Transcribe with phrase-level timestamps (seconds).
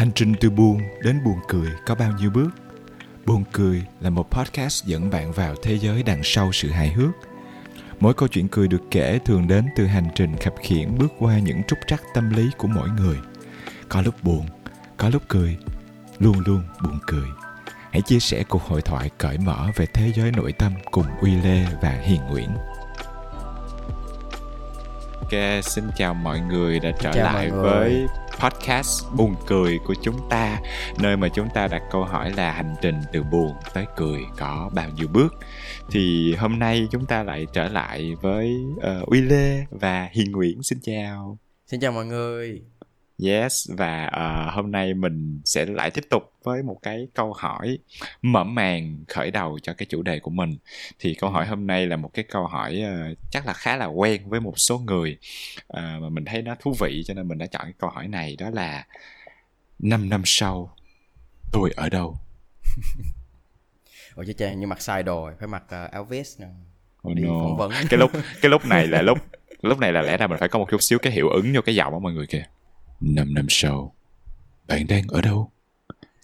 [0.00, 2.50] Hành trình từ buồn đến buồn cười có bao nhiêu bước?
[3.26, 7.10] Buồn cười là một podcast dẫn bạn vào thế giới đằng sau sự hài hước.
[7.98, 11.38] Mỗi câu chuyện cười được kể thường đến từ hành trình khập khiễng bước qua
[11.38, 13.16] những trúc trắc tâm lý của mỗi người.
[13.88, 14.46] Có lúc buồn,
[14.96, 15.56] có lúc cười,
[16.18, 17.28] luôn luôn buồn cười.
[17.90, 21.34] Hãy chia sẻ cuộc hội thoại cởi mở về thế giới nội tâm cùng Uy
[21.34, 22.50] Lê và Hiền Nguyễn.
[25.20, 28.06] Ok, xin chào mọi người đã trở Chào lại với
[28.40, 30.60] podcast buồn cười của chúng ta
[30.98, 34.70] nơi mà chúng ta đặt câu hỏi là hành trình từ buồn tới cười có
[34.74, 35.34] bao nhiêu bước.
[35.90, 40.62] Thì hôm nay chúng ta lại trở lại với uh, Uy Lê và Hiền Nguyễn.
[40.62, 41.38] Xin chào.
[41.66, 42.62] Xin chào mọi người.
[43.24, 47.78] Yes và ờ, hôm nay mình sẽ lại tiếp tục với một cái câu hỏi
[48.22, 50.56] mở màn khởi đầu cho cái chủ đề của mình.
[50.98, 53.86] Thì câu hỏi hôm nay là một cái câu hỏi ờ, chắc là khá là
[53.86, 55.18] quen với một số người
[55.66, 58.08] Ờ, mà mình thấy nó thú vị cho nên mình đã chọn cái câu hỏi
[58.08, 58.86] này đó là
[59.78, 60.76] 5 năm sau
[61.52, 62.16] tôi ở đâu?
[64.14, 66.46] Ủa chứ cha như mặc sai đồ phải mặc uh, áo vest nè.
[67.08, 67.28] Oh Đi no.
[67.28, 67.72] phỏng vấn.
[67.90, 68.10] Cái lúc
[68.42, 69.18] cái lúc này là lúc
[69.62, 71.60] lúc này là lẽ ra mình phải có một chút xíu cái hiệu ứng vô
[71.60, 72.44] cái giọng của mọi người kìa.
[73.00, 73.94] 5 năm sau
[74.68, 75.50] bạn đang ở đâu?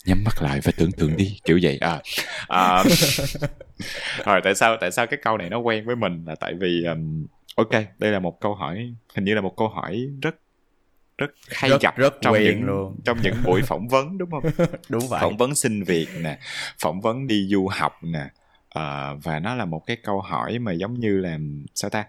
[0.07, 2.03] Nhắm mắt lại và tưởng tượng đi kiểu vậy à,
[2.49, 2.85] à
[4.27, 6.85] rồi tại sao tại sao cái câu này nó quen với mình là tại vì
[6.85, 10.35] um, ok đây là một câu hỏi hình như là một câu hỏi rất
[11.19, 12.97] rất hay Rất- gặp rất trong những luôn.
[13.05, 14.45] trong những buổi phỏng vấn đúng không
[14.89, 15.21] Đúng vậy.
[15.21, 16.39] phỏng vấn xin việc nè
[16.83, 18.25] phỏng vấn đi du học nè
[18.69, 21.39] Ờ, và nó là một cái câu hỏi mà giống như là
[21.75, 22.05] sao ta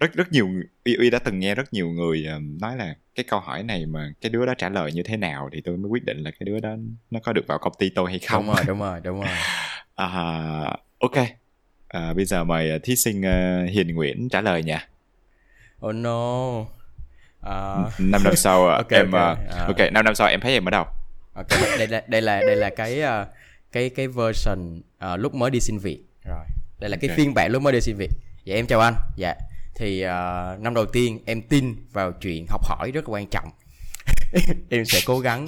[0.00, 0.48] rất rất nhiều
[0.84, 3.86] uy uy đã từng nghe rất nhiều người ờ, nói là cái câu hỏi này
[3.86, 6.30] mà cái đứa đó trả lời như thế nào thì tôi mới quyết định là
[6.30, 6.74] cái đứa đó
[7.10, 9.30] nó có được vào công ty tôi hay không Đúng rồi, đúng rồi, đúng rồi.
[9.94, 10.08] à,
[10.98, 11.16] ok
[11.88, 14.88] à, bây giờ mời thí sinh ờ, hiền nguyễn trả lời nha
[15.86, 16.58] Oh no.
[17.40, 19.20] À, năm năm sau ờ, Ok, em ok.
[19.48, 19.64] ờ, À.
[19.66, 20.84] ok năm năm sau em thấy em ở đâu
[21.34, 23.26] ok, đây là đây là đây là cái ờ,
[23.72, 25.98] cái cái version ờ, lúc mới đi xin việc.
[26.24, 26.44] Rồi.
[26.80, 27.16] Đây là cái Ok.
[27.16, 28.10] phiên bản lúc mới đi xin việc.
[28.44, 28.94] Dạ em chào anh.
[29.16, 29.34] Dạ.
[29.74, 33.50] Thì uh, năm đầu tiên em tin vào chuyện học hỏi rất là quan trọng.
[34.70, 35.46] em sẽ cố gắng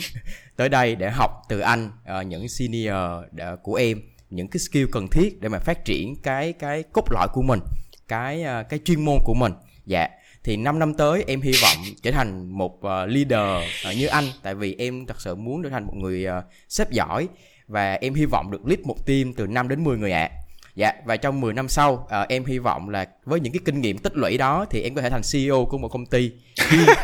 [0.56, 1.90] tới đây để học từ anh
[2.20, 6.16] uh, những senior đã- của em những cái skill cần thiết để mà phát triển
[6.22, 7.60] cái cái cốt lõi của mình
[8.08, 9.52] cái uh, cái chuyên môn của mình.
[9.86, 10.08] Dạ.
[10.44, 14.24] Thì 5 năm tới em hy vọng trở thành một uh, leader uh, như anh.
[14.42, 17.28] Tại vì em thật sự muốn trở thành một người uh, sếp giỏi
[17.66, 20.30] và em hy vọng được lead một team từ 5 đến 10 người ạ.
[20.74, 23.80] Dạ và trong 10 năm sau ờ, em hy vọng là với những cái kinh
[23.80, 26.32] nghiệm tích lũy đó thì em có thể thành CEO của một công ty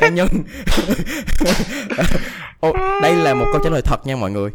[0.01, 0.29] cá nhân.
[2.61, 2.73] Ô,
[3.03, 4.51] đây là một câu trả lời thật nha mọi người.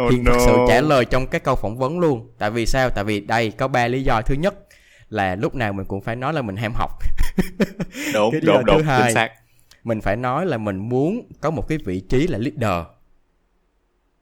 [0.00, 2.30] oh, Hiền thật sự trả lời trong các câu phỏng vấn luôn.
[2.38, 2.90] Tại vì sao?
[2.90, 4.22] Tại vì đây có ba lý do.
[4.26, 4.54] Thứ nhất
[5.10, 6.90] là lúc nào mình cũng phải nói là mình ham học.
[8.14, 9.02] đúng đúng đúng thứ hai.
[9.02, 9.30] chính xác
[9.84, 12.86] Mình phải nói là mình muốn có một cái vị trí là leader.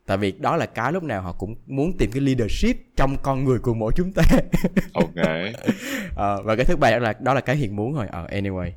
[0.07, 3.45] Tại vì đó là cái lúc nào họ cũng muốn tìm cái leadership trong con
[3.45, 4.23] người của mỗi chúng ta.
[4.93, 5.15] ok.
[6.17, 8.07] Ờ, và cái thứ ba đó là đó là cái hiền muốn rồi.
[8.11, 8.71] Ờ anyway.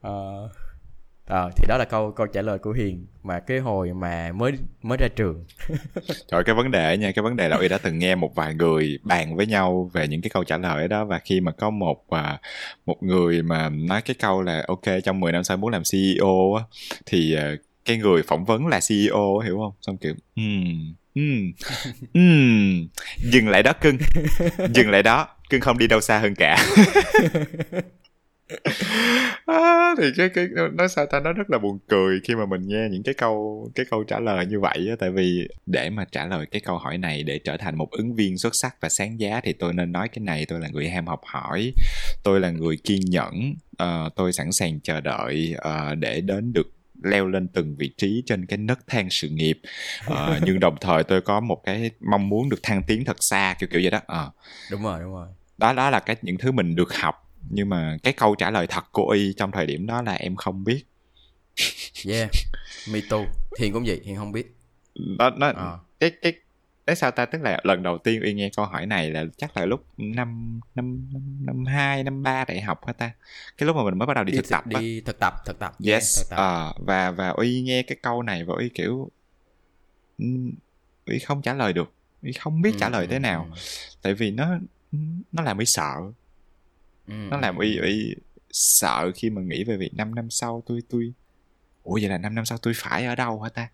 [0.00, 0.48] Ờ,
[1.26, 4.52] ờ, thì đó là câu câu trả lời của hiền mà cái hồi mà mới
[4.82, 5.44] mới ra trường.
[6.28, 8.54] Trời cái vấn đề nha, cái vấn đề là Uy đã từng nghe một vài
[8.54, 11.70] người bàn với nhau về những cái câu trả lời đó và khi mà có
[11.70, 12.40] một à,
[12.86, 16.54] một người mà nói cái câu là ok trong 10 năm sau muốn làm CEO
[16.54, 16.64] á
[17.06, 19.72] thì à, cái người phỏng vấn là CEO hiểu không?
[19.80, 21.52] Xong kiểu ừm ừm
[22.14, 22.88] ừm
[23.32, 23.98] dừng lại đó cưng.
[24.74, 26.66] Dừng lại đó, cưng không đi đâu xa hơn cả.
[29.46, 32.68] à, thì cái cái nói sao ta nó rất là buồn cười khi mà mình
[32.68, 36.04] nghe những cái câu cái câu trả lời như vậy á tại vì để mà
[36.12, 38.88] trả lời cái câu hỏi này để trở thành một ứng viên xuất sắc và
[38.88, 41.72] sáng giá thì tôi nên nói cái này tôi là người ham học hỏi
[42.24, 46.70] tôi là người kiên nhẫn ờ, tôi sẵn sàng chờ đợi ờ, để đến được
[47.04, 49.60] leo lên từng vị trí trên cái nấc thang sự nghiệp.
[50.06, 53.54] Ờ, nhưng đồng thời tôi có một cái mong muốn được thăng tiến thật xa
[53.58, 54.00] kiểu kiểu vậy đó.
[54.06, 54.30] Ờ.
[54.70, 55.28] Đúng rồi đúng rồi.
[55.58, 57.14] Đó đó là cái những thứ mình được học
[57.50, 60.36] nhưng mà cái câu trả lời thật của y trong thời điểm đó là em
[60.36, 60.84] không biết.
[62.08, 62.30] Yeah
[62.92, 63.24] me too.
[63.58, 64.56] Hiền cũng vậy hiền không biết.
[65.18, 65.78] Đó nó Ờ.
[66.00, 66.32] cái cái
[66.86, 67.26] cái sao ta?
[67.26, 70.60] Tức là lần đầu tiên y nghe câu hỏi này là chắc là lúc năm
[70.74, 73.12] năm năm năm hai năm ba đại học hả ta?
[73.56, 74.80] Cái lúc mà mình mới bắt đầu đi, thực tập á.
[74.80, 76.36] đi thực tập thực tập yeah, yes thực tập.
[76.36, 79.10] ờ, và và uy nghe cái câu này và uy kiểu
[80.18, 80.50] ừm,
[81.06, 81.94] uy không trả lời được.
[82.22, 83.48] Uy không biết trả lời thế nào.
[84.02, 84.58] tại vì nó
[85.32, 85.94] nó làm uy sợ.
[87.06, 88.14] Ừ, nó làm ừ, uy uy
[88.50, 91.12] sợ khi mà nghĩ về việc 5 năm sau tôi tôi
[91.82, 93.68] ủa vậy là 5 năm sau tôi phải ở đâu hả ta?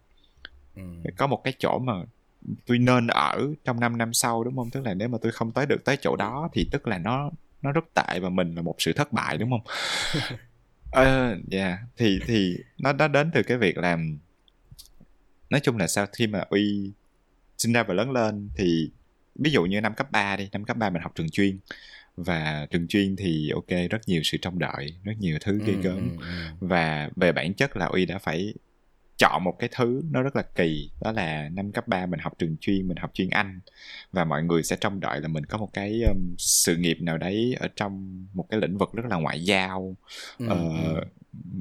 [0.76, 0.82] Ừ.
[1.16, 1.92] có một cái chỗ mà
[2.66, 4.70] tôi nên ở trong 5 năm sau đúng không?
[4.70, 7.30] Tức là nếu mà tôi không tới được tới chỗ đó thì tức là nó
[7.62, 9.62] nó rất tệ và mình là một sự thất bại đúng không?
[10.90, 11.78] Ờ dạ.
[11.96, 14.18] Thì thì nó nó đến từ cái việc làm
[15.50, 16.92] nói chung là sao khi mà uy
[17.58, 18.90] sinh ra và lớn lên thì
[19.34, 21.58] ví dụ như năm cấp 3 đi năm cấp 3 mình học trường chuyên
[22.16, 25.80] và trường chuyên thì ok rất nhiều sự trông đợi rất nhiều thứ ghê Ừ,
[25.82, 25.96] gớm.
[25.96, 26.26] ừ,
[26.60, 26.66] ừ.
[26.68, 28.54] và về bản chất là uy đã phải
[29.18, 32.32] chọn một cái thứ nó rất là kỳ đó là năm cấp 3 mình học
[32.38, 33.60] trường chuyên mình học chuyên anh.
[34.12, 37.18] Và mọi người sẽ trông đợi là mình có một cái um, sự nghiệp nào
[37.18, 39.96] đấy ở trong một cái lĩnh vực rất là ngoại giao.
[40.38, 40.56] Ừ, ờ,
[40.94, 41.06] ừ.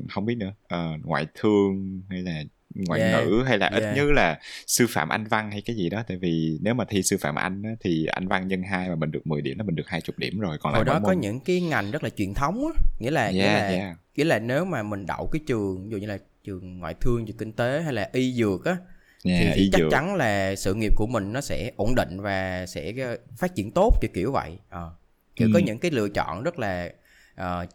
[0.09, 0.53] không biết nữa.
[0.67, 2.43] Ờ, ngoại thương hay là
[2.75, 3.95] ngoại Yeah, ngữ hay là ít yeah.
[3.95, 6.03] nhất là sư phạm anh văn hay cái gì đó.
[6.07, 8.95] Tại vì nếu mà thi sư phạm anh á, thì anh văn nhân hai mà
[8.95, 11.13] mình được 10 điểm là mình được 20 điểm rồi còn lại hồi đó có
[11.13, 12.83] môn- những cái ngành rất là truyền thống á.
[12.99, 13.97] Nghĩa là nghĩa yeah, là yeah.
[14.15, 17.25] nghĩa là nếu mà mình đậu cái trường ví dụ như là trường ngoại thương
[17.25, 18.77] trường kinh tế hay là y dược á
[19.25, 19.91] Yeah, thì, thì y chắc dược.
[19.91, 23.71] chắn là sự nghiệp của mình nó sẽ ổn định và sẽ ờ, phát triển
[23.71, 24.91] tốt kiểu kiểu vậy Ờ.
[25.35, 25.63] kiểu có Ừ.
[25.65, 26.89] những cái lựa chọn rất là
[27.35, 27.65] ờ,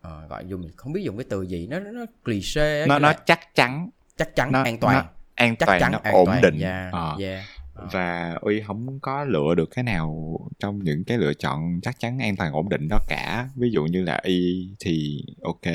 [0.00, 3.54] ờ, gọi dùng không biết dùng cái từ gì nó nó cliché nó nó chắc
[3.54, 6.42] chắn chắc chắn nó- an toàn nó an chắc toàn chắn nó an ổn toàn
[6.42, 7.16] định yeah, Ờ.
[7.20, 7.44] yeah.
[7.92, 12.18] Và uy không có lựa được cái nào trong những cái lựa chọn chắc chắn
[12.18, 15.66] an toàn ổn định đó cả ví dụ như là y thì ok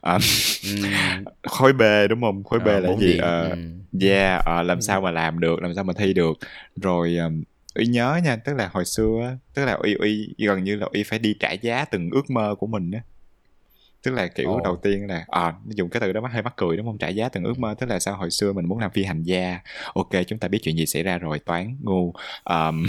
[0.00, 0.18] à,
[0.64, 2.44] Ừm, khối b đúng không?
[2.44, 3.16] Khối b ờ, là bốn gì?
[3.18, 6.32] điểm, yeah ờ, làm sao mà làm được làm sao mà thi được.
[6.82, 7.42] Rồi um,
[7.74, 11.02] uy nhớ nha tức là hồi xưa tức là uy uy gần như là uy
[11.02, 13.00] phải đi trả giá từng ước mơ của mình á.
[14.02, 14.60] Tức là kiểu Ồ.
[14.64, 16.98] đầu tiên là à, dùng cái từ đó hơi mắc cười đúng không?
[16.98, 19.22] Trả giá từng ước mơ tức là sao hồi xưa mình muốn làm phi hành
[19.22, 19.58] gia.
[19.94, 22.12] Ok chúng ta biết chuyện gì xảy ra rồi toán ngu.
[22.44, 22.86] Um,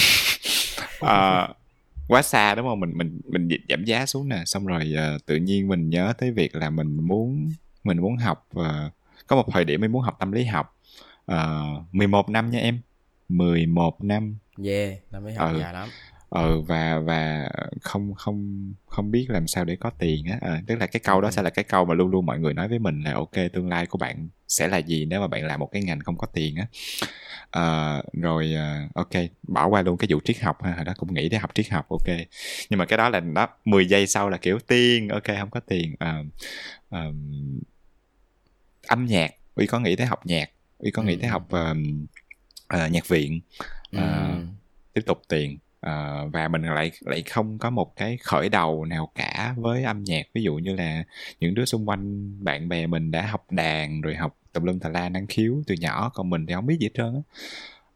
[1.01, 1.48] à,
[2.07, 2.80] quá xa đúng không?
[2.80, 6.31] Mình mình mình giảm giá xuống nè xong rồi ờ, tự nhiên mình nhớ tới
[6.31, 7.50] việc là mình muốn
[7.84, 8.90] mình muốn học ờ,
[9.28, 10.78] có một thời điểm mình muốn học tâm lý học
[11.31, 11.38] uh,
[11.92, 12.80] 11 năm nha em
[13.30, 14.38] 11 năm.
[14.66, 15.60] Yeah nó mới học Ừ.
[15.60, 15.90] dài lắm
[16.35, 17.49] ờ và và
[17.81, 21.21] không không không biết làm sao để có tiền á Ờ, tức là cái câu
[21.21, 21.31] đó Ừ.
[21.31, 23.69] sẽ là cái câu mà luôn luôn mọi người nói với mình là ok tương
[23.69, 26.27] lai của bạn sẽ là gì nếu mà bạn làm một cái ngành không có
[26.33, 26.67] tiền á
[27.51, 29.09] Ờ, rồi ờ, ok
[29.47, 31.69] bỏ qua luôn cái vụ triết học ha hồi đó cũng nghĩ để học triết
[31.69, 32.07] học ok
[32.69, 35.59] nhưng mà cái đó là nó 10 giây sau là kiểu tiền ok không có
[35.59, 36.23] tiền Ờ,
[36.89, 37.59] ờm,
[38.87, 41.19] âm nhạc uy có nghĩ tới học nhạc uy có nghĩ Ừ.
[41.21, 42.05] tới học ờm,
[42.67, 43.41] ờ, nhạc viện
[43.91, 44.47] Ừm.
[44.93, 49.11] tiếp tục tiền Ờ, và mình lại lại không có một cái khởi đầu nào
[49.15, 50.23] cả với âm nhạc.
[50.33, 51.03] Ví dụ như là
[51.39, 54.89] những đứa xung quanh bạn bè mình đã học đàn rồi học tùm lum tà
[54.89, 57.21] la năng khiếu từ nhỏ còn mình thì không biết gì hết trơn á.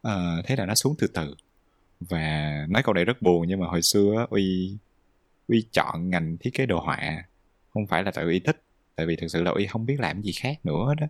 [0.02, 1.34] Ờ, thế là nó xuống từ từ.
[2.00, 4.76] Và nói câu này rất buồn nhưng mà hồi xưa uy
[5.48, 7.24] uy chọn ngành thiết kế đồ họa
[7.74, 8.62] không phải là tại uy thích
[8.96, 11.06] tại vì thực sự là uy không biết làm gì khác nữa đó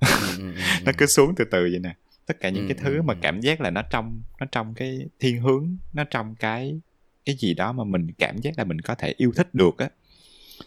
[0.00, 1.94] Ừm, ừm, ừm, nó cứ xuống từ từ vậy nè
[2.26, 3.18] tất cả những Ừ, cái thứ ừ, mà ừ.
[3.22, 6.80] cảm giác là nó trong nó trong cái thiên hướng nó trong cái
[7.24, 9.88] cái gì đó mà mình cảm giác là mình có thể yêu thích được á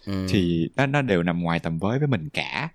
[0.06, 0.28] ừm.
[0.28, 2.70] thì nó nó đều nằm ngoài tầm với với mình cả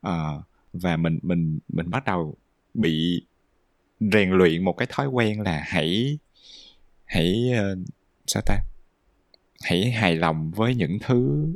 [0.00, 0.42] Ờ,
[0.72, 2.36] và mình mình mình bắt đầu
[2.74, 3.22] bị
[4.00, 6.18] rèn luyện một cái thói quen là hãy
[7.04, 7.76] hãy ờ,
[8.26, 8.56] sao ta
[9.62, 11.46] hãy hài lòng với những thứ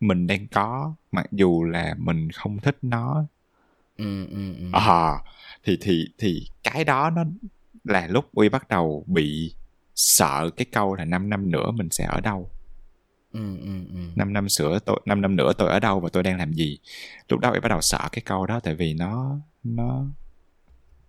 [0.00, 3.24] mình đang có mặc dù là mình không thích nó
[3.96, 4.72] Ừm, ừm, ừm.
[4.72, 5.18] à,
[5.64, 7.24] thì thì thì cái đó nó
[7.84, 9.54] là lúc uy bắt đầu bị
[9.94, 12.50] sợ cái câu là 5 năm nữa mình sẽ ở đâu
[13.32, 14.12] Ừm, ừm, ừm.
[14.16, 16.78] 5 năm sửa tôi 5 năm nữa tôi ở đâu và tôi đang làm gì
[17.28, 20.04] lúc đó uy bắt đầu sợ cái câu đó tại vì nó nó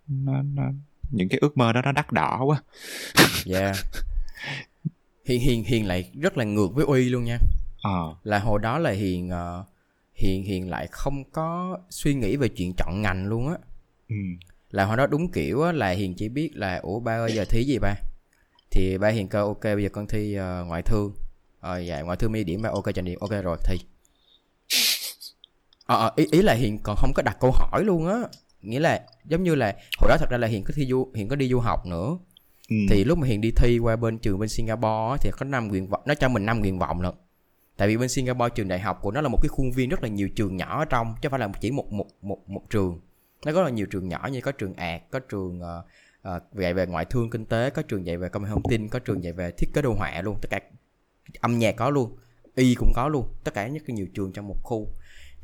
[0.08, 0.64] nó, nó
[1.12, 2.62] những cái ước mơ đó nó đắt đỏ quá
[3.46, 3.75] Yeah.
[5.25, 7.38] Hiền Hiền Hiền lại rất là ngược với Uy luôn nha.
[7.82, 9.66] ờ Là hồi đó là Hiền ờ,
[10.16, 13.56] Hiền Hiền lại không có suy nghĩ về chuyện chọn ngành luôn á.
[14.10, 14.16] ừ.
[14.72, 17.46] Là hồi đó đúng kiểu á, là Hiền chỉ biết là ủa ba ơi giờ
[17.46, 17.96] thí gì ba?
[18.72, 21.13] Thì ba Hiền kêu ok bây giờ con thi ờ, ngoại thương.
[21.60, 23.78] Ờ dạ ngoại thương mấy điểm ba ok cho điểm ok rồi thi.
[25.86, 28.20] Ờ ờ, ý ý là Hiền còn không có đặt câu hỏi luôn á.
[28.62, 31.28] Nghĩa là giống như là hồi đó thật ra là Hiền có thi du Hiền
[31.28, 32.18] có đi du học nữa
[32.70, 32.75] Ừ.
[32.90, 35.88] thì lúc mà hiền đi thi qua bên trường bên singapore thì có năm nguyện
[35.88, 37.13] vọng nó cho mình năm nguyện vọng lận
[37.78, 40.04] tại vì bên singapore trường đại học của nó là một cái khuôn viên rất
[40.04, 42.62] là nhiều trường nhỏ ở trong chứ không phải là chỉ một một một một
[42.70, 43.00] trường
[43.46, 45.60] nó có là nhiều trường nhỏ như có trường ạt có trường
[46.22, 48.90] ờ, dạy về ngoại thương kinh tế có trường dạy về công nghệ thông tin
[48.90, 50.60] có trường dạy về thiết kế đồ họa luôn tất cả
[51.40, 52.18] âm nhạc có luôn
[52.56, 54.88] y cũng có luôn tất cả cái nhiều trường trong một khu.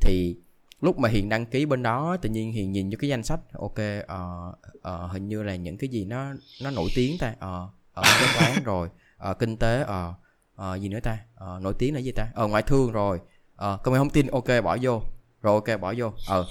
[0.00, 0.36] Thì
[0.80, 3.40] lúc mà hiền đăng ký bên đó tự nhiên hiền nhìn vô cái danh sách
[3.52, 4.52] ok ờ,
[4.82, 8.26] ờ, hình như là những cái gì nó nó nổi tiếng ta ờ ờ, kế
[8.38, 10.14] toán rồi ờ, kinh tế ờ
[10.54, 13.20] ờ, gì nữa ta ờ, nổi tiếng là gì ta ờ ngoại thương rồi
[13.56, 15.02] ờ công nghệ thông tin ok bỏ vô
[15.42, 16.46] rồi ok bỏ vô ờ.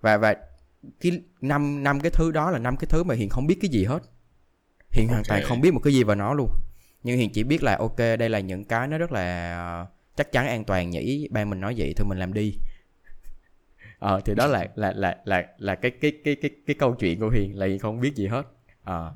[0.00, 0.34] Và và
[1.00, 3.70] cái năm năm cái thứ đó là năm cái thứ mà hiền không biết cái
[3.70, 4.02] gì hết.
[4.90, 6.50] Hiền hoàn toàn không biết một cái gì vào nó luôn.
[7.02, 9.86] Nhưng hiền chỉ biết là ok đây là những cái nó rất là ờ,
[10.16, 12.54] chắc chắn an toàn nhỉ ba mình nói vậy thôi mình làm đi.
[13.98, 17.20] Ờ thì đó là là là là là cái cái cái cái cái câu chuyện
[17.20, 18.42] của hiền là hiền không biết gì hết.
[18.84, 19.14] Ờ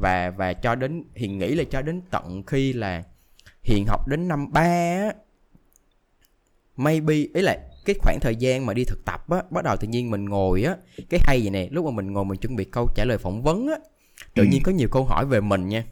[0.00, 3.02] và và cho đến hiền nghĩ là cho đến tận khi là
[3.62, 5.12] hiền học đến năm ba á
[6.76, 9.88] maybe ý là cái khoảng thời gian mà đi thực tập á bắt đầu tự
[9.88, 10.76] nhiên mình ngồi á
[11.10, 13.42] cái hay vậy nè lúc mà mình ngồi mình chuẩn bị câu trả lời phỏng
[13.42, 13.74] vấn á
[14.34, 14.48] tự Ừ.
[14.50, 15.84] nhiên có nhiều câu hỏi về mình nha.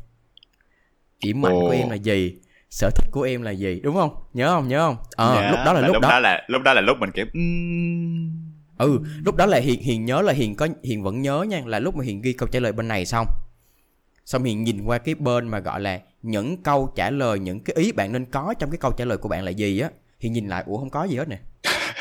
[1.24, 1.72] Điểm mạnh của Ồ.
[1.72, 2.34] em là gì?
[2.70, 3.80] Sở thích của em là gì?
[3.80, 4.14] Đúng không?
[4.34, 4.68] Nhớ không?
[4.68, 4.96] Nhớ không?
[5.16, 6.20] Ờ Dạ, lúc đó là lúc đó.
[6.20, 7.26] là lúc đó là lúc mình kiểu
[8.78, 11.78] ừ lúc đó là hiền hiền nhớ là hiền có hiền vẫn nhớ nha là
[11.78, 13.26] lúc mà hiền ghi câu trả lời bên này xong.
[14.24, 17.76] Xong hiền nhìn qua cái bên mà gọi là những câu trả lời những cái
[17.76, 19.90] ý bạn nên có trong cái câu trả lời của bạn là gì á.
[20.20, 21.38] Hiền nhìn lại ủa không có gì hết nè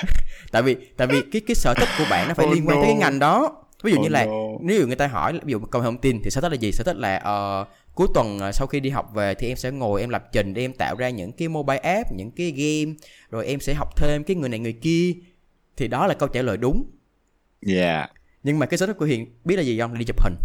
[0.51, 2.77] tại vì tại vì cái cái sở thích của bạn nó phải Oh liên quan
[2.77, 3.57] tới cái ngành đó.
[3.83, 4.31] Ví dụ như Oh là no.
[4.61, 6.71] nếu người ta hỏi ví dụ công nghệ thông tin thì sở thích là gì?
[6.71, 7.65] Sở thích là ờ,
[7.95, 10.53] cuối tuần ờ, sau khi đi học về thì em sẽ ngồi em lập trình
[10.53, 12.95] để em tạo ra những cái mobile app những cái game
[13.31, 15.13] rồi em sẽ học thêm cái người này người kia.
[15.77, 16.85] Thì đó là câu trả lời đúng.
[17.61, 18.07] Dạ
[18.43, 19.93] nhưng mà cái sở thích của hiền biết là gì không?
[19.93, 20.35] Là đi chụp hình.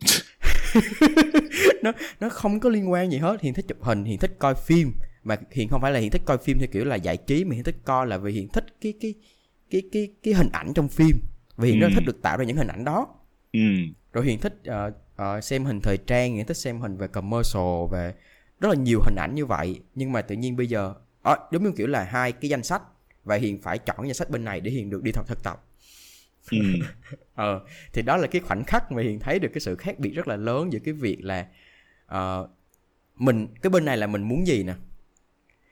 [1.82, 3.40] Nó nó không có liên quan gì hết.
[3.40, 4.92] Hiền thích chụp hình hiền thích coi phim
[5.24, 7.54] mà hiền không phải là hiền thích coi phim theo kiểu là giải trí mà
[7.54, 9.14] hiền thích coi là vì hiền thích cái cái
[9.70, 11.20] cái cái cái hình ảnh trong phim.
[11.56, 11.94] Vì rất Ừ.
[11.94, 13.08] thích được tạo ra những hình ảnh đó.
[13.52, 13.60] Ừ.
[14.12, 17.86] Rồi hiền thích ờ, ờ, xem hình thời trang hiền thích xem hình về commercial
[17.90, 18.14] về
[18.60, 19.80] rất là nhiều hình ảnh như vậy.
[19.94, 22.82] Nhưng mà tự nhiên bây giờ à, giống như kiểu là hai cái danh sách
[23.24, 25.64] và hiền phải chọn danh sách bên này để hiền được đi học thực tập.
[26.50, 26.58] Ừ.
[27.34, 27.60] Ờ
[27.92, 30.28] thì đó là cái khoảnh khắc mà hiền thấy được cái sự khác biệt rất
[30.28, 31.46] là lớn giữa cái việc là
[32.06, 32.48] ờ,
[33.16, 34.74] mình cái bên này là mình muốn gì nè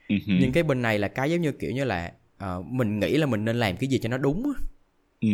[0.08, 3.16] ừ nhưng cái bên này là cái giống như kiểu như là ờ, mình nghĩ
[3.16, 4.60] là mình nên làm cái gì cho nó đúng á.
[5.20, 5.28] ừ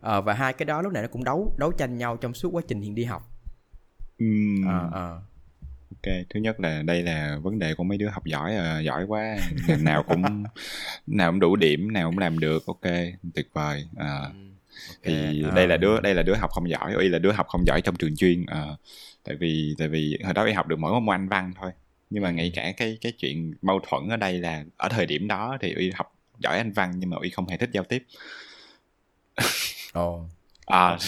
[0.00, 2.50] Ờ, và hai cái đó lúc này nó cũng đấu đấu tranh nhau trong suốt
[2.52, 3.22] quá trình hiền đi học.
[4.18, 4.26] Ừ
[4.60, 5.20] Ờ, ờ.
[5.90, 9.04] ok thứ nhất là đây là vấn đề của mấy đứa học giỏi à, giỏi
[9.08, 9.36] quá.
[9.80, 10.44] Nào cũng
[11.06, 12.82] nào cũng đủ điểm nào cũng làm được ok
[13.34, 14.20] tuyệt vời à,
[15.04, 17.46] thì Ok, đây là đứa đây là đứa học không giỏi y là đứa học
[17.48, 18.76] không giỏi trong trường chuyên Ờ,
[19.24, 21.70] tại vì tại vì hồi đó y học được mỗi môn anh văn thôi
[22.14, 25.28] nhưng mà ngay cả cái cái chuyện mâu thuẫn ở đây là ở thời điểm
[25.28, 28.04] đó thì y học giỏi anh văn nhưng mà y không hề thích giao tiếp.
[29.92, 30.28] Ồ,
[30.66, 30.98] à, ok.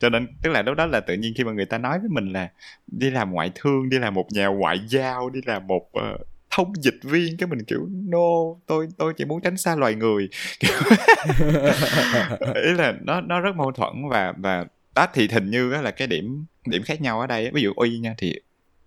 [0.00, 2.08] cho nên tức là lúc đó là tự nhiên khi mà người ta nói với
[2.08, 2.50] mình là
[2.86, 6.18] đi làm ngoại thương đi làm một nhà ngoại giao đi làm một ờ,
[6.50, 8.28] thông dịch viên cái mình kiểu no
[8.66, 10.28] tôi tôi chỉ muốn tránh xa loài người.
[12.64, 15.90] Ý là nó nó rất mâu thuẫn và và đó thì hình như á là
[15.90, 18.34] cái điểm điểm khác nhau ở đây ví dụ uy nha thì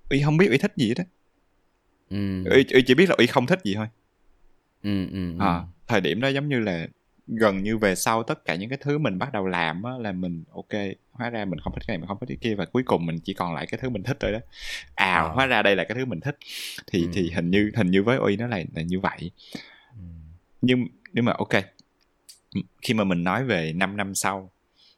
[0.10, 1.04] uy không biết uy thích gì hết á
[2.10, 3.88] ừ, uy, uy chỉ biết là uy không thích gì thôi
[4.84, 5.46] ừ, ừ, ừ.
[5.46, 6.88] à, thời điểm đó giống như là
[7.28, 10.12] gần như về sau tất cả những cái thứ mình bắt đầu làm á là
[10.12, 10.82] mình ok
[11.12, 13.06] hóa ra mình không thích cái này mình không thích cái kia và cuối cùng
[13.06, 14.40] mình chỉ còn lại cái thứ mình thích rồi đó
[14.96, 15.22] à, À.
[15.34, 16.38] hóa ra đây là cái thứ mình thích
[16.88, 17.10] thì Ừ.
[17.14, 19.32] thì hình như hình như với uy nó là là như vậy
[19.92, 20.04] Ừ.
[20.62, 21.64] nhưng nhưng mà ok
[22.82, 24.52] khi mà mình nói về 5 năm sau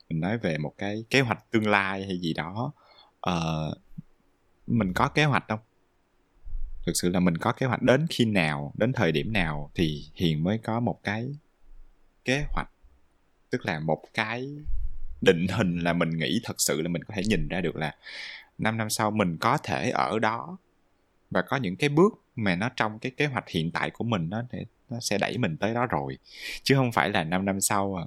[0.10, 2.74] mình nói về một cái kế hoạch tương lai hay gì đó
[3.20, 3.74] ờ,
[4.68, 5.60] mình có kế hoạch không
[6.88, 10.06] thực sự là mình có kế hoạch đến khi nào, đến thời điểm nào thì
[10.16, 11.28] hiền mới có một cái
[12.26, 12.70] kế hoạch.
[13.50, 14.50] Tức là một cái
[15.22, 17.96] định hình là mình nghĩ thật sự là mình có thể nhìn ra được là
[18.58, 20.58] 5 năm sau mình có thể ở đó.
[21.30, 24.30] Và có những cái bước mà nó trong cái kế hoạch hiện tại của mình
[24.30, 24.42] nó
[24.90, 26.18] nó sẽ đẩy mình tới đó rồi.
[26.64, 28.06] Chứ không phải là 5 năm sau à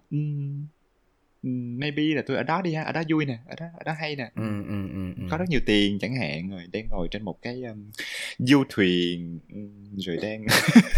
[1.43, 3.93] maybe là tôi ở đó đi ha ở đó vui nè ở đó ở đó
[4.01, 5.23] hay nè Ừ, ừ, ừ, ừ.
[5.31, 7.91] có rất nhiều tiền chẳng hạn rồi đang ngồi trên một cái um,
[8.39, 10.45] du thuyền um, rồi đang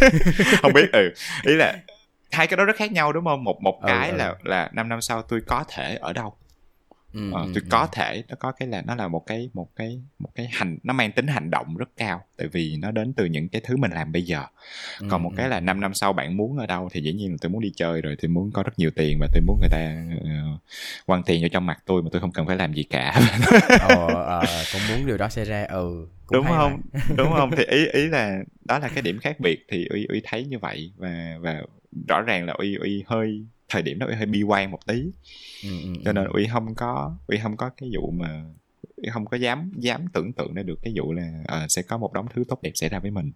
[0.62, 1.12] không biết ừ
[1.44, 1.78] ý là
[2.32, 4.16] hai cái đó rất khác nhau đúng không một một Ừ, cái ừ.
[4.16, 6.34] là là năm năm sau tôi có thể ở đâu
[7.12, 7.68] Ừ, Ờ, ừ, tôi ừ.
[7.70, 10.78] có thể nó có cái là nó là một cái một cái một cái hành
[10.82, 13.76] nó mang tính hành động rất cao tại vì nó đến từ những cái thứ
[13.76, 14.44] mình làm bây giờ.
[15.00, 15.36] Ừ, còn một ừ.
[15.36, 17.60] cái là 5 năm sau bạn muốn ở đâu thì dĩ nhiên là tôi muốn
[17.60, 20.60] đi chơi rồi tôi muốn có rất nhiều tiền và tôi muốn người ta uh,
[21.06, 23.20] quăng tiền vô trong mặt tôi mà tôi không cần phải làm gì cả.
[23.80, 25.64] Ờ, ờ, cũng muốn điều đó xảy ra.
[25.64, 26.80] Ừ đúng không?
[27.16, 27.50] đúng không?
[27.56, 30.58] Thì ý ý là đó là cái điểm khác biệt thì uy uy thấy như
[30.58, 31.62] vậy và và
[32.08, 35.02] rõ ràng là uy uy hơi thời điểm đó uy hơi bi quan một tí.
[35.62, 36.30] Ừ, ừ, cho nên ừ.
[36.34, 38.44] uy không có uy không có cái vụ mà
[38.96, 41.98] uy không có dám dám tưởng tượng ra được cái vụ là ờ, sẽ có
[41.98, 43.32] một đống thứ tốt đẹp xảy ra với mình.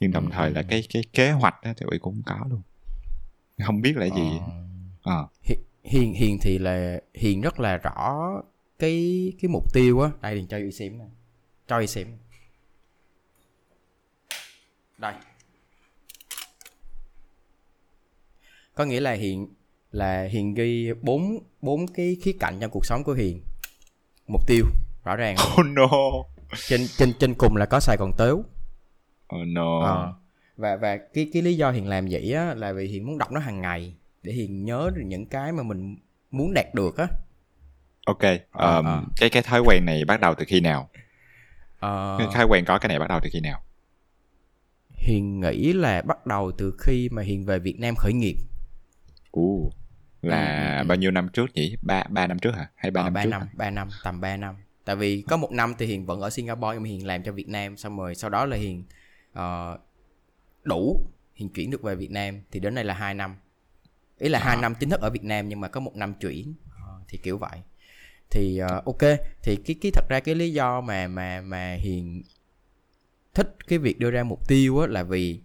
[0.00, 2.62] Nhưng đồng Ừ, thời là cái cái kế hoạch đó thì uy cũng có luôn.
[3.64, 4.38] Không biết là gì.
[5.02, 5.28] Ờ.
[5.42, 8.30] Hi- hiền hiền thì là hiền rất là rõ
[8.78, 10.10] cái cái mục tiêu á.
[10.22, 11.04] Đây thì cho y xem nè.
[11.68, 12.06] Cho y xem.
[14.98, 15.14] Đây.
[18.74, 19.48] Có nghĩa là hiền
[19.96, 23.40] là hiền ghi bốn bốn cái khía cạnh trong cuộc sống của hiền.
[24.28, 24.64] Mục tiêu
[25.04, 25.36] rõ ràng.
[25.60, 25.88] Oh no.
[26.66, 28.44] Trên trên trên cùng là có xài còn tếu.
[29.36, 29.80] Oh no.
[29.80, 30.14] Ờ.
[30.56, 33.32] và và cái cái lý do hiền làm vậy á là vì hiền muốn đọc
[33.32, 35.96] nó hàng ngày để hiền nhớ được những cái mà mình
[36.30, 37.06] muốn đạt được á.
[38.06, 39.02] Ok um, à.
[39.16, 40.88] cái cái thói quen này bắt đầu từ khi nào?
[41.80, 43.62] Ờ, cái thói quen có cái này bắt đầu từ khi nào?
[44.90, 48.36] Hiền nghĩ là bắt đầu từ khi mà hiền về việt nam khởi nghiệp.
[49.30, 49.70] Ồ,
[50.26, 50.88] là Ừ, ừ, ừ.
[50.88, 51.76] bao nhiêu năm trước nhỉ?
[51.82, 52.70] Ba ba năm trước hả?
[52.76, 54.54] Hay ba Ờ, năm ba trước năm ba năm tầm 3 năm.
[54.84, 57.32] Tại vì có một năm thì hiền vẫn ở singapore nhưng mà hiền làm cho
[57.32, 57.76] việt nam.
[57.76, 58.84] Xong rồi sau đó là hiền
[59.32, 59.78] ờ,
[60.64, 61.00] đủ
[61.34, 63.36] hiền chuyển được về việt nam thì đến nay là 2 năm.
[64.18, 64.60] Ý là hai À.
[64.62, 66.54] năm chính thức ở việt nam nhưng mà có một năm chuyển
[66.86, 67.62] Ờ, thì kiểu vậy.
[68.30, 69.02] Thì ờ, ok
[69.42, 72.22] thì cái cái thật ra cái lý do mà mà mà hiền
[73.34, 75.40] thích cái việc đưa ra mục tiêu á là vì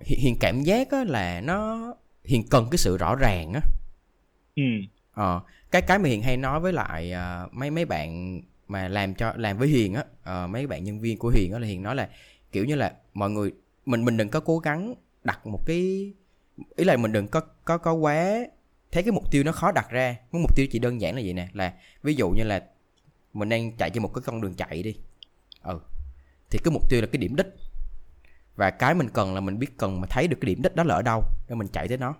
[0.00, 1.78] hiền, hiền cảm giác á là nó
[2.28, 3.60] hiền cần cái sự rõ ràng á
[4.56, 4.62] ừ
[5.12, 9.14] Ờ, cái cái mà Hiền hay nói với lại ờ, mấy mấy bạn mà làm
[9.14, 11.82] cho làm với Hiền á, ờ, mấy bạn nhân viên của Hiền á là Hiền
[11.82, 12.08] nói là
[12.52, 13.52] kiểu như là mọi người
[13.86, 14.94] mình mình đừng có cố gắng
[15.24, 16.12] đặt một cái
[16.76, 18.46] ý là mình đừng có có có quá
[18.92, 20.16] thấy cái mục tiêu nó khó đặt ra.
[20.32, 22.64] Cái mục tiêu chỉ đơn giản là vậy nè, là ví dụ như là
[23.34, 24.96] mình đang chạy trên một cái con đường chạy đi.
[25.62, 25.80] Ừ.
[26.50, 27.46] Thì cái mục tiêu là cái điểm đích.
[28.58, 30.84] Và cái mình cần là mình biết cần mà thấy được cái điểm đích đó
[30.84, 32.14] là ở đâu để mình chạy tới nó.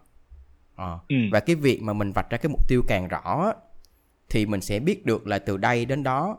[0.76, 0.98] Ờ.
[1.08, 1.16] Ừ.
[1.32, 3.52] Và cái việc mà mình vạch ra cái mục tiêu càng rõ
[4.28, 6.38] thì mình sẽ biết được là từ đây đến đó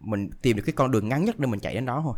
[0.00, 2.14] mình tìm được cái con đường ngắn nhất để mình chạy đến đó thôi.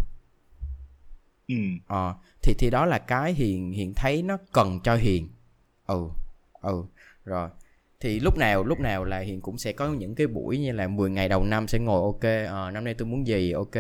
[1.49, 1.55] Ừ.
[1.87, 2.15] Ờ.
[2.43, 5.29] Thì thì đó là cái hiền hiền thấy nó cần cho hiền.
[5.87, 6.09] Ừ.
[6.61, 6.85] Ừ.
[7.25, 7.49] Rồi.
[8.01, 10.89] Thì lúc nào lúc nào là hiền cũng sẽ có những cái buổi như là
[10.89, 13.53] 10 ngày đầu năm sẽ ngồi ok ờ, năm nay tôi muốn gì?
[13.53, 13.77] Ok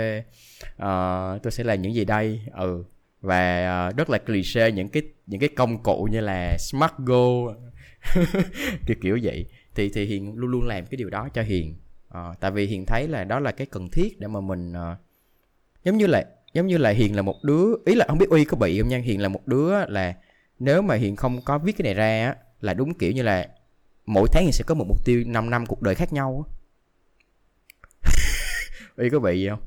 [0.77, 2.41] ờ, tôi sẽ làm những gì đây?
[2.53, 2.85] Ừ
[3.21, 7.55] và ờ, rất là cliché những cái những cái công cụ như là smart go.
[8.87, 9.47] Kiểu kiểu vậy.
[9.75, 11.75] Thì thì hiền luôn luôn làm cái điều đó cho hiền.
[12.09, 14.97] À, tại vì hiền thấy là đó là cái cần thiết để mà mình à,
[15.85, 18.45] giống như là giống như là hiền là một đứa ý là không biết uy
[18.45, 18.99] có bị không nha.
[18.99, 20.15] Hiền là một đứa là
[20.59, 23.49] nếu mà hiền không có viết cái này ra á là đúng kiểu như là
[24.07, 26.47] mỗi tháng hiền sẽ có một mục tiêu 5 năm cuộc đời khác nhau
[28.97, 29.61] uy có bị gì không?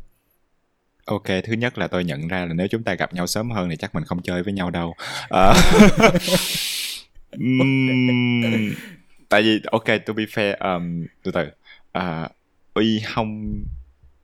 [1.10, 3.70] Ok thứ nhất là tôi nhận ra là nếu chúng ta gặp nhau sớm hơn
[3.70, 4.96] thì chắc mình không chơi với nhau đâu.
[7.32, 8.74] Ừm,
[9.30, 11.46] tại vì ok to be fair um, từ từ.
[11.92, 12.30] À,
[12.74, 13.64] uy không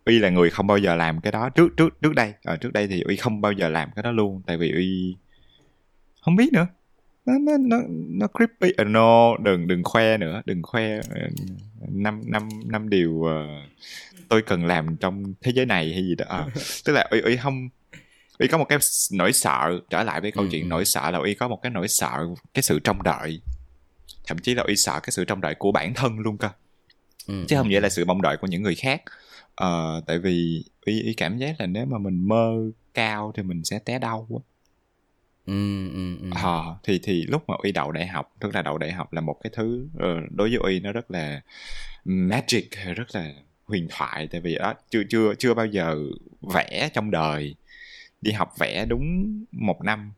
[0.05, 2.33] uy là người không bao giờ làm cái đó trước trước trước đây.
[2.43, 5.15] Ờ, trước đây thì uy không bao giờ làm cái đó luôn tại vì uy
[6.21, 6.67] không biết nữa.
[7.25, 8.73] Nó nó nó nó creepy.
[8.81, 10.99] Uh, no đừng đừng khoe nữa đừng khoe
[11.89, 13.47] năm năm năm điều ờ,
[14.29, 16.25] tôi cần làm trong thế giới này hay gì đó.
[16.27, 16.49] Ờ,
[16.85, 17.69] tức là uy uy không
[18.39, 18.79] uy có một cái
[19.11, 20.67] nỗi sợ trở lại với câu Ừ, chuyện ừ.
[20.67, 23.41] nỗi sợ là uy có một cái nỗi sợ cái sự trông đợi.
[24.27, 26.49] Thậm chí là uy sợ cái sự trông đợi của bản thân luôn cơ.
[27.27, 27.45] Ừ.
[27.47, 29.01] chứ không nghĩa là sự mong đợi của những người khác.
[29.55, 32.55] Ờ, tại vì uy uy cảm giác là nếu mà mình mơ
[32.93, 34.54] cao thì mình sẽ té đau á
[35.45, 36.29] ừ, ừ, ừ.
[36.43, 39.21] Ờ, thì thì lúc mà uy đậu đại học tức là đậu đại học là
[39.21, 41.41] một cái thứ ờ, đối với uy nó rất là
[42.05, 43.31] magic rất là
[43.65, 44.27] huyền thoại.
[44.31, 45.97] Tại vì đó chưa chưa chưa bao giờ
[46.53, 47.55] vẽ trong đời.
[48.21, 50.11] Đi học vẽ đúng một năm.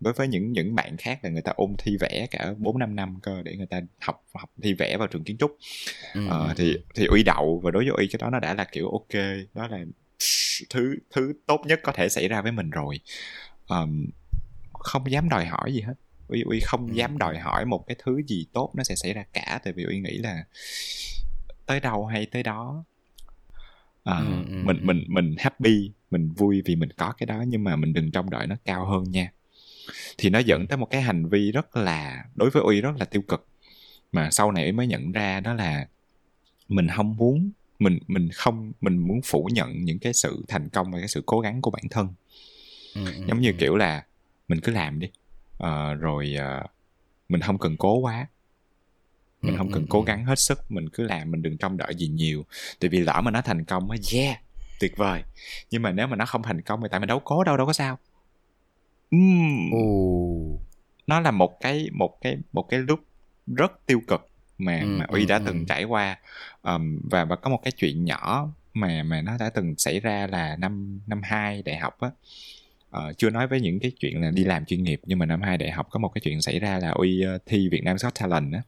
[0.00, 2.96] Đối với những những bạn khác là người ta ôn thi vẽ cả 4 5
[2.96, 5.56] năm cơ để người ta học học thi vẽ vào trường kiến trúc.
[6.14, 8.64] Ừ, Ờ, thì thì uy đậu và đối với uy cái đó nó đã là
[8.64, 9.22] kiểu ok
[9.54, 9.84] đó là
[10.70, 13.00] thứ thứ tốt nhất có thể xảy ra với mình rồi.
[13.66, 14.06] Ờm,
[14.80, 15.94] không dám đòi hỏi gì hết.
[16.28, 16.94] Uy uy không Ừ.
[16.94, 19.84] dám đòi hỏi một cái thứ gì tốt nó sẽ xảy ra cả tại vì
[19.84, 20.44] uy nghĩ là
[21.66, 22.84] tới đâu hay tới đó.
[24.02, 24.84] Ờ, Ừ, ừ, mình ừ.
[24.84, 28.30] mình mình happy mình vui vì mình có cái đó nhưng mà mình đừng trông
[28.30, 29.32] đợi nó cao hơn nha.
[30.18, 33.04] Thì nó dẫn tới một cái hành vi rất là đối với uy rất là
[33.04, 33.46] tiêu cực
[34.12, 35.88] mà sau này uy mới nhận ra đó là
[36.68, 40.90] mình không muốn mình mình không mình muốn phủ nhận những cái sự thành công
[40.92, 42.08] và cái sự cố gắng của bản thân.
[42.94, 44.04] Ừ, ừ, giống như kiểu là
[44.50, 45.08] mình cứ làm đi.
[45.58, 46.62] Ờ, rồi ờ,
[47.28, 48.26] mình không cần cố quá.
[49.42, 49.86] Mình Ừ, không ừ, cần ừ.
[49.90, 52.44] cố gắng hết sức mình cứ làm mình đừng trông đợi gì nhiều.
[52.80, 54.38] Tại vì lỡ mà nó thành công á yeah
[54.80, 55.22] tuyệt vời.
[55.70, 57.66] Nhưng mà nếu mà nó không thành công thì tại mình đâu cố đâu đâu
[57.66, 57.98] có sao.
[59.72, 60.60] Ồ.
[61.06, 63.00] nó là một cái một cái một cái lúc
[63.56, 64.20] rất tiêu cực
[64.58, 65.42] mà Ừ, mà uy đã ừ.
[65.46, 66.18] từng trải qua.
[66.62, 70.26] Ờm, và và có một cái chuyện nhỏ mà mà nó đã từng xảy ra
[70.26, 72.10] là năm năm hai đại học á
[72.90, 75.42] Ờ, chưa nói với những cái chuyện là đi làm chuyên nghiệp nhưng mà năm
[75.42, 77.96] hai đại học có một cái chuyện xảy ra là uy ờ, thi Việt Nam
[78.02, 78.62] Got Talent á.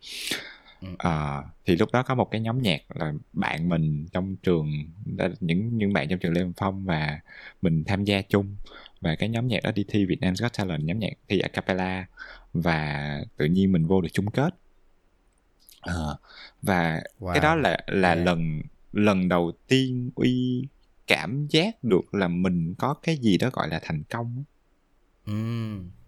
[0.98, 4.70] Ờ, thì lúc đó có một cái nhóm nhạc là bạn mình trong trường
[5.40, 7.20] những những bạn trong trường Lê Văn Phong và
[7.62, 8.56] mình tham gia chung
[9.00, 11.48] và cái nhóm nhạc đó đi thi Việt Nam Got Talent nhóm nhạc thi a
[11.48, 12.06] cappella
[12.52, 14.54] và tự nhiên mình vô được chung kết
[15.80, 16.16] Ờ,
[16.62, 17.32] và Wow.
[17.32, 18.26] cái đó là là Yeah.
[18.26, 18.60] lần
[18.92, 20.62] lần đầu tiên uy
[21.06, 24.44] cảm giác được là mình có cái gì đó gọi là thành công
[25.26, 25.32] Ừ.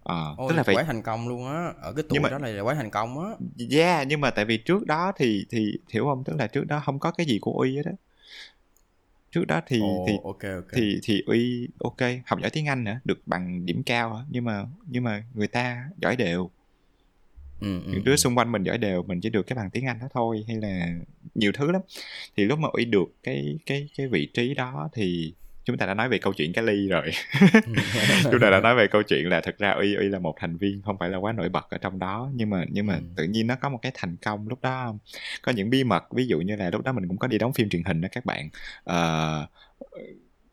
[0.03, 1.73] Ờ, Ôi, tức là phải quá thành công luôn á.
[1.81, 3.31] Ở cái tuổi Nhưng mà- đó là là quá thành công á.
[3.71, 6.25] Yeah nhưng mà tại vì trước đó thì thì hiểu không?
[6.25, 7.93] Tức là trước đó không có cái gì của uy hết á.
[9.33, 10.67] Trước đó thì Ồ, thì ok ok.
[10.73, 14.45] thì thì uy ok học giỏi tiếng anh nữa được bằng điểm cao hả nhưng
[14.45, 16.51] mà nhưng mà người ta giỏi đều
[17.65, 18.17] ừ, những đứa ừ.
[18.17, 20.57] xung quanh mình giỏi đều mình chỉ được cái bằng tiếng anh đó thôi hay
[20.57, 20.89] là
[21.35, 21.83] nhiều thứ lắm
[22.37, 25.95] thì lúc mà uy được cái cái cái vị trí đó thì chúng ta đã
[25.95, 27.11] nói về câu chuyện cái ly rồi
[28.31, 30.57] chúng ta đã nói về câu chuyện là thực ra uy uy là một thành
[30.57, 33.01] viên không phải là quá nổi bật ở trong đó nhưng mà nhưng mà Ừ.
[33.17, 34.95] tự nhiên nó có một cái thành công lúc đó
[35.43, 37.53] có những bí mật ví dụ như là lúc đó mình cũng có đi đóng
[37.53, 38.49] phim truyền hình đó các bạn
[38.85, 39.47] Ờ,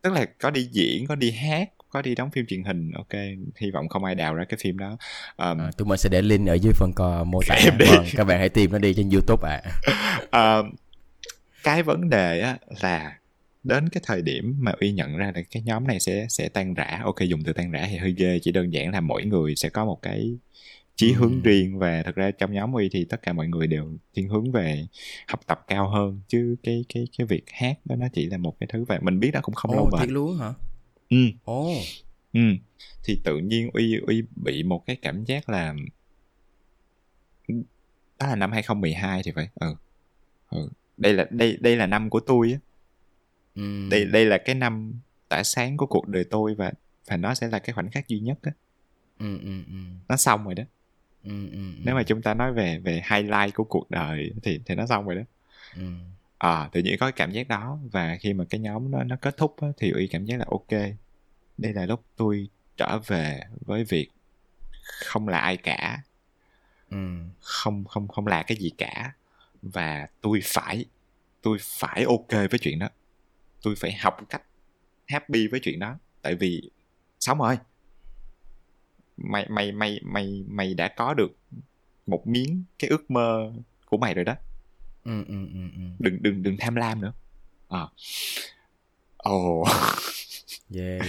[0.02, 3.14] tức là có đi diễn có đi hát có đi đóng phim truyền hình ok
[3.58, 4.98] hy vọng không ai đào ra cái phim đó.
[5.36, 7.56] Ờm, À, tụi mình sẽ để link ở dưới phần co mô tả.
[7.80, 9.62] Vâng, các bạn hãy tìm nó đi trên youtube ạ.
[10.32, 10.64] Ờ,
[11.64, 13.18] cái vấn đề á là
[13.64, 16.74] đến cái thời điểm mà uy nhận ra là cái nhóm này sẽ sẽ tan
[16.74, 19.56] rã ok dùng từ tan rã thì hơi ghê chỉ đơn giản là mỗi người
[19.56, 20.38] sẽ có một cái
[20.96, 21.18] chí Ừ.
[21.20, 24.28] hướng riêng và thật ra trong nhóm uy thì tất cả mọi người đều thiên
[24.30, 24.86] hướng về
[25.28, 28.56] học tập cao hơn chứ cái cái cái việc hát đó nó chỉ là một
[28.60, 30.00] cái thứ và mình biết nó cũng không lâu ồ bền.
[30.02, 30.54] thiệt luôn hả
[31.12, 31.74] ừ ồ
[32.34, 32.40] Ừ.
[33.04, 35.74] Thì tự nhiên Uy Uy bị một cái cảm giác là
[38.20, 39.50] đó là năm 2012 thì phải.
[39.56, 39.76] Ừ.
[40.52, 40.70] Ừ.
[40.98, 42.60] Đây là đây đây là năm của tôi á.
[43.56, 43.90] ừ.
[43.92, 44.94] Đây đây là cái năm
[45.30, 46.72] tỏa sáng của cuộc đời tôi và
[47.08, 48.52] và nó sẽ là cái khoảnh khắc duy nhất á.
[49.20, 49.74] ừ, ừ, ừ.
[50.10, 50.64] Nó xong rồi đó.
[51.24, 51.82] Ừ, ừ, ừ.
[51.86, 55.06] Nếu mà chúng ta nói về về highlight của cuộc đời thì thì nó xong
[55.06, 55.24] rồi đó.
[55.78, 55.84] ừ.
[56.42, 59.16] À, tự nhiên có cái cảm giác đó và khi mà cái nhóm nó nó
[59.22, 60.82] kết thúc á, thì Uy cảm giác là ok.
[61.58, 64.10] Đây là lúc tôi trở về với việc
[65.06, 66.04] không là ai cả
[66.90, 66.98] Ừ.
[67.40, 69.14] không không không là cái gì cả
[69.62, 70.86] và tôi phải
[71.42, 72.90] tôi phải ok với chuyện đó
[73.62, 74.42] tôi phải học cách
[75.08, 76.70] happy với chuyện đó tại vì
[77.20, 77.58] sống rồi
[79.18, 81.38] mày mày mày mày mày đã có được
[82.08, 83.54] một miếng cái ước mơ
[83.86, 84.36] của mày rồi đó
[85.04, 85.82] Ừ, ừ, ừ, ừ.
[86.00, 87.14] đừng đừng đừng tham lam nữa
[87.70, 87.88] à
[89.18, 89.64] ồ
[90.76, 91.02] Yeah.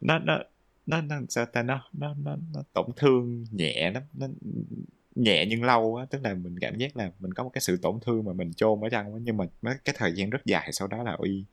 [0.00, 0.38] nó nó
[0.86, 4.26] nó nó sao ta nó nó nó nó tổn thương nhẹ lắm nó
[5.14, 7.76] nhẹ nhưng lâu á tức là mình cảm giác là mình có một cái sự
[7.82, 9.44] tổn thương mà mình chôn ở trong á nhưng mà
[9.84, 11.44] cái thời gian rất dài sau đó là uy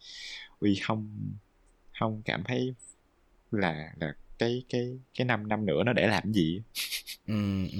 [0.59, 1.09] uy không
[1.99, 2.75] không cảm thấy
[3.51, 6.61] là là cái cái cái năm năm nữa nó để làm gì.
[7.27, 7.35] Ừ,
[7.73, 7.79] ừ.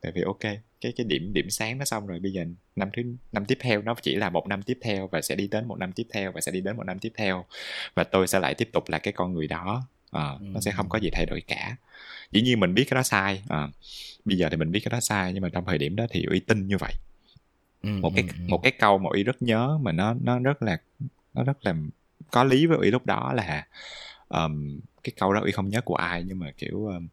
[0.00, 0.40] Tại vì ok
[0.80, 2.44] cái cái điểm điểm sáng nó xong rồi bây giờ
[2.76, 5.48] năm thứ năm tiếp theo nó chỉ là một năm tiếp theo và sẽ đi
[5.48, 7.44] đến một năm tiếp theo và sẽ đi đến một năm tiếp theo
[7.94, 9.86] và tôi sẽ lại tiếp tục là cái con người đó.
[10.10, 11.76] Ờ, nó sẽ không có gì thay đổi cả.
[12.32, 13.70] Dĩ nhiên mình biết cái đó sai Ờ,
[14.24, 16.24] bây giờ thì mình biết cái đó sai nhưng mà trong thời điểm đó thì
[16.30, 16.92] uy tin như vậy.
[17.82, 18.44] Ừ, một cái ừ, ừ.
[18.48, 20.78] một cái câu mà uy rất nhớ mà nó nó rất là
[21.34, 21.74] nó rất là
[22.30, 23.66] có lý với uy lúc đó là
[24.28, 27.08] um, cái câu đó uy không nhớ của ai nhưng mà kiểu um,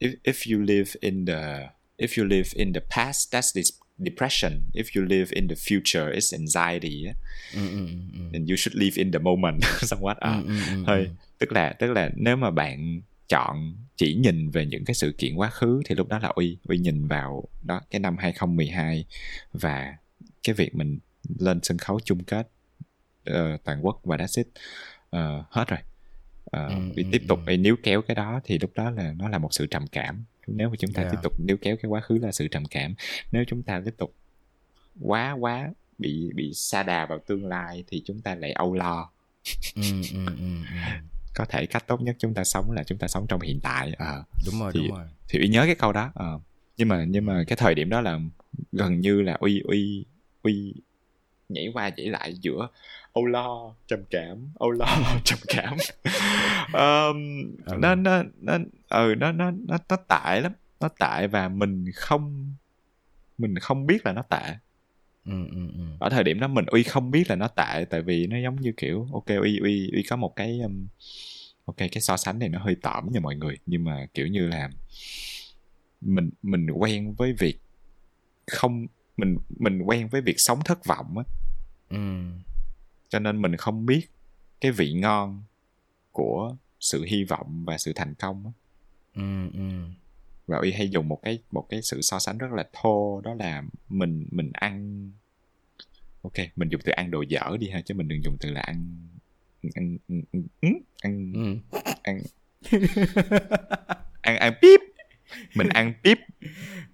[0.00, 1.68] if if you live in the
[1.98, 4.52] if you live in the past that's this depression.
[4.74, 7.04] If you live in the future it's anxiety
[7.54, 7.86] ừ, ừ.
[8.32, 9.62] and you should live in the moment.
[9.80, 10.42] Somewhat à,
[10.86, 11.06] ừ.
[11.38, 15.34] tức là tức là nếu mà bạn chọn chỉ nhìn về những cái sự kiện
[15.34, 19.04] quá khứ thì lúc đó là uy uy nhìn vào đó cái năm 2012
[19.52, 19.96] và
[20.42, 20.98] cái việc mình
[21.38, 22.48] lên sân khấu chung kết
[23.24, 24.48] ờ, toàn quốc và that's it.
[25.10, 25.78] Ờ, hết rồi.
[26.44, 27.56] Ờ, Ừ, ừ, tiếp tục ừ.
[27.56, 30.68] níu kéo cái đó thì lúc đó là nó là một sự trầm cảm nếu
[30.70, 31.12] mà chúng ta Yeah.
[31.12, 32.94] tiếp tục níu kéo cái quá khứ là sự trầm cảm
[33.32, 34.14] nếu chúng ta tiếp tục
[35.00, 39.10] quá quá bị bị sa đà vào tương lai thì chúng ta lại âu lo
[39.74, 39.82] Ừ,
[40.12, 40.32] ừ, ừ,
[41.34, 43.92] có thể cách tốt nhất chúng ta sống là chúng ta sống trong hiện tại
[43.98, 46.40] Ờ, đúng rồi Thì- đúng rồi thì uy nhớ cái câu đó Ờ.
[46.76, 48.18] nhưng mà nhưng mà cái thời điểm đó là
[48.72, 50.04] gần như là uy uy
[50.42, 50.74] uy
[51.48, 52.68] nhảy qua nhảy lại giữa
[53.12, 54.86] âu lo trầm cảm âu lo
[55.24, 55.76] trầm cảm
[56.72, 57.18] um,
[57.66, 57.76] Ừ.
[57.78, 62.54] nó nó nó ừ nó nó nó nó tệ lắm nó tệ và mình không
[63.38, 64.54] mình không biết là nó tệ
[65.24, 65.84] ừ, ừ, ừ.
[66.00, 68.56] ở thời điểm đó mình uy không biết là nó tệ tại vì nó giống
[68.60, 70.86] như kiểu ok uy uy uy có một cái um,
[71.64, 74.48] ok cái so sánh này nó hơi tởm nha mọi người nhưng mà kiểu như
[74.48, 74.68] là
[76.00, 77.58] mình mình quen với việc
[78.46, 81.24] không mình mình quen với việc sống thất vọng á
[81.90, 81.98] Ừ.
[83.08, 84.06] cho nên mình không biết
[84.60, 85.42] cái vị ngon
[86.12, 88.52] của sự hy vọng và sự thành công
[89.14, 89.60] Ừ, ừ.
[90.46, 93.34] và uy hay dùng một cái một cái sự so sánh rất là thô đó
[93.34, 95.10] là mình mình ăn.
[96.22, 98.60] Ok mình dùng từ ăn đồ dở đi ha chứ mình đừng dùng từ là
[98.60, 99.08] ăn
[99.74, 101.56] ăn ăn ăn, ăn, Ừ.
[102.02, 102.20] ăn,
[104.22, 104.80] ăn ăn píp.
[105.54, 106.18] Mình ăn píp.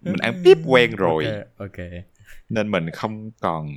[0.00, 1.24] Mình ăn píp quen rồi.
[1.26, 1.76] ok ok.
[2.48, 3.68] Nên mình không còn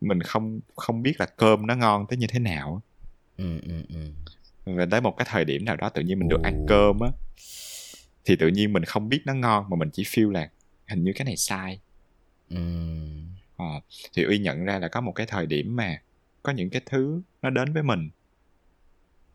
[0.00, 2.82] mình không không biết là cơm nó ngon tới như thế nào
[3.36, 4.74] ừ, ừ, ừ.
[4.74, 6.66] và tới một cái thời điểm nào đó tự nhiên mình được ăn Ồ.
[6.68, 7.10] cơm á
[8.26, 10.50] thì tự nhiên mình không biết nó ngon mà mình chỉ feel là
[10.88, 11.80] hình như cái này sai.
[12.50, 12.56] Ừ.
[13.56, 13.80] Ờ,
[14.14, 16.02] thì uy nhận ra là có một cái thời điểm mà
[16.42, 18.10] có những cái thứ nó đến với mình.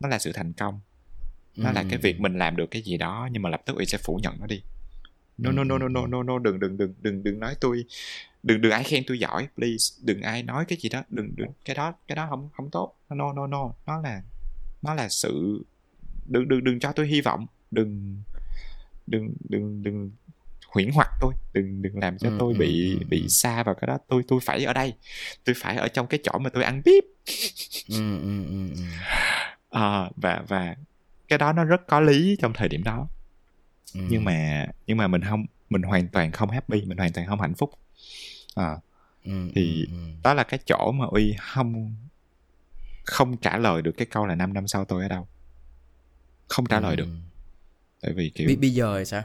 [0.00, 0.80] Nó là sự thành công.
[1.56, 3.86] Nó là cái việc mình làm được cái gì đó nhưng mà lập tức uy
[3.86, 4.62] sẽ phủ nhận nó đi.
[5.38, 7.84] No no no no no no no đừng đừng đừng đừng đừng nói tôi
[8.42, 9.94] đừng đừng ai khen tôi giỏi please.
[10.04, 11.02] Đừng ai nói cái gì đó.
[11.10, 12.94] Đừng đừng cái đó cái đó không không tốt.
[13.10, 13.72] No no no.
[13.86, 14.22] Nó là
[14.82, 15.62] nó là sự
[16.26, 17.46] đừng đừng đừng cho tôi hy vọng.
[17.70, 18.22] Đừng
[19.06, 20.10] đừng đừng đừng
[20.68, 21.34] huyễn hoặc tôi.
[21.52, 23.98] Đừng đừng làm cho Ừ, tôi ừ, bị ừ, bị xa vào cái đó.
[24.08, 24.94] Tôi tôi phải ở đây.
[25.44, 27.04] Tôi phải ở trong cái chỗ mà tôi ăn bếp.
[27.88, 28.82] Ừ, ừ, ừ, ừ.
[29.68, 30.76] Ờ, và và
[31.28, 33.08] cái đó nó rất có lý trong thời điểm đó.
[33.94, 34.00] Ừ.
[34.08, 37.40] nhưng mà nhưng mà mình không mình hoàn toàn không happy mình hoàn toàn không
[37.40, 37.70] hạnh phúc
[38.54, 38.78] Ờ,
[39.24, 39.98] ừ, thì- ừ, ừ.
[40.24, 41.94] đó là cái chỗ mà uy không
[43.04, 45.26] không trả lời được cái câu là 5 năm sau tôi ở đâu.
[46.48, 47.04] Không trả lời được.
[47.04, 47.10] Ừ.
[48.02, 49.22] tại vì kiểu Bi- bây giờ thì sao?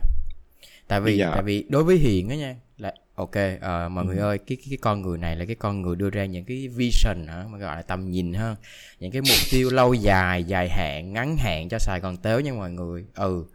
[0.87, 4.07] Tại vì giờ- tại vì đối với hiền á nha là ok ờ, mọi Ừ.
[4.07, 6.45] người ơi cái, cái cái con người này là cái con người đưa ra những
[6.45, 7.45] cái vision hả?
[7.49, 8.55] Mà gọi là tầm nhìn hơn
[8.99, 12.53] những cái mục tiêu lâu dài dài hạn ngắn hạn cho sài gòn tếu nha
[12.53, 13.05] mọi người.
[13.15, 13.45] Ừ.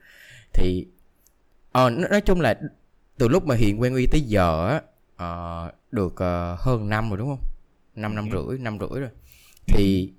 [0.52, 0.86] Thì
[1.72, 2.60] ờ, nói, nói chung là
[3.18, 4.82] từ lúc mà hiền quen uy tới giờ á
[5.22, 7.44] ờ, được ờ, hơn năm rồi đúng không?
[7.96, 8.36] Năm năm Ừ.
[8.48, 8.58] rưỡi.
[8.58, 9.10] năm rưỡi rồi.
[9.66, 10.12] Thì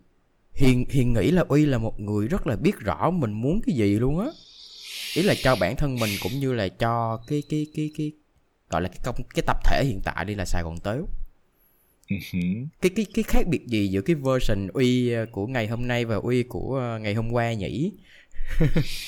[0.53, 3.75] hiền hiền nghĩ là uy là một người rất là biết rõ mình muốn cái
[3.75, 4.27] gì luôn á.
[5.15, 8.11] Ý là cho bản thân mình cũng như là cho cái cái cái cái
[8.69, 11.07] gọi là cái công cái tập thể hiện tại đi là sài gòn tếu.
[12.09, 12.15] Ừ
[12.81, 16.05] cái cái cái khác biệt gì giữa cái version uy ờ, của ngày hôm nay
[16.05, 17.91] và uy của ngày hôm qua nhỉ?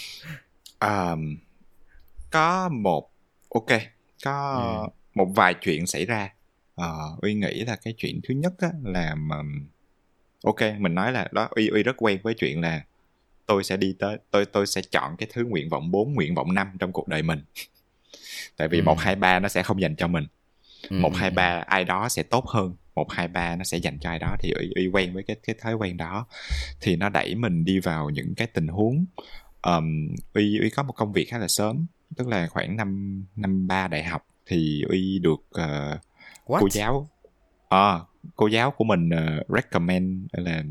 [0.79, 1.15] À,
[2.31, 3.09] có một
[3.49, 3.65] ok
[4.23, 4.59] có Ừ.
[5.15, 6.29] một vài chuyện xảy ra.
[6.75, 9.35] Ờ, uy nghĩ là cái chuyện thứ nhất á, là mà
[10.43, 12.81] ok mình nói là đó uy uy rất quen với chuyện là
[13.45, 16.53] tôi sẽ đi tới tôi tôi sẽ chọn cái thứ nguyện vọng 4, nguyện vọng
[16.53, 17.39] 5 trong cuộc đời mình.
[18.57, 18.83] Tại vì Ừ.
[18.83, 20.27] một hai ba nó sẽ không dành cho mình.
[20.89, 21.33] Ừ, một ừ, hai ừ.
[21.35, 24.35] ba ai đó sẽ tốt hơn một hai ba nó sẽ dành cho ai đó.
[24.39, 26.27] Thì uy, uy quen với cái cái thói quen đó.
[26.81, 29.05] Thì nó đẩy mình đi vào những cái tình huống
[29.61, 33.67] um, uy uy có một công việc khá là sớm tức là khoảng năm năm
[33.67, 35.41] ba đại học thì uy được
[36.45, 36.59] What?
[36.59, 37.09] cô giáo
[37.69, 37.99] à,
[38.35, 40.63] cô giáo của mình ờ, recommend là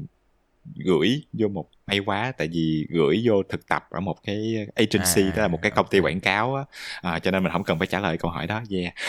[0.77, 5.23] gửi vô một may quá tại vì gửi vô thực tập ở một cái agency
[5.23, 6.65] À, tức là một cái công ty quảng cáo á.
[7.01, 8.63] À, cho nên mình không cần phải trả lời câu hỏi đó.
[8.71, 8.95] Yeah.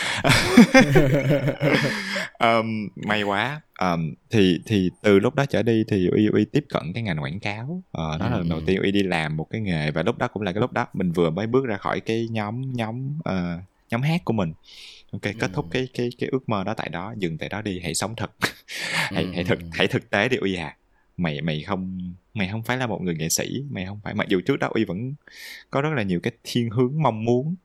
[2.38, 3.60] Um, may quá.
[3.80, 7.22] Um, thì thì từ lúc đó trở đi thì uy uy tiếp cận cái ngành
[7.22, 7.82] quảng cáo.
[7.92, 8.64] Ờ, đó là lần đầu ừ.
[8.66, 10.86] tiên uy đi làm một cái nghề và lúc đó cũng là cái lúc đó
[10.92, 13.58] mình vừa mới bước ra khỏi cái nhóm nhóm ờ,
[13.90, 14.54] nhóm hát của mình
[15.12, 15.40] ok kết Ừ.
[15.52, 18.14] thúc cái cái cái ước mơ đó tại đó dừng tại đó đi hãy sống
[18.16, 18.30] thật
[19.12, 19.64] hãy Ừ, hãy ừ, thực ừ.
[19.70, 20.78] hãy thực tế đi uy à
[21.16, 21.98] mày mày không
[22.34, 24.68] mày không phải là một người nghệ sĩ mày không phải mặc dù trước đó
[24.74, 25.14] uy vẫn
[25.70, 27.56] có rất là nhiều cái thiên hướng mong muốn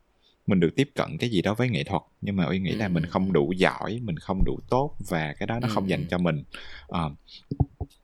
[0.47, 2.87] mình được tiếp cận cái gì đó với nghệ thuật nhưng mà uy nghĩ là
[2.87, 5.67] Ừ, mình ừ, không đủ giỏi mình không đủ tốt và cái đó nó Ừ,
[5.67, 6.09] không dành ừ.
[6.09, 6.43] cho mình
[6.87, 7.11] Ờ,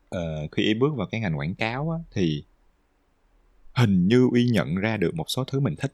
[0.09, 2.45] ờ, khi uy bước vào cái ngành quảng cáo á, thì
[3.75, 5.93] hình như uy nhận ra được một số thứ mình thích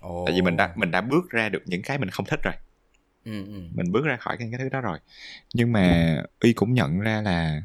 [0.00, 0.22] Ồ.
[0.26, 2.54] tại vì mình đã mình đã bước ra được những cái mình không thích rồi.
[3.24, 3.62] Ừ, ừ.
[3.74, 4.98] mình bước ra khỏi cái, cái thứ đó rồi.
[5.54, 7.62] Nhưng mà uy cũng nhận ra là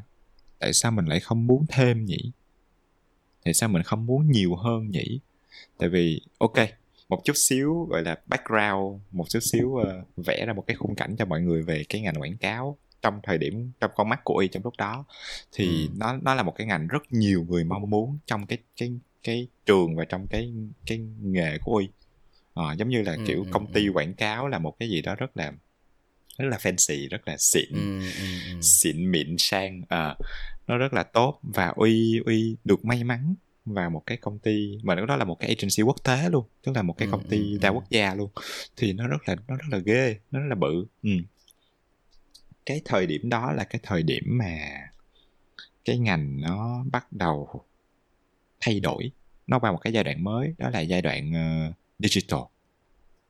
[0.58, 2.32] tại sao mình lại không muốn thêm nhỉ?
[3.44, 5.20] Tại sao mình không muốn nhiều hơn nhỉ?
[5.78, 6.54] Tại vì ok
[7.08, 10.94] một chút xíu gọi là background một chút xíu ờ, vẽ ra một cái khung
[10.94, 14.20] cảnh cho mọi người về cái ngành quảng cáo trong thời điểm trong con mắt
[14.24, 15.04] của y trong lúc đó.
[15.52, 15.94] Thì Ừ.
[15.98, 18.92] nó nó là một cái ngành rất nhiều người mong muốn trong cái cái
[19.22, 20.52] cái trường và trong cái
[20.86, 21.88] cái nghề của y
[22.54, 23.92] Ờ, giống như là Ừ, kiểu ừ, công ty ừ.
[23.94, 25.52] quảng cáo là một cái gì đó rất là
[26.38, 27.78] rất là fancy rất là xịn Ừ,
[28.18, 28.58] ừ, ừ.
[28.62, 30.16] xịn mịn sang Ờ,
[30.66, 33.34] nó rất là tốt và uy uy được may mắn
[33.64, 36.44] vào một cái công ty mà lúc đó là một cái agency quốc tế luôn
[36.62, 38.30] tức là một cái công ty đa quốc gia luôn
[38.76, 41.10] thì nó rất là nó rất là ghê nó rất là bự ừ.
[42.66, 44.58] cái thời điểm đó là cái thời điểm mà
[45.84, 47.64] cái ngành nó bắt đầu
[48.60, 49.10] thay đổi
[49.46, 52.40] nó vào một cái giai đoạn mới đó là giai đoạn ờ, digital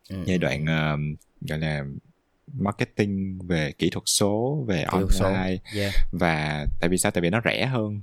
[0.08, 0.96] Ừ, giai đoạn ờ,
[1.40, 1.84] gọi là
[2.52, 5.24] marketing về kỹ thuật số về Kỹ thuật số.
[5.24, 5.94] online Yeah.
[6.12, 8.00] và tại vì sao tại vì nó rẻ hơn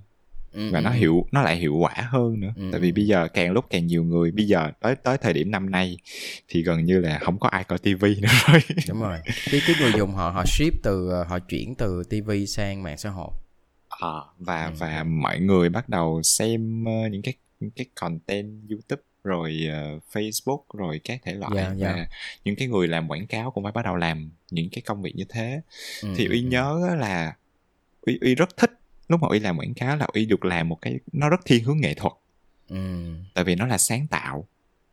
[0.52, 0.96] Ừ, và ừ, nó ừ.
[0.96, 2.94] hiệu nó lại hiệu quả hơn nữa Ừ, tại vì ừ.
[2.96, 5.98] bây giờ càng lúc càng nhiều người bây giờ tới tới thời điểm năm nay
[6.48, 9.18] thì gần như là không có ai coi tivi nữa rồi đúng rồi
[9.52, 12.98] cái cái người dùng họ họ ship từ ờ, họ chuyển từ TV sang mạng
[12.98, 13.32] xã hội
[13.90, 14.72] Ờ, và Ừ.
[14.78, 20.00] và mọi người bắt đầu xem ờ, những cái những cái content YouTube rồi ờ,
[20.14, 21.94] Facebook rồi các thể loại Dạ, dạ.
[21.94, 22.08] và
[22.46, 25.16] những cái người làm quảng cáo cũng phải bắt đầu làm những cái công việc
[25.16, 25.62] như thế
[26.04, 26.48] Ừ, thì ừ, uy ừ.
[26.48, 27.36] nhớ là
[28.02, 28.72] uy uy rất thích
[29.10, 31.64] lúc mà uy làm quảng cáo là uy được làm một cái nó rất thiên
[31.64, 32.14] hướng nghệ thuật
[32.70, 32.78] ừ.
[33.34, 34.48] tại vì nó là sáng tạo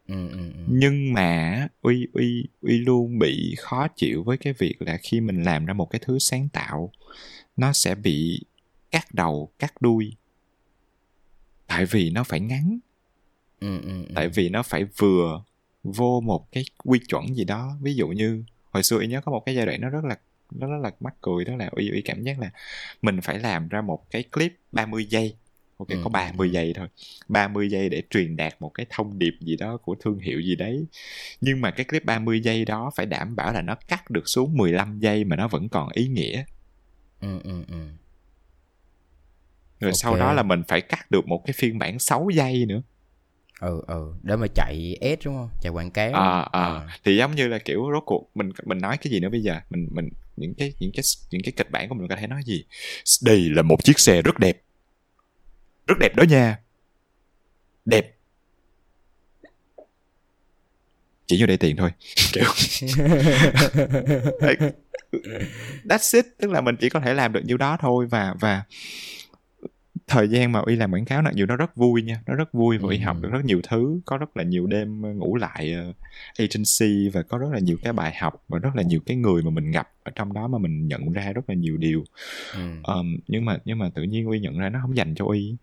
[0.09, 0.61] ừ, ừ, ừ.
[0.69, 5.43] nhưng mà uy uy uy luôn bị khó chịu với cái việc là khi mình
[5.43, 6.93] làm ra một cái thứ sáng tạo
[7.57, 8.41] nó sẽ bị
[8.91, 10.13] cắt đầu cắt đuôi
[11.67, 12.79] tại vì nó phải ngắn
[13.61, 14.04] ừ, ừ.
[14.15, 15.43] Tại vì nó phải vừa
[15.83, 17.77] vô một cái quy chuẩn gì đó.
[17.83, 20.19] Ví dụ như hồi xưa y nhớ có một cái giai đoạn nó rất là
[20.53, 22.51] nó rất là mắc cười đó là uy cảm giác là
[23.03, 25.37] mình phải làm ra một cái clip 30 giây.
[25.79, 26.89] Ok Ừ, có 30 giây thôi.
[27.29, 30.57] 30 giây để truyền đạt một cái thông điệp gì đó của thương hiệu gì
[30.57, 30.87] đấy.
[31.41, 34.57] Nhưng mà cái clip 30 giây đó phải đảm bảo là nó cắt được xuống
[34.57, 36.45] 15 giây mà nó vẫn còn ý nghĩa.
[37.21, 37.77] Ừ, ừ, ừ.
[39.81, 40.03] rồi Ok.
[40.03, 42.83] sau đó là mình phải cắt được một cái phiên bản 6 giây nữa
[43.61, 45.49] ừ ừ để mà chạy ad đúng không?
[45.63, 46.13] Chạy quảng cáo.
[46.13, 46.65] À, à.
[46.65, 46.87] Ờ.
[47.05, 49.61] thì giống như là kiểu rốt cuộc mình mình nói cái gì nữa bây giờ?
[49.71, 52.43] Mình mình những cái những cái những cái kịch bản của mình có thể nói
[52.45, 52.65] gì?
[53.23, 54.63] Đây là một chiếc xe rất đẹp.
[55.87, 56.59] Rất đẹp đó nha.
[57.85, 58.15] Đẹp.
[61.27, 61.91] Chỉ vô đây tiền thôi.
[62.33, 62.45] Kiểu.
[65.85, 66.27] That's it.
[66.39, 68.63] Tức là mình chỉ có thể làm được nhiêu đó thôi và và
[70.07, 72.53] thời gian mà uy làm quảng cáo là dù nó rất vui nha nó rất
[72.53, 73.03] vui và uy Ừ.
[73.05, 75.93] học được rất nhiều thứ có rất là nhiều đêm ngủ lại ờ,
[76.39, 79.43] agency và có rất là nhiều cái bài học và rất là nhiều cái người
[79.43, 82.05] mà mình gặp ở trong đó mà mình nhận ra rất là nhiều điều
[82.55, 82.61] ừ.
[82.83, 85.57] Ờm, nhưng mà nhưng mà tự nhiên uy nhận ra nó không dành cho uy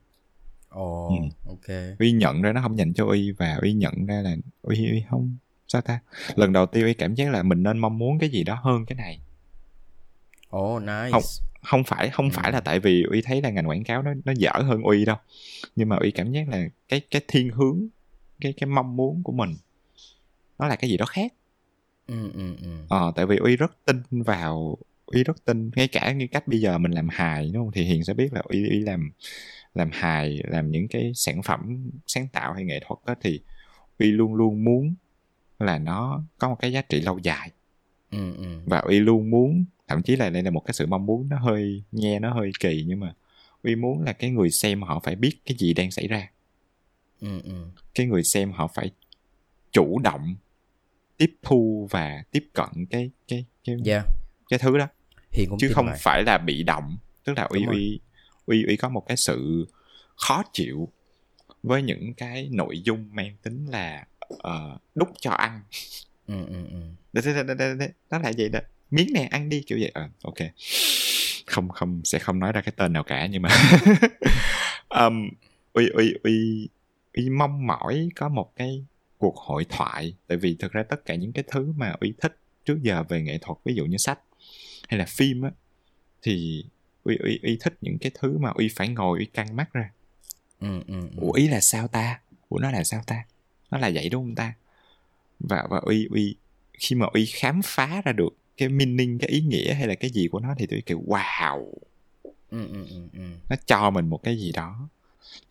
[0.69, 1.15] ồ Ừ.
[1.45, 4.89] ok uy nhận ra nó không dành cho uy và uy nhận ra là uy
[4.91, 5.99] uy không sao ta
[6.35, 8.85] lần đầu tiên uy cảm giác là mình nên mong muốn cái gì đó hơn
[8.85, 9.21] cái này
[10.49, 11.21] ồ nice Không.
[11.61, 12.31] Không phải không Ừ.
[12.33, 15.05] phải là tại vì uy thấy là ngành quảng cáo nó nó dở hơn uy
[15.05, 15.17] đâu.
[15.75, 17.87] Nhưng mà uy cảm giác là cái cái thiên hướng
[18.41, 19.55] cái cái mong muốn của mình
[20.59, 21.33] nó là cái gì đó khác.
[22.07, 22.67] Ừ ừ ừ.
[22.89, 26.59] Ờ tại vì uy rất tin vào uy rất tin ngay cả như cách bây
[26.61, 27.71] giờ mình làm hài đúng không?
[27.71, 29.11] Thì hiền sẽ biết là uy uy làm
[29.75, 33.39] làm hài làm những cái sản phẩm sáng tạo hay nghệ thuật đó thì
[33.99, 34.93] uy luôn luôn muốn
[35.59, 37.51] là nó có một cái giá trị lâu dài.
[38.11, 38.61] Ừ ừ.
[38.65, 41.39] Và uy luôn muốn thậm chí là đây là một cái sự mong muốn nó
[41.39, 43.13] hơi nghe nó hơi kỳ nhưng mà
[43.63, 46.29] uy muốn là cái người xem họ phải biết cái gì đang xảy ra.
[47.21, 47.65] Ừ ừ.
[47.95, 48.91] Cái người xem họ phải
[49.71, 50.35] chủ động
[51.17, 54.05] tiếp thu và tiếp cận cái cái cái yeah
[54.49, 54.87] cái thứ đó.
[55.31, 55.97] Hiền cũng chứ không vậy.
[56.01, 56.97] phải là bị động.
[57.23, 57.99] Tức là uy uy
[58.45, 59.65] uy uy có một cái sự
[60.15, 60.89] khó chịu
[61.63, 65.61] với những cái nội dung mang tính là ờ, đút cho ăn.
[66.27, 66.81] Ừ ừ ừ.
[67.13, 68.59] Đó, đó, đó, đó, đó, đó là gì đó
[68.91, 69.91] miếng nè ăn đi kiểu vậy.
[69.93, 70.37] Ờ ok.
[71.45, 73.49] Không không sẽ không nói ra cái tên nào cả nhưng mà
[74.89, 75.29] um,
[75.73, 76.67] uy uy uy
[77.13, 78.85] uy mong mỏi có một cái
[79.17, 80.13] cuộc hội thoại.
[80.27, 83.21] Tại vì thực ra tất cả những cái thứ mà uy thích trước giờ về
[83.21, 84.19] nghệ thuật ví dụ như sách
[84.87, 85.51] hay là phim á
[86.21, 86.65] thì
[87.03, 89.91] uy uy uy thích những cái thứ mà uy phải ngồi uy căng mắt ra.
[90.59, 91.17] Ừ ừ ừ.
[91.17, 92.19] ủa ý là sao ta?
[92.49, 93.25] Ủa nó là sao ta?
[93.71, 94.53] Nó là vậy đúng không ta?
[95.39, 96.35] Và và uy uy
[96.73, 98.29] khi mà uy khám phá ra được
[98.61, 101.71] cái meaning cái ý nghĩa hay là cái gì của nó thì tôi kiểu wow!
[102.49, 103.19] Ừ ừ ừ ừ.
[103.49, 104.89] Nó cho mình một cái gì đó.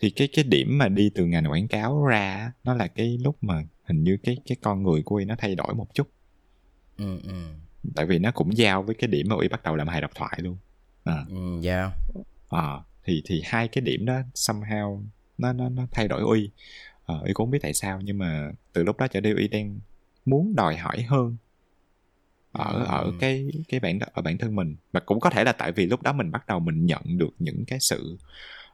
[0.00, 3.36] Thì cái cái điểm mà đi từ ngành quảng cáo ra nó là cái lúc
[3.40, 6.10] mà hình như cái cái con người của uy nó thay đổi một chút.
[6.98, 7.34] Ừ ừ.
[7.94, 10.10] Tại vì nó cũng giao với cái điểm mà uy bắt đầu làm hài độc
[10.14, 10.56] thoại luôn.
[11.04, 11.92] À, ừ yeah
[12.50, 15.02] à, thì thì hai cái điểm đó somehow
[15.38, 16.50] nó nó nó thay đổi uy.
[17.06, 19.48] À, uy cũng không biết tại sao nhưng mà từ lúc đó trở đi uy
[19.48, 19.80] đang
[20.24, 21.36] muốn đòi hỏi hơn
[22.52, 22.84] ở Ừ.
[22.88, 25.86] ở cái cái bản ở bản thân mình và cũng có thể là tại vì
[25.86, 28.18] lúc đó mình bắt đầu mình nhận được những cái sự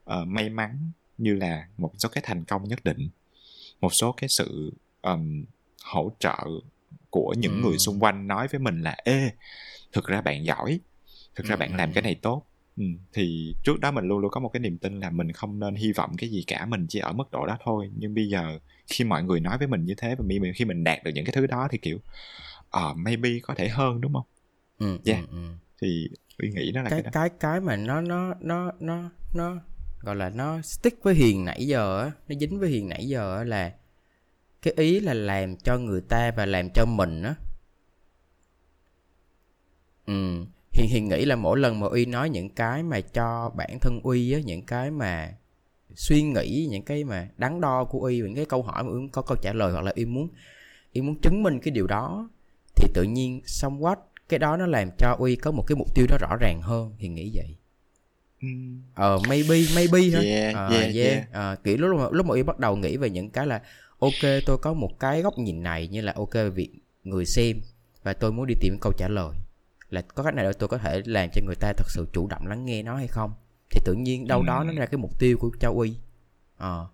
[0.05, 3.09] ờ, may mắn như là một số cái thành công nhất định
[3.81, 5.45] một số cái sự ờm,
[5.85, 6.37] hỗ trợ
[7.11, 7.69] của những Ừ.
[7.69, 9.31] người xung quanh nói với mình là ê
[9.93, 10.81] thực ra bạn giỏi
[11.35, 12.85] thực ra Ừ, bạn làm cái này tốt ừ.
[13.13, 15.75] thì trước đó mình luôn luôn có một cái niềm tin là mình không nên
[15.75, 18.59] hy vọng cái gì cả mình chỉ ở mức độ đó thôi nhưng bây giờ
[18.87, 21.33] khi mọi người nói với mình như thế và khi mình đạt được những cái
[21.33, 21.99] thứ đó thì kiểu
[22.71, 24.27] ờ maybe có thể hơn đúng không
[24.79, 25.21] ừ Yeah.
[25.31, 25.39] ừ, ừ.
[25.83, 29.57] thì uy nghĩ đó là cái, cái cái cái mà nó nó nó nó nó
[30.01, 33.37] gọi là nó stick với hiền nãy giờ á nó dính với hiền nãy giờ
[33.37, 33.73] á là
[34.63, 37.35] cái ý là làm cho người ta và làm cho mình á
[40.07, 43.79] ừ hiền hiền nghĩ là mỗi lần mà uy nói những cái mà cho bản
[43.81, 45.35] thân uy á những cái mà
[45.95, 49.09] suy nghĩ những cái mà đắn đo của uy những cái câu hỏi mà uy
[49.13, 50.29] có câu trả lời hoặc là uy muốn
[50.95, 52.31] uy muốn chứng minh cái điều đó
[52.77, 53.97] thì tự nhiên somewhat
[54.29, 56.95] cái đó nó làm cho uy có một cái mục tiêu đó rõ ràng hơn
[56.99, 57.57] thì nghĩ vậy.
[58.43, 60.27] Ừm, ờ maybe maybe thôi.
[60.27, 61.33] Yeah, Ờ, yeah, yeah.
[61.33, 63.63] Ờ, kiểu lúc mà lúc mà uy bắt đầu nghĩ về những cái là
[63.99, 66.71] ok tôi có một cái góc nhìn này như là ok về việc
[67.05, 67.61] người xem
[68.03, 69.37] và tôi muốn đi tìm câu trả lời.
[69.91, 72.27] Là có cách nào để tôi có thể làm cho người ta thật sự chủ
[72.27, 73.33] động lắng nghe nó hay không?
[73.71, 74.77] Thì tự nhiên đâu đó nó Ừm.
[74.77, 75.95] ra cái mục tiêu của cho uy.
[76.57, 76.87] Ờ.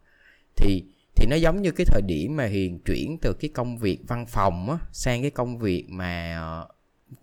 [0.57, 0.85] Thì thì
[1.23, 4.27] thì nó giống như cái thời điểm mà hiền chuyển từ cái công việc văn
[4.27, 6.41] phòng á sang cái công việc mà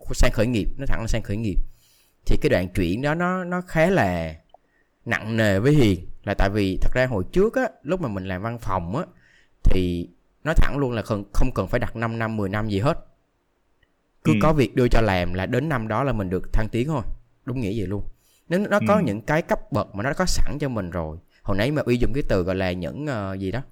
[0.00, 1.56] uh, sang khởi nghiệp nó thẳng là sang khởi nghiệp.
[2.26, 4.34] Thì cái đoạn chuyển đó nó nó khá là
[5.04, 6.06] nặng nề với hiền.
[6.24, 9.04] Là tại vì thật ra hồi trước á lúc mà mình làm văn phòng á
[9.64, 10.08] thì
[10.44, 12.98] nói thẳng luôn là không không cần phải đặt 5 năm 10 năm gì hết.
[14.24, 14.38] Cứ ừ.
[14.42, 17.02] có việc đưa cho làm là đến năm đó là mình được thăng tiến thôi.
[17.44, 18.02] Đúng nghĩa vậy luôn.
[18.48, 19.02] Nếu nó có ừ.
[19.04, 21.18] những cái cấp bậc mà nó có sẵn cho mình rồi.
[21.42, 23.62] Hồi nãy mà uy dùng cái từ gọi là những uh, gì đó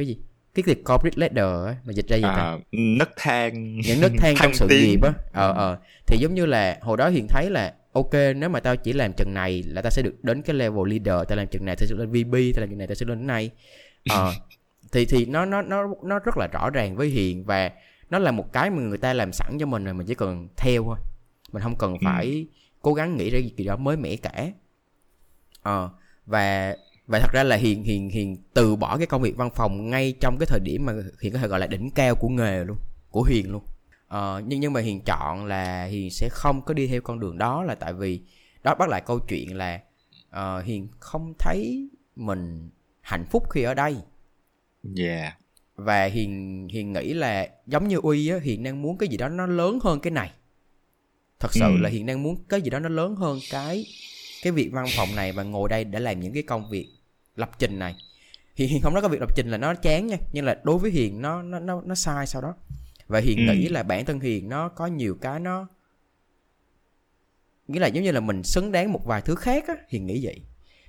[0.00, 0.18] cái gì?
[0.54, 3.76] Cái việc corporate ladder mà dịch ra gì à, ta nấc thang.
[3.76, 5.12] Những nấc thang trong sự nghiệp á.
[5.32, 5.78] Ờ ờ.
[6.06, 9.12] Thì giống như là hồi đó hiền thấy là ok nếu mà tao chỉ làm
[9.12, 11.86] chừng này là tao sẽ được đến cái level leader tao làm chừng này tao
[11.86, 13.50] sẽ lên VP tao làm chừng này tao sẽ lên đến này.
[14.10, 14.32] Ờ.
[14.92, 17.70] Thì thì nó nó nó nó rất là rõ ràng với hiền và
[18.10, 20.48] nó là một cái mà người ta làm sẵn cho mình rồi mình chỉ cần
[20.56, 20.96] theo thôi.
[21.52, 21.98] Mình không cần ừ.
[22.04, 22.44] phải ừ.
[22.82, 24.50] cố gắng nghĩ ra gì đó mới mẻ cả.
[25.62, 25.90] Ờ.
[26.26, 26.76] Và
[27.10, 30.14] và thật ra là hiền hiền hiền từ bỏ cái công việc văn phòng ngay
[30.20, 32.76] trong cái thời điểm mà hiền có thể gọi là đỉnh cao của nghề luôn
[33.10, 33.62] của hiền luôn.
[34.08, 37.38] Ờ, nhưng nhưng mà hiền chọn là hiền sẽ không có đi theo con đường
[37.38, 38.20] đó là tại vì
[38.62, 39.80] đó bắt lại câu chuyện là
[40.28, 43.96] uh, hiền không thấy mình hạnh phúc khi ở đây.
[44.96, 45.34] Yeah.
[45.76, 49.28] Và hiền hiền nghĩ là giống như uy á hiền đang muốn cái gì đó
[49.28, 50.30] nó lớn hơn cái này.
[51.40, 51.76] Thật sự ừ.
[51.80, 53.86] là hiền đang muốn cái gì đó nó lớn hơn cái
[54.42, 56.88] cái việc văn phòng này và ngồi đây để làm những cái công việc
[57.36, 57.94] lập trình này.
[58.56, 60.78] Thì hiền không nói cái việc lập trình là nó chán nha nhưng là đối
[60.78, 62.54] với hiền nó nó nó nó sai sau đó.
[63.06, 63.54] Và hiền ừ.
[63.54, 65.66] nghĩ là bản thân hiền nó có nhiều cái nó
[67.68, 70.20] nghĩa là giống như là mình xứng đáng một vài thứ khác á hiền nghĩ
[70.24, 70.40] vậy.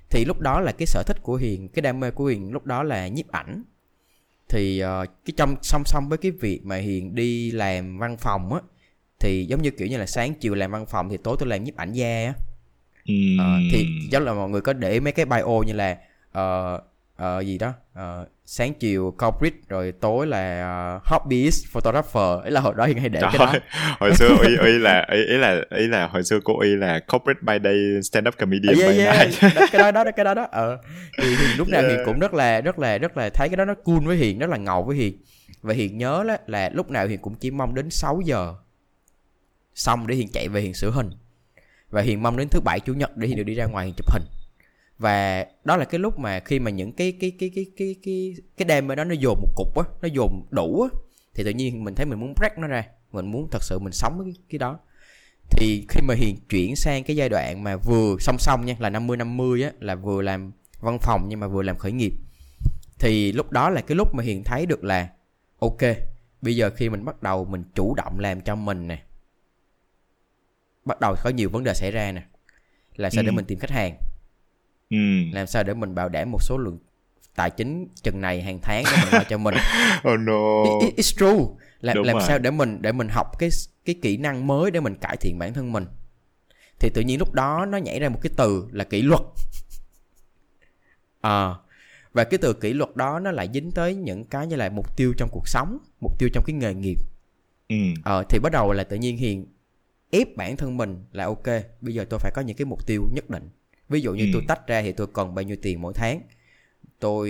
[0.10, 2.66] Thì lúc đó là cái sở thích của hiền cái đam mê của hiền lúc
[2.66, 3.64] đó là nhiếp ảnh.
[4.50, 8.54] Thì uh, cái trong song song với cái việc mà hiền đi làm văn phòng
[8.54, 8.60] á
[9.20, 11.64] thì giống như kiểu như là sáng chiều làm văn phòng thì tối tôi làm
[11.64, 12.34] nhiếp ảnh gia á.
[13.06, 13.14] Ừ.
[13.40, 15.98] uh, thì giống là mọi người có để mấy cái bio như là
[16.38, 16.82] uh,
[17.22, 17.74] uh, gì đó?
[18.00, 20.66] Uh, sáng chiều corporate rồi tối là
[20.96, 22.44] uh, hobbyist photographer.
[22.44, 23.60] Ấy là hồi đó hiện hay để Trời cái đó.
[24.00, 27.00] hồi xưa y y là ý, ý là ý là hồi xưa cô y là
[27.00, 29.28] corporate by day stand up comedian yeah, by yeah.
[29.28, 29.56] night.
[29.56, 30.48] Đó, cái đó đó cái đó đó.
[30.52, 30.78] Ờ
[31.22, 31.92] thì, thì lúc nào yeah.
[31.92, 34.40] hiền cũng rất là rất là rất là thấy cái đó nó cool với hiền
[34.40, 35.22] rất là ngầu với hiền.
[35.62, 38.56] Và hiền nhớ là, là lúc nào hiền cũng chỉ mong đến 6 giờ
[39.76, 41.10] xong để hiền chạy về hiền sửa hình.
[41.90, 43.96] Và hiền mong đến thứ bảy chủ nhật để hiền được đi ra ngoài hiền
[43.98, 44.24] chụp hình
[45.02, 48.36] và đó là cái lúc mà khi mà những cái cái cái cái cái cái
[48.58, 51.00] cái đêm đó nó dồn một cục á nó dồn đủ á
[51.34, 53.94] thì tự nhiên mình thấy mình muốn break nó ra mình muốn thật sự mình
[53.94, 54.80] sống với cái, cái đó
[55.50, 58.90] thì khi mà hiền chuyển sang cái giai đoạn mà vừa song song nha là
[58.90, 62.14] 50 50 á là vừa làm văn phòng nhưng mà vừa làm khởi nghiệp
[63.00, 65.10] thì lúc đó là cái lúc mà hiền thấy được là
[65.60, 65.82] ok
[66.42, 69.04] bây giờ khi mình bắt đầu mình chủ động làm cho mình nè
[70.86, 72.22] bắt đầu có nhiều vấn đề xảy ra nè
[72.96, 73.26] là sao ừ.
[73.26, 73.98] để mình tìm khách hàng
[74.92, 74.98] ừ.
[75.34, 76.80] làm sao để mình bảo đảm một số lượng
[77.36, 79.56] tài chính chừng này hàng tháng để mình lo cho mình?
[80.14, 80.64] Oh no.
[80.82, 81.46] It, it's true.
[81.80, 82.24] Làm Đúng làm rồi.
[82.28, 83.50] sao để mình để mình học cái
[83.86, 85.86] cái kỹ năng mới để mình cải thiện bản thân mình?
[86.80, 89.22] Thì tự nhiên lúc đó nó nhảy ra một cái từ là kỷ luật.
[91.22, 91.56] À,
[92.14, 94.98] và cái từ kỷ luật đó nó lại dính tới những cái như là mục
[94.98, 96.98] tiêu trong cuộc sống mục tiêu trong cái nghề nghiệp.
[97.70, 97.76] Ừ.
[98.04, 99.46] à, thì bắt đầu là tự nhiên hiền
[100.12, 101.48] ép bản thân mình là ok
[101.82, 103.50] bây giờ tôi phải có những cái mục tiêu nhất định
[103.92, 104.30] ví dụ như ừ.
[104.34, 106.22] tôi tách ra thì tôi cần bao nhiêu tiền mỗi tháng
[107.00, 107.30] tôi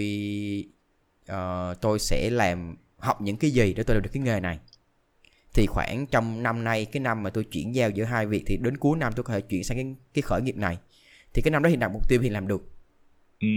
[1.32, 4.60] uh, tôi sẽ làm học những cái gì để tôi làm được cái nghề này
[5.54, 8.58] thì khoảng trong năm nay cái năm mà tôi chuyển giao giữa hai việc thì
[8.58, 10.78] đến cuối năm tôi có thể chuyển sang cái cái khởi nghiệp này
[11.34, 12.70] thì cái năm đó thì đặt mục tiêu thì làm được
[13.40, 13.48] ừ.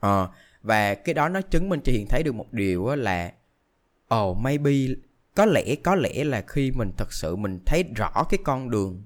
[0.00, 0.30] ờ,
[0.62, 3.32] và cái đó nó chứng minh cho hiền thấy được một điều là
[4.14, 4.72] oh maybe
[5.34, 9.02] có lẽ có lẽ là khi mình thật sự mình thấy rõ cái con đường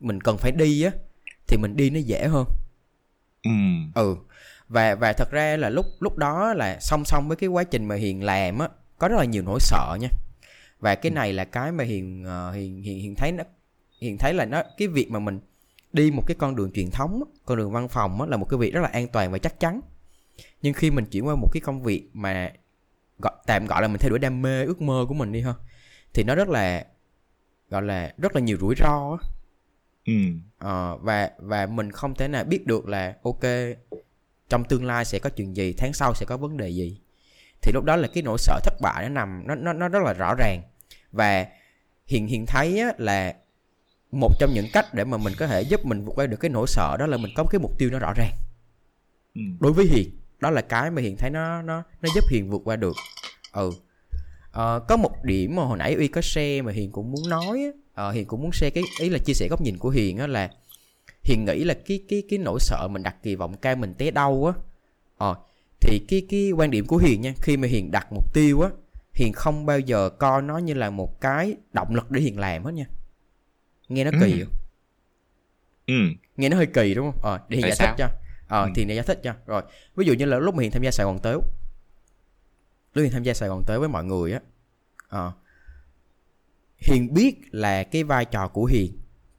[0.00, 0.90] mình cần phải đi á
[1.46, 2.46] thì mình đi nó dễ hơn.
[3.42, 3.50] Ừ.
[3.94, 4.16] Ừ.
[4.68, 7.84] Và và thật ra là lúc lúc đó là song song với cái quá trình
[7.84, 8.68] mà hiền làm á
[8.98, 10.08] có rất là nhiều nỗi sợ nha.
[10.80, 13.44] Và cái này là cái mà hiền uh, hiền hiền hiền thấy nó
[14.00, 15.40] hiền thấy là nó cái việc mà mình
[15.92, 18.58] đi một cái con đường truyền thống con đường văn phòng á, là một cái
[18.58, 19.80] việc rất là an toàn và chắc chắn.
[20.62, 22.52] Nhưng khi mình chuyển qua một cái công việc mà
[23.18, 25.54] gọi tạm gọi là mình theo đuổi đam mê ước mơ của mình đi ha
[26.14, 26.84] thì nó rất là
[27.70, 29.28] gọi là rất là nhiều rủi ro á
[30.06, 30.12] ừ.
[30.58, 33.44] ờ, và và mình không thể nào biết được là ok
[34.48, 37.00] trong tương lai sẽ có chuyện gì tháng sau sẽ có vấn đề gì.
[37.62, 40.02] Thì lúc đó là cái nỗi sợ thất bại nó nằm nó nó nó rất
[40.02, 40.62] là rõ ràng.
[41.12, 41.46] Và
[42.06, 43.34] hiện hiện thấy á, là
[44.12, 46.50] một trong những cách để mà mình có thể giúp mình vượt qua được cái
[46.50, 48.32] nỗi sợ đó là mình có cái mục tiêu nó rõ ràng.
[49.34, 49.40] Ừ.
[49.60, 52.60] đối với hiền đó là cái mà hiền thấy nó nó nó giúp hiền vượt
[52.64, 52.96] qua được.
[53.52, 53.70] Ừ.
[54.52, 57.62] À, có một điểm mà hồi nãy uy có share mà hiền cũng muốn nói
[57.64, 60.18] á, à, hiền cũng muốn share cái ý là chia sẻ góc nhìn của hiền
[60.18, 60.50] á là
[61.22, 64.10] hiền nghĩ là cái cái cái nỗi sợ mình đặt kỳ vọng cao mình té
[64.10, 64.62] đau á.
[65.18, 65.36] Ờ
[65.80, 68.70] thì cái cái quan điểm của hiền nha khi mà hiền đặt mục tiêu á
[69.14, 72.64] hiền không bao giờ coi nó như là một cái động lực để hiền làm
[72.64, 72.86] hết nha.
[73.88, 74.44] Nghe nó kỳ Ừ.
[74.44, 74.54] không?
[75.86, 75.94] Ừ.
[76.36, 77.20] Nghe nó hơi kỳ đúng không?
[77.22, 77.96] Ờ để hiền Tại giải sao?
[77.96, 78.08] thích cho.
[78.48, 78.70] Ờ Ừ.
[78.74, 79.34] thì để giải thích cho.
[79.46, 79.62] Rồi
[79.96, 81.42] ví dụ như là lúc mà hiền tham gia sài gòn tếu
[82.94, 84.40] lúc hiền tham gia sài gòn tếu với mọi người á
[85.08, 85.32] ờ
[86.84, 88.92] hiền biết là cái vai trò của hiền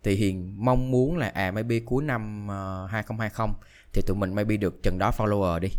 [0.04, 2.48] thì hiền mong muốn là à maybe cuối năm
[2.86, 3.48] uh, 2020
[3.94, 5.70] thì tụi mình maybe được chừng đó follower đi.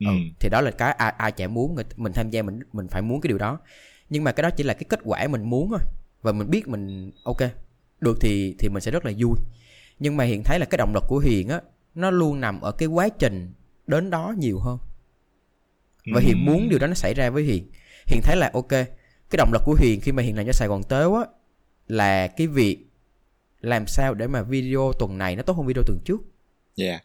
[0.00, 0.06] Ừ.
[0.06, 0.12] Ừ.
[0.40, 3.02] thì đó là cái ai, ai chả muốn người- mình tham gia mình mình phải
[3.02, 3.58] muốn cái điều đó.
[4.10, 5.78] Nhưng mà cái đó chỉ là cái kết quả mình muốn thôi
[6.22, 7.38] và mình biết mình ok
[8.00, 9.36] được thì thì mình sẽ rất là vui.
[9.98, 11.60] Nhưng mà hiện thấy là cái động lực của hiền á
[11.94, 13.52] nó luôn nằm ở cái quá trình
[13.86, 14.78] đến đó nhiều hơn.
[16.14, 16.26] Và Ừ.
[16.26, 17.70] hiền muốn điều đó nó xảy ra với hiền.
[18.06, 18.72] Hiền thấy là ok
[19.30, 21.24] cái động lực của hiền khi mà hiền làm cho sài gòn tếu á
[21.88, 22.86] là cái việc
[23.60, 26.20] làm sao để mà video tuần này nó tốt hơn video tuần trước.
[26.76, 27.02] Yeah.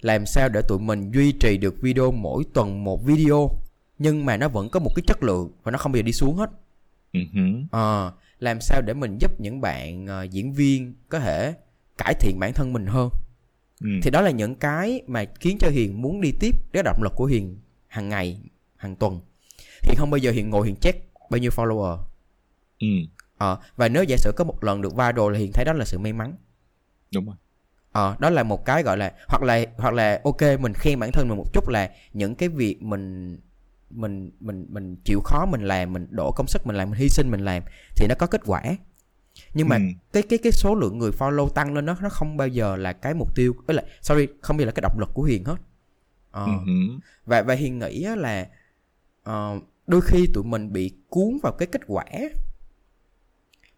[0.00, 3.50] Làm sao để tụi mình duy trì được video mỗi tuần một video
[3.98, 6.12] nhưng mà nó vẫn có một cái chất lượng và nó không bao giờ đi
[6.12, 6.50] xuống hết.
[7.12, 7.40] Hứ.
[7.70, 11.54] Ờ, làm sao để mình giúp những bạn ờ, diễn viên có thể
[11.98, 13.10] cải thiện bản thân mình hơn.
[13.80, 16.54] Ừ thì đó là những cái mà khiến cho hiền muốn đi tiếp.
[16.72, 18.40] Cái động lực của hiền hàng ngày
[18.76, 19.20] hàng tuần.
[19.82, 21.98] Hiền không bao giờ hiền ngồi hiền check bao nhiêu follower?
[22.78, 22.86] Ừ.
[23.38, 25.84] Ờ, và nếu giả sử có một lần được viral là hiền thấy đó là
[25.84, 26.34] sự may mắn.
[27.14, 27.36] Đúng rồi.
[27.92, 31.12] Ờ, đó là một cái gọi là hoặc là hoặc là ok mình khen bản
[31.12, 33.38] thân mình một chút là những cái việc mình
[33.90, 37.08] mình mình mình chịu khó mình làm mình đổ công sức mình làm mình hy
[37.08, 37.62] sinh mình làm
[37.96, 38.62] thì nó có kết quả.
[39.54, 39.82] Nhưng mà Ừ.
[40.12, 42.92] cái cái cái số lượng người follow tăng lên đó nó không bao giờ là
[42.92, 45.44] cái mục tiêu ấy là sorry không bao giờ là cái động lực của hiền
[45.44, 45.56] hết.
[46.30, 46.98] Ờ, hứ.
[47.26, 48.48] và và hiền nghĩ là
[49.22, 52.04] ờ, đôi khi tụi mình bị cuốn vào cái kết quả.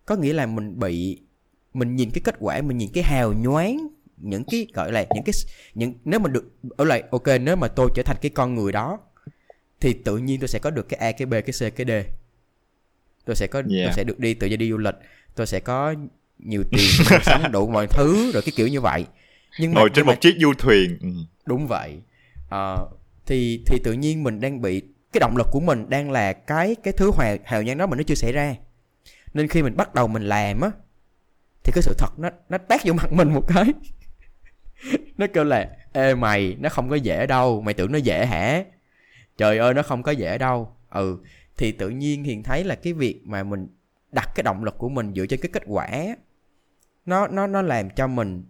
[0.07, 1.21] Có nghĩa là mình bị
[1.75, 5.25] mình nhìn cái kết quả mình nhìn cái hào nhoáng những cái gọi là những
[5.25, 5.33] cái
[5.75, 8.73] những nếu mà được ở lại ok nếu mà tôi trở thành cái con người
[8.73, 8.99] đó
[9.81, 11.91] thì tự nhiên tôi sẽ có được cái a cái b cái c cái d.
[13.25, 13.95] Tôi sẽ có tôi Yeah.
[13.95, 14.95] sẽ được đi tự do đi du lịch
[15.35, 15.95] tôi sẽ có
[16.39, 16.91] nhiều tiền
[17.23, 19.07] sống đủ mọi thứ rồi cái kiểu như vậy.
[19.61, 20.99] Nhưng mà, ngồi nhưng trên mà một chiếc du thuyền.
[21.01, 21.09] Ừ.
[21.47, 22.01] đúng vậy.
[22.51, 22.89] Ờ,
[23.27, 24.83] thì thì tự nhiên mình đang bị
[25.13, 27.97] cái động lực của mình đang là cái cái thứ hào hào nhoáng đó mà
[27.97, 28.55] nó chưa xảy ra.
[29.35, 30.71] Nên khi mình bắt đầu mình làm á,
[31.65, 33.65] thì cái sự thật nó nó tác vô mặt mình một cái.
[35.17, 38.65] Nó kêu là, ê mày, nó không có dễ đâu, mày tưởng nó dễ hả?
[39.37, 40.77] Trời ơi, nó không có dễ đâu.
[40.91, 41.19] Ừ
[41.61, 43.69] thì tự nhiên hiền thấy là cái việc mà mình
[44.13, 45.89] đặt cái động lực của mình dựa trên cái kết quả
[47.07, 48.45] nó nó nó làm cho mình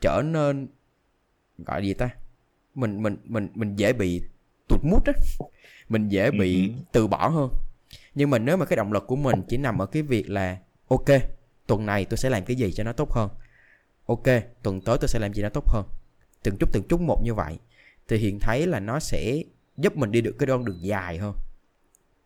[0.00, 0.68] trở nên,
[1.58, 2.10] gọi gì ta?
[2.74, 4.22] Mình mình mình mình dễ bị
[4.68, 5.12] tụt mút á
[5.88, 6.74] mình dễ bị Ừ.
[6.92, 7.50] từ bỏ hơn
[8.14, 10.58] nhưng mà nếu mà cái động lực của mình chỉ nằm ở cái việc là
[10.88, 11.04] ok
[11.66, 13.30] tuần này tôi sẽ làm cái gì cho nó tốt hơn
[14.06, 14.24] ok
[14.62, 15.84] tuần tới tôi sẽ làm gì nó tốt hơn
[16.42, 17.58] từng chút từng chút một như vậy
[18.08, 19.42] thì hiện thấy là nó sẽ
[19.76, 21.34] giúp mình đi được cái con đường dài hơn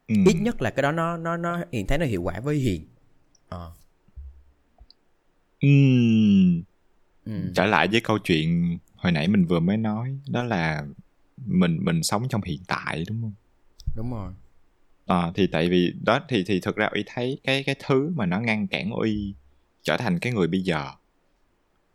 [0.09, 0.15] Ừ.
[0.27, 2.87] ít nhất là cái đó nó nó nó hiện thấy nó hiệu quả với hiền
[3.49, 3.73] ờ
[5.61, 5.69] Ừ.
[7.25, 7.53] ừ.
[7.55, 10.85] trở lại với câu chuyện hồi nãy mình vừa mới nói đó là
[11.47, 13.33] mình mình sống trong hiện tại đúng không
[13.95, 14.33] đúng rồi.
[15.07, 18.27] À, thì tại vì đó thì thì thực ra uy thấy cái cái thứ mà
[18.27, 19.35] nó ngăn cản uy
[19.83, 20.91] trở thành cái người bây giờ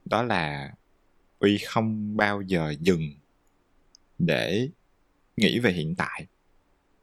[0.05, 0.73] đó là
[1.39, 3.11] uy không bao giờ dừng
[4.19, 4.69] để
[5.37, 6.25] nghĩ về hiện tại.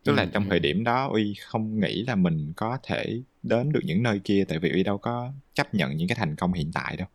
[0.05, 0.49] Tức là Ừ, trong ừ.
[0.51, 4.45] thời điểm đó uy không nghĩ là mình có thể đến được những nơi kia
[4.49, 7.09] tại vì uy đâu có chấp nhận những cái thành công hiện tại đâu.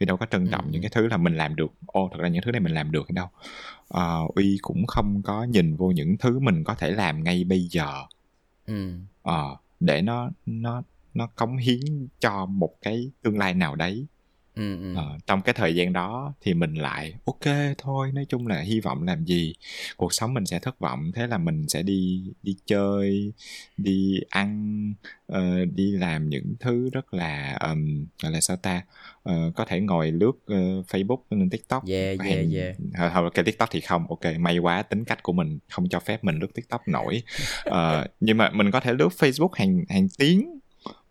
[0.00, 0.70] Uy đâu có trân trọng Ừ.
[0.72, 1.72] những cái thứ là mình làm được.
[1.86, 3.28] Ô thật ra những thứ này mình làm được hay đâu
[3.90, 7.66] Ờ, uy cũng không có nhìn vô những thứ mình có thể làm ngay bây
[7.70, 7.94] giờ.
[8.66, 8.92] Ừ.
[9.22, 10.82] Ờ, để nó nó
[11.14, 14.06] nó cống hiến cho một cái tương lai nào đấy
[14.54, 18.46] ừ ừ Ờ, trong cái thời gian đó thì mình lại ok thôi nói chung
[18.46, 19.54] là hy vọng làm gì
[19.96, 23.32] cuộc sống mình sẽ thất vọng thế là mình sẽ đi đi chơi
[23.76, 24.94] đi ăn
[25.26, 28.82] ờ, đi làm những thứ rất là ừm, gọi là sao ta
[29.22, 32.76] Ờ, có thể ngồi lướt ờ, Facebook lên TikTok Yeah, hay- yeah, yeah.
[32.98, 36.00] Thôi, thôi cái TikTok thì không ok may quá tính cách của mình không cho
[36.00, 37.22] phép mình lướt TikTok nổi
[37.64, 40.58] Ờ, nhưng mà mình có thể lướt Facebook hàng hàng tiếng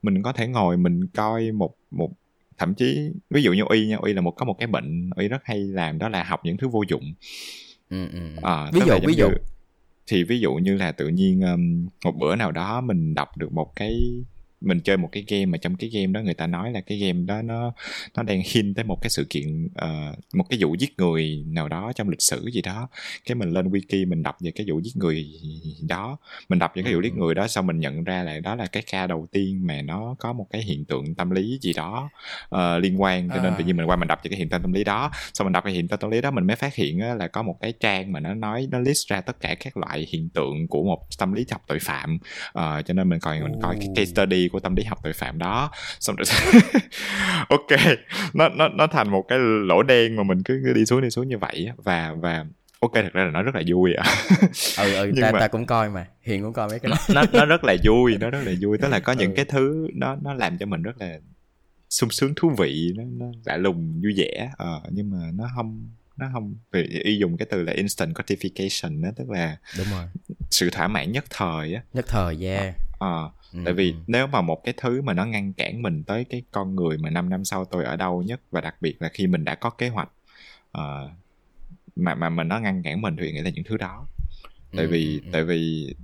[0.02, 2.12] mình có thể ngồi mình coi một một
[2.60, 5.28] thậm chí ví dụ như uy nha uy là một có một cái bệnh uy
[5.28, 7.14] rất hay làm đó là học những thứ vô dụng.
[7.90, 8.20] Ừ ừ.
[8.42, 9.30] Ờ, ví dụ ví dụ.
[9.30, 9.36] như-
[10.08, 13.54] thì ví dụ như là tự nhiên um, một bữa nào đó mình đọc được
[13.54, 14.00] một cái
[14.62, 16.98] mình chơi một cái game mà trong cái game đó người ta nói là cái
[16.98, 17.74] game đó nó
[18.16, 21.68] nó đang hint tới một cái sự kiện uh, một cái vụ giết người nào
[21.68, 22.90] đó trong lịch sử gì đó.
[23.26, 25.28] Cái mình lên wiki mình đọc về cái vụ giết người
[25.88, 26.18] đó.
[26.50, 27.20] Mình đọc về cái vụ giết ừ.
[27.20, 30.16] người đó xong mình nhận ra là đó là cái ca đầu tiên mà nó
[30.20, 32.10] có một cái hiện tượng tâm lý gì đó
[32.56, 33.30] uh, liên quan.
[33.30, 33.56] Cho nên à.
[33.58, 35.12] tự nhiên mình qua mình đọc về cái hiện tượng tâm lý đó.
[35.34, 37.44] Xong mình đọc cái hiện tượng tâm lý đó mình mới phát hiện là có
[37.44, 40.68] một cái trang mà nó nói nó list ra tất cả các loại hiện tượng
[40.68, 42.16] của một tâm lý học tội phạm.
[42.50, 45.14] Uh, cho nên mình coi mình coi cái case study của tâm lý học tội
[45.14, 45.72] phạm đó.
[46.00, 46.26] Xong rồi
[47.50, 47.80] ok
[48.34, 51.10] nó nó nó thành một cái lỗ đen mà mình cứ, cứ đi xuống đi
[51.10, 52.46] xuống như vậy và và
[52.80, 54.06] ok thật ra là nó rất là vui ạ.
[54.78, 55.40] Ừ ừ Nhưng ta, mà...
[55.40, 56.98] ta cũng coi mà hiền cũng coi mấy cái đó.
[57.14, 58.78] Nó nó rất là vui nó rất là vui.
[58.78, 59.36] Tức là có những ừ.
[59.36, 61.20] cái thứ nó nó làm cho mình rất là
[61.90, 64.52] sung sướng thú vị nó nó lạ lùng vui vẻ.
[64.58, 69.04] Ờ nhưng mà nó không nó không vì y dùng cái từ là instant gratification
[69.04, 70.06] đó tức là đúng rồi.
[70.50, 71.82] sự thỏa mãn nhất thời á.
[71.94, 73.60] Nhất thời yeah ờ à, ừ.
[73.66, 76.76] tại vì nếu mà một cái thứ mà nó ngăn cản mình tới cái con
[76.76, 79.46] người mà 5 năm sau tôi ở đâu nhất và đặc biệt là khi mình
[79.46, 80.10] đã có kế hoạch
[80.78, 81.12] uh,
[81.96, 84.08] mà mà mình nó ngăn cản mình thì nghĩa là những thứ đó
[84.76, 84.92] tại ừ.
[84.92, 85.30] vì ừ.
[85.32, 85.96] tại vì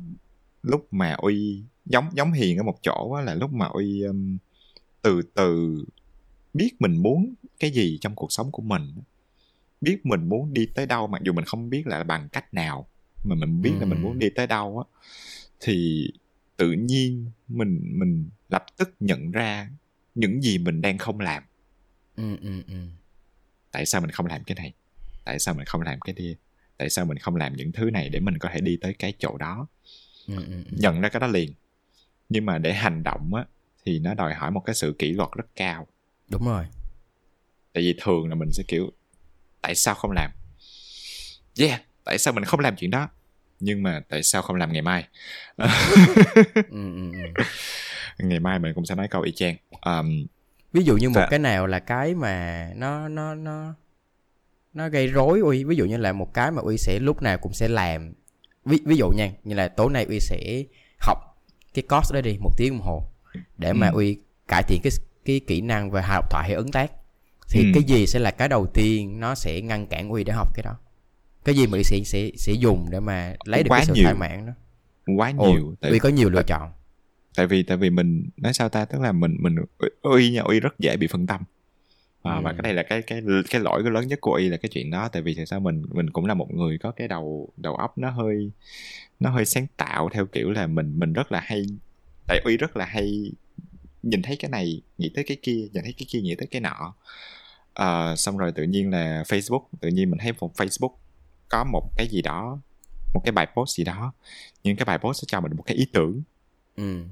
[0.63, 4.37] lúc mà uy giống giống hiền ở một chỗ á, là lúc mà uy um,
[5.01, 5.77] từ từ
[6.53, 8.93] biết mình muốn cái gì trong cuộc sống của mình
[9.81, 12.87] biết mình muốn đi tới đâu mặc dù mình không biết là bằng cách nào
[13.23, 13.79] mà mình biết ừ.
[13.79, 14.85] là mình muốn đi tới đâu á
[15.59, 16.07] thì
[16.57, 19.69] tự nhiên mình mình lập tức nhận ra
[20.15, 21.43] những gì mình đang không làm.
[22.15, 22.75] Ừ, ừ, ừ.
[23.71, 24.73] tại sao mình không làm cái này?
[25.23, 26.35] Tại sao mình không làm cái kia?
[26.77, 29.13] Tại sao mình không làm những thứ này để mình có thể đi tới cái
[29.19, 29.67] chỗ đó?
[30.27, 30.77] Ừ, ừ, ừ.
[30.79, 31.53] nhận ra cái đó liền.
[32.29, 33.45] Nhưng mà để hành động á
[33.85, 35.87] thì nó đòi hỏi một cái sự kỷ luật rất cao.
[36.29, 36.65] Đúng rồi.
[37.73, 38.91] Tại vì thường là mình sẽ kiểu
[39.61, 40.31] tại sao không làm?
[41.59, 43.09] Yeah tại sao mình không làm chuyện đó
[43.59, 45.07] nhưng mà tại sao không làm ngày mai
[45.57, 45.67] ừ,
[46.69, 47.43] ừ, ừ.
[48.19, 50.25] ngày mai mình cũng sẽ nói câu y chang um,
[50.73, 51.27] ví dụ như một và...
[51.29, 53.73] cái nào là cái mà nó nó nó
[54.73, 57.37] nó gây rối uy ví dụ như là một cái mà uy sẽ lúc nào
[57.37, 58.13] cũng sẽ làm
[58.65, 60.63] ví ví dụ nha như là tối nay uy sẽ
[60.99, 61.17] học
[61.73, 63.03] cái course đó đi một tiếng đồng hồ
[63.57, 63.95] để mà ừ.
[63.95, 64.91] uy cải thiện cái
[65.25, 66.91] cái kỹ năng về học thoại hay ứng tác
[67.49, 67.65] thì ừ.
[67.73, 70.63] cái gì sẽ là cái đầu tiên nó sẽ ngăn cản uy để học cái
[70.63, 70.75] đó
[71.45, 74.03] cái gì mà uy sẽ sẽ dùng để mà lấy được quá cái sự nhiều.
[74.03, 74.53] thỏa mãn đó
[75.17, 76.71] quá nhiều Ồ, tại uy có nhiều lựa chọn
[77.35, 79.55] tại vì tại vì mình nói sao ta tức là mình mình
[80.01, 81.41] uy nha uy rất dễ bị phân tâm
[82.23, 82.41] à, ừ.
[82.43, 84.69] và cái này là cái cái cái lỗi cái lớn nhất của y là cái
[84.69, 87.49] chuyện đó tại vì tại sao mình mình cũng là một người có cái đầu
[87.57, 88.51] đầu óc nó hơi
[89.19, 91.65] nó hơi sáng tạo theo kiểu là mình mình rất là hay
[92.27, 93.31] tại uy rất là hay
[94.03, 96.61] nhìn thấy cái này nghĩ tới cái kia nhìn thấy cái kia nghĩ tới cái
[96.61, 96.93] nọ
[97.73, 100.93] à, xong rồi tự nhiên là facebook tự nhiên mình thấy một facebook
[101.55, 102.59] có một cái gì đó
[103.13, 104.13] một cái bài post gì đó
[104.63, 106.21] nhưng cái bài post sẽ cho mình một cái ý tưởng
[106.75, 107.03] ừ.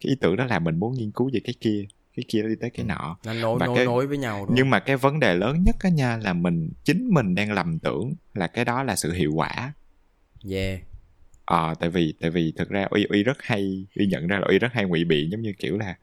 [0.00, 1.84] cái ý tưởng đó là mình muốn nghiên cứu về cái kia
[2.16, 2.88] cái kia đi tới cái ừ.
[2.88, 5.62] nọ nó nối nối, cái, nối với nhau đúng nhưng mà cái vấn đề lớn
[5.62, 9.12] nhất á nha là mình chính mình đang lầm tưởng là cái đó là sự
[9.12, 9.72] hiệu quả
[10.50, 10.80] yeah
[11.44, 14.38] ờ à, tại vì tại vì thực ra uy uy rất hay uy nhận ra
[14.38, 15.96] là uy rất hay ngụy biện giống như kiểu là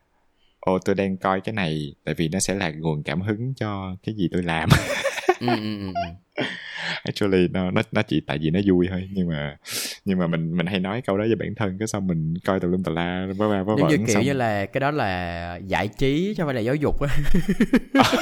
[0.60, 3.96] ồ tôi đang coi cái này tại vì nó sẽ là nguồn cảm hứng cho
[4.04, 4.70] cái gì tôi làm
[5.40, 5.94] ừ, ừ, ừ,
[6.36, 6.44] ừ.
[7.06, 9.10] actually nó nó nó chỉ tại vì nó vui thôi.
[9.14, 9.58] Nhưng mà
[10.06, 12.60] nhưng mà mình mình hay nói câu đó với bản thân cái xong mình coi
[12.60, 14.24] tùm lum tà la vớ va vớ vẩn như kiểu xong...
[14.24, 17.18] như là cái đó là giải trí chứ không phải là giáo dục á.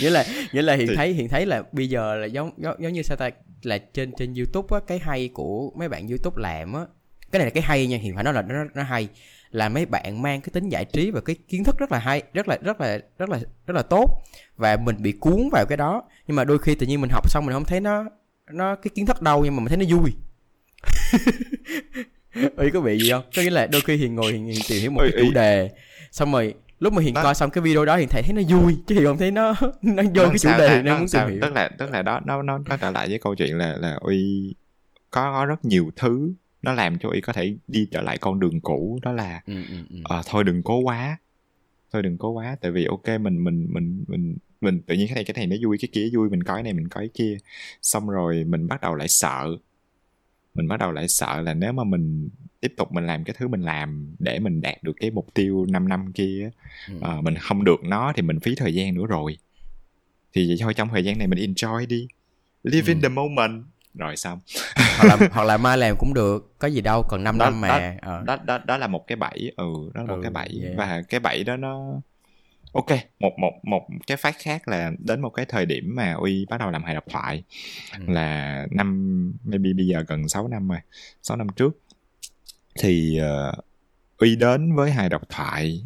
[0.00, 0.96] Nghĩa là nghĩa là hiện thì...
[0.96, 3.30] thấy hiện thấy là bây giờ là giống giống, giống như sao ta
[3.62, 6.80] là trên trên youtube á cái hay của mấy bạn youtube làm á.
[7.32, 9.08] Cái này là cái hay nha hiện phải nói là nó nó hay
[9.52, 12.22] là mấy bạn mang cái tính giải trí và cái kiến thức rất là hay
[12.32, 14.22] rất là rất là rất là rất là tốt.
[14.56, 16.02] Và mình bị cuốn vào cái đó.
[16.26, 18.04] Nhưng mà đôi khi tự nhiên mình học xong mình không thấy nó
[18.52, 20.12] nó cái kiến thức đâu nhưng mà mình thấy nó vui.
[22.58, 23.22] Ý có bị gì không?
[23.36, 25.70] Có nghĩa là đôi khi hiền ngồi hiền, hiền tìm hiểu một cái chủ đề
[26.10, 27.22] xong rồi lúc mà hiền đó.
[27.22, 29.54] coi xong cái video đó hiền thấy thấy nó vui chứ hiền không thấy nó
[29.82, 31.38] nó vô cái chủ đề nó muốn tìm hiểu.
[31.42, 33.98] tức là tức là đó nó nó nó trở lại với câu chuyện là là
[34.00, 34.54] uy
[35.10, 36.32] có, có rất nhiều thứ
[36.62, 39.54] nó làm cho y có thể đi trở lại con đường cũ đó là ừ,
[39.68, 40.18] ừ, ừ.
[40.18, 41.18] Uh, thôi đừng cố quá
[41.92, 45.14] thôi đừng cố quá tại vì ok mình mình mình mình mình tự nhiên cái
[45.14, 47.10] này cái này nó vui cái kia vui mình coi cái này mình coi cái
[47.14, 47.36] kia
[47.82, 49.46] xong rồi mình bắt đầu lại sợ
[50.54, 52.28] mình bắt đầu lại sợ là nếu mà mình
[52.60, 55.66] tiếp tục mình làm cái thứ mình làm để mình đạt được cái mục tiêu
[55.68, 56.50] 5 năm kia
[56.88, 56.94] ừ.
[56.96, 59.36] uh, mình không được nó thì mình phí thời gian nữa rồi
[60.32, 62.08] thì vậy thôi trong thời gian này mình enjoy đi
[62.62, 62.92] live ừ.
[62.92, 64.40] in the moment rồi xong
[64.98, 67.60] hoặc là hoặc là mai làm cũng được có gì đâu còn 5 đó, năm
[67.60, 68.22] mà đó, ờ.
[68.26, 70.76] đó đó đó là một cái bẫy ừ đó là ừ, một cái bẫy yeah.
[70.76, 72.00] và cái bẫy đó nó
[72.72, 76.46] ok một một một cái phát khác là đến một cái thời điểm mà uy
[76.50, 77.42] bắt đầu làm hài độc thoại
[77.98, 78.04] ừ.
[78.08, 80.78] là năm maybe bây giờ gần 6 năm rồi
[81.22, 81.78] 6 năm trước
[82.78, 83.64] thì uh,
[84.18, 85.84] uy đến với hài độc thoại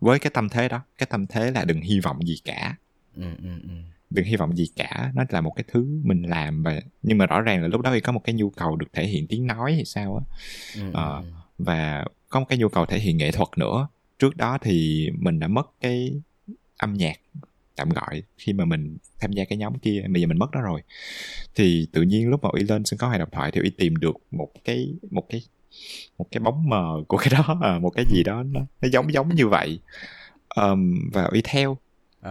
[0.00, 2.76] với cái tâm thế đó cái tâm thế là đừng hy vọng gì cả
[3.16, 3.95] ừ, ừ, ừ.
[4.10, 5.12] Đừng hy vọng gì cả.
[5.14, 7.90] Nó là một cái thứ mình làm và nhưng mà rõ ràng là lúc đó
[7.90, 10.36] uy có một cái nhu cầu được thể hiện tiếng nói hay sao á.
[10.82, 11.22] Ừ, Ờ.
[11.58, 13.88] và có một cái nhu cầu thể hiện nghệ thuật nữa.
[14.18, 16.12] Trước đó thì mình đã mất cái
[16.78, 17.16] âm nhạc
[17.76, 20.02] tạm gọi khi mà mình tham gia cái nhóm kia.
[20.08, 20.82] Bây giờ mình mất nó rồi.
[21.54, 23.96] Thì tự nhiên lúc mà uy lên sân khấu hài độc thoại thì uy tìm
[23.96, 25.42] được một cái một cái
[26.18, 27.58] một cái bóng mờ của cái đó.
[27.62, 29.78] À, một cái gì đó nó, nó giống giống như vậy.
[30.48, 31.76] Ờm, và uy theo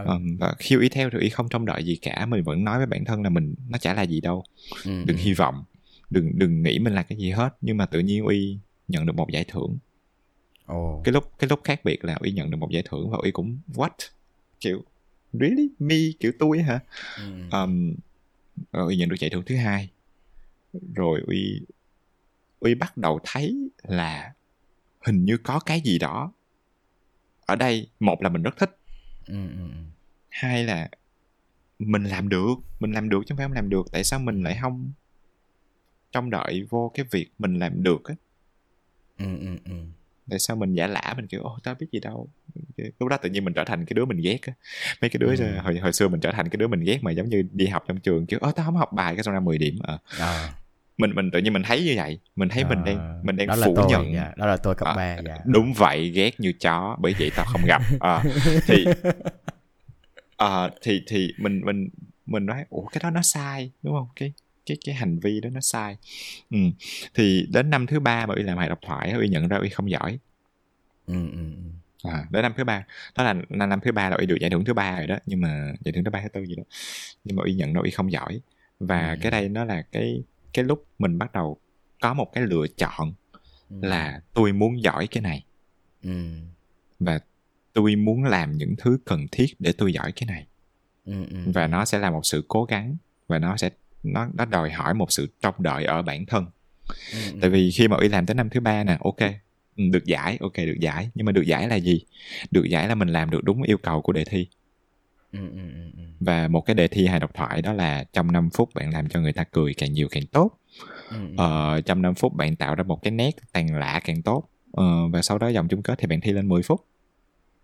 [0.04, 0.18] ừ.
[0.40, 2.86] Và khi uy theo thì uy không trông đợi gì cả mình vẫn nói với
[2.88, 4.44] bản thân là mình nó chả là gì đâu
[4.86, 5.22] Ừ, đừng ừ.
[5.24, 5.64] hy vọng
[6.10, 9.16] đừng đừng nghĩ mình là cái gì hết nhưng mà tự nhiên uy nhận được
[9.16, 9.78] một giải thưởng
[10.66, 11.02] Ồ.
[11.04, 13.32] cái lúc cái lúc khác biệt là uy nhận được một giải thưởng và uy
[13.32, 13.90] cũng what
[14.60, 14.84] kiểu
[15.34, 16.80] really me kiểu tôi hả
[17.18, 17.24] Ừ.
[17.52, 17.96] um,
[18.72, 19.90] uy nhận được giải thưởng thứ hai
[20.96, 21.62] rồi uy
[22.60, 24.34] uy bắt đầu thấy là
[25.06, 26.32] hình như có cái gì đó
[27.46, 28.78] ở đây một là mình rất thích
[29.28, 29.78] Ừ, ừ, ừ.
[30.30, 30.90] hai là
[31.80, 34.44] mình làm được mình làm được chứ không phải không làm được tại sao mình
[34.44, 34.92] lại không
[36.12, 38.16] trông đợi vô cái việc mình làm được á
[39.18, 39.72] Ừ, ừ, ừ.
[40.30, 42.30] tại sao mình giả lả mình kiểu ô tao biết gì đâu
[43.00, 44.54] lúc đó tự nhiên mình trở thành cái đứa mình ghét á
[45.02, 45.58] mấy cái đứa Ừ.
[45.60, 47.84] hồi hồi xưa mình trở thành cái đứa mình ghét mà giống như đi học
[47.88, 50.50] trong trường kiểu ơ tao không học bài cái xong ra 10 điểm ờ Ờ.
[50.98, 53.48] mình mình tự nhiên mình thấy như vậy mình thấy mình Ờ, đang mình đang
[53.66, 54.32] phủ tôi, nhận dạ.
[54.38, 55.38] đó là tôi cấp Ờ, 3 dạ.
[55.46, 58.22] đúng vậy ghét như chó bởi vậy tao không gặp Ờ,
[58.68, 58.86] thì
[60.38, 61.90] ờ, thì thì mình mình
[62.26, 64.34] mình nói ủa cái đó nó sai đúng không cái
[64.66, 65.98] cái cái hành vi đó nó sai
[66.52, 66.58] ừ.
[67.14, 69.70] thì đến năm thứ ba mà uy làm hài độc thoại uy nhận ra uy
[69.70, 70.20] không giỏi
[71.08, 71.38] Ừ, ừ,
[72.04, 72.10] ừ.
[72.10, 72.84] à, đến năm thứ ba
[73.18, 75.18] đó là năm, năm thứ ba là uy được giải thưởng thứ ba rồi đó
[75.26, 76.64] nhưng mà giải thưởng thứ ba thứ tư gì đó
[77.24, 78.42] nhưng mà uy nhận ra uy không giỏi
[78.80, 79.18] và Ừ.
[79.22, 80.24] cái đây nó là cái
[80.56, 81.58] cái lúc mình bắt đầu
[82.02, 83.14] có một cái lựa chọn
[83.70, 83.76] Ừ.
[83.82, 85.44] là tôi muốn giỏi cái này.
[86.04, 86.10] Ừ.
[87.00, 87.20] và
[87.74, 90.46] tôi muốn làm những thứ cần thiết để tôi giỏi cái này.
[91.06, 91.38] Ừ, ừ.
[91.54, 92.98] và nó sẽ là một sự cố gắng
[93.28, 93.70] và nó sẽ
[94.04, 96.46] nó nó đòi hỏi một sự trông đợi ở bản thân.
[97.14, 99.32] Ừ, tại vì khi mà uy làm tới năm thứ ba nè ok
[99.76, 101.10] được giải ok được giải.
[101.16, 102.06] Nhưng mà được giải là gì?
[102.52, 104.48] Được giải là mình làm được đúng yêu cầu của đề thi
[105.36, 108.50] Ừ, ừ, ừ, và một cái đề thi hài độc thoại đó là trong 5
[108.54, 110.52] phút bạn làm cho người ta cười càng nhiều càng tốt.
[111.10, 114.44] Ừ, ờ, trong 5 phút bạn tạo ra một cái nét tàn lạ càng tốt.
[114.72, 116.86] Ờ, và sau đó dòng chung kết thì bạn thi lên 10 phút.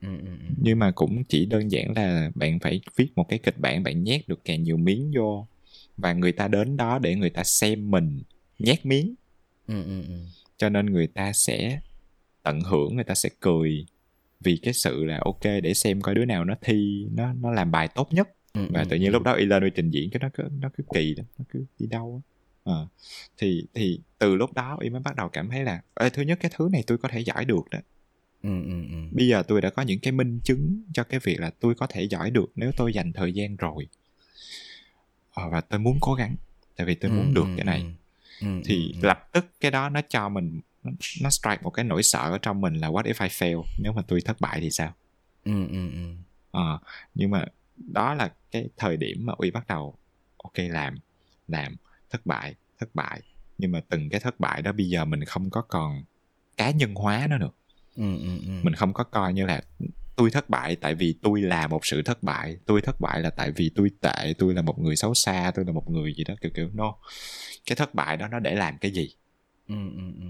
[0.01, 0.07] Ừ.
[0.57, 4.03] nhưng mà cũng chỉ đơn giản là bạn phải viết một cái kịch bản bạn
[4.03, 5.47] nhét được càng nhiều miếng vô.
[5.97, 8.21] Và người ta đến đó để người ta xem mình
[8.59, 9.15] nhét miếng.
[9.67, 10.19] Ừ, ừ, ừ.
[10.57, 11.79] cho nên người ta sẽ
[12.43, 13.85] tận hưởng người ta sẽ cười
[14.43, 17.71] vì cái sự là ok để xem coi đứa nào nó thi nó nó làm
[17.71, 19.13] bài tốt nhất Ừ, và ừ, tự nhiên ừ.
[19.13, 21.65] lúc đó lên y trình diễn cái nó cứ nó cứ kỳ lắm nó cứ
[21.79, 22.31] đi đâu á
[22.63, 22.87] Ờ.
[23.37, 26.39] thì thì từ lúc đó y mới bắt đầu cảm thấy là Ê, thứ nhất
[26.41, 27.79] cái thứ này tôi có thể giỏi được đó
[28.43, 28.97] Ừ, ừ, ừ.
[29.11, 31.87] bây giờ tôi đã có những cái minh chứng cho cái việc là tôi có
[31.87, 33.87] thể giỏi được nếu tôi dành thời gian rồi
[35.33, 36.35] ờ, và tôi muốn cố gắng
[36.75, 37.87] tại vì tôi muốn Ừ, được ừ, cái này ừ.
[38.41, 40.59] Ừ, thì ừ, lập tức cái đó nó cho mình
[41.21, 43.63] nó, strike một cái nỗi sợ ở trong mình là what if I fail?
[43.79, 44.93] Nếu mà tôi thất bại thì sao?
[45.43, 46.15] Ừ, ừ, ừ.
[46.51, 46.79] Ờ,
[47.13, 49.95] nhưng mà đó là cái thời điểm mà uy bắt đầu
[50.43, 50.95] ok làm
[51.47, 51.75] làm
[52.09, 53.21] thất bại thất bại.
[53.57, 56.03] Nhưng mà từng cái thất bại đó bây giờ mình không có còn
[56.57, 57.49] cá nhân hóa nó nữa.
[57.95, 58.51] Ừ, ừ, ừ.
[58.63, 59.61] mình không có coi như là
[60.15, 62.57] tôi thất bại tại vì tôi là một sự thất bại.
[62.65, 65.65] Tôi thất bại là tại vì tôi tệ tôi là một người xấu xa tôi
[65.65, 66.95] là một người gì đó kiểu kiểu no.
[67.65, 69.09] Cái thất bại đó nó để làm cái gì?
[69.67, 70.27] Ừ, ừ, ừ.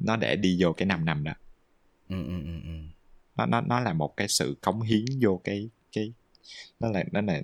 [0.00, 1.32] Nó để đi vô cái năm năm đó.
[2.08, 2.70] Ừ, ừ, ừ, ừ.
[3.36, 6.12] nó nó nó là một cái sự cống hiến vô cái cái
[6.80, 7.42] nó là nó là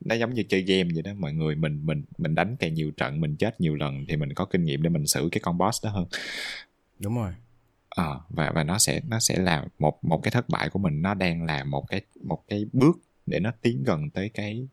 [0.00, 1.12] nó, giống như chơi game vậy đó.
[1.18, 4.34] Mọi người mình mình mình đánh càng nhiều trận mình chết nhiều lần thì mình
[4.34, 6.06] có kinh nghiệm để mình xử cái con boss đó hơn.
[6.98, 7.32] Đúng rồi.
[7.88, 11.02] Ờ, và và nó sẽ nó sẽ là một một cái thất bại của mình.
[11.02, 14.68] Nó đang là một cái một cái bước để nó tiến gần tới cái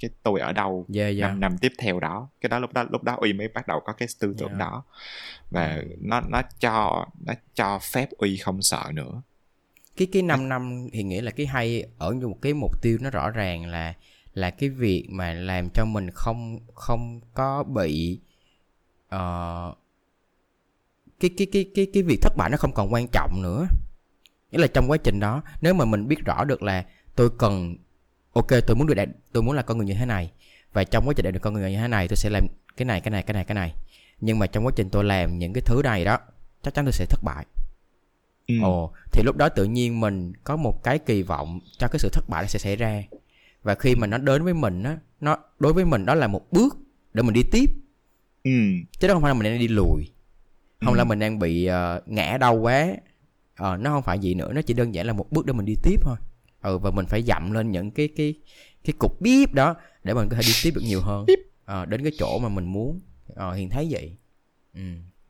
[0.00, 1.20] cái tôi ở đâu yeah, yeah.
[1.20, 3.80] năm năm tiếp theo đó cái đó lúc đó lúc đó uy mới bắt đầu
[3.80, 4.58] có cái tư tưởng Yeah.
[4.58, 4.84] đó
[5.50, 9.22] và nó nó cho nó cho phép uy không sợ nữa
[9.96, 12.98] cái cái 5 năm thì nghĩa là cái hay ở như một cái mục tiêu
[13.00, 13.94] nó rõ ràng là
[14.34, 18.20] là cái việc mà làm cho mình không không có bị
[19.08, 19.74] ờ,
[21.20, 23.66] cái cái cái cái cái việc thất bại nó không còn quan trọng nữa
[24.50, 26.84] nghĩa là trong quá trình đó nếu mà mình biết rõ được là
[27.16, 27.76] tôi cần
[28.40, 30.30] ok tôi muốn được đạt tôi muốn là con người như thế này
[30.72, 32.84] và trong quá trình đạt được con người như thế này tôi sẽ làm cái
[32.86, 33.74] này cái này cái này cái này
[34.20, 36.18] nhưng mà trong quá trình tôi làm những cái thứ này đó
[36.62, 37.46] chắc chắn tôi sẽ thất bại
[38.48, 38.54] Ừ.
[38.62, 42.08] Ồ, thì lúc đó tự nhiên mình có một cái kỳ vọng cho cái sự
[42.12, 43.02] thất bại sẽ xảy ra.
[43.62, 46.52] Và khi mà nó đến với mình á, nó đối với mình đó là một
[46.52, 46.76] bước
[47.14, 47.70] để mình đi tiếp,
[48.44, 48.50] ừ
[48.98, 50.10] chứ đó không phải là mình đang đi lùi.
[50.84, 50.98] không Ừ.
[50.98, 52.88] là mình đang bị ờ, ngã đau quá
[53.56, 55.66] ờ, nó không phải gì nữa nó chỉ đơn giản là một bước để mình
[55.66, 56.16] đi tiếp thôi
[56.62, 58.34] ừ và mình phải dặm lên những cái cái
[58.84, 61.26] cái cục bíp đó để mình có thể đi tiếp được nhiều hơn.
[61.64, 63.00] Ờ, đến cái chỗ mà mình muốn.
[63.34, 64.16] Ờ, hiền thấy vậy.
[64.74, 64.80] Ừ.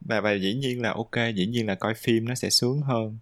[0.01, 3.19] và và dĩ nhiên là ok dĩ nhiên là coi phim nó sẽ sướng hơn.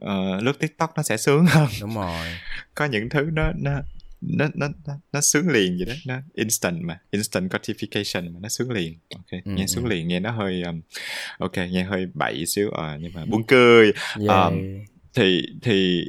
[0.00, 1.68] Ờ, lướt tiktok nó sẽ sướng hơn.
[1.80, 2.26] Đúng rồi.
[2.74, 3.80] Có những thứ nó nó
[4.20, 5.94] nó nó nó, nó sướng liền vậy đó.
[6.06, 8.98] Nó instant mà instant gratification mà nó sướng liền.
[9.14, 9.66] Ok Ừ, nghe ừ.
[9.66, 10.80] sướng liền nghe nó hơi um,
[11.38, 13.92] ok nghe hơi bậy xíu ờ nhưng mà buồn cười.
[14.18, 14.28] Yeah.
[14.28, 14.52] Ờ,
[15.14, 16.04] thì thì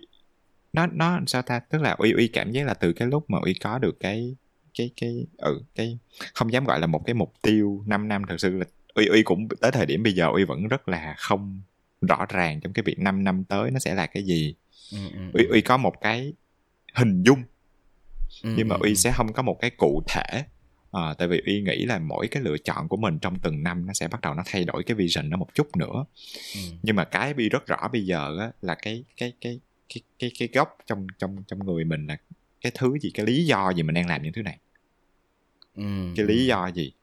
[0.76, 1.59] nó nó sao ta?
[1.59, 4.36] Tức là uy uy cảm giác là từ cái lúc mà uy có được cái
[4.78, 5.97] cái cái ừ cái
[6.34, 9.23] không dám gọi là một cái mục tiêu 5 năm thật sự là uy uy
[9.23, 11.61] cũng tới thời điểm bây giờ uy vẫn rất là không
[12.01, 14.55] rõ ràng trong cái việc 5 năm tới nó sẽ là cái gì.
[14.91, 16.34] Ừ, ừ, uy uy có một cái
[16.93, 17.43] hình dung
[18.43, 18.95] ừ, nhưng mà ừ, uy ừ.
[18.95, 20.43] sẽ không có một cái cụ thể.
[20.91, 23.86] À, tại vì uy nghĩ là mỗi cái lựa chọn của mình trong từng năm
[23.86, 26.05] nó sẽ bắt đầu nó thay đổi cái vision nó một chút nữa.
[26.55, 26.59] Ừ.
[26.84, 29.59] nhưng mà cái uy rất rõ bây giờ á, là cái cái cái
[29.90, 32.18] cái cái cái gốc trong trong trong người mình là
[32.62, 34.60] cái thứ gì cái lý do gì mình đang làm những thứ này?
[35.76, 35.84] Ừ,
[36.16, 36.94] cái lý do gì?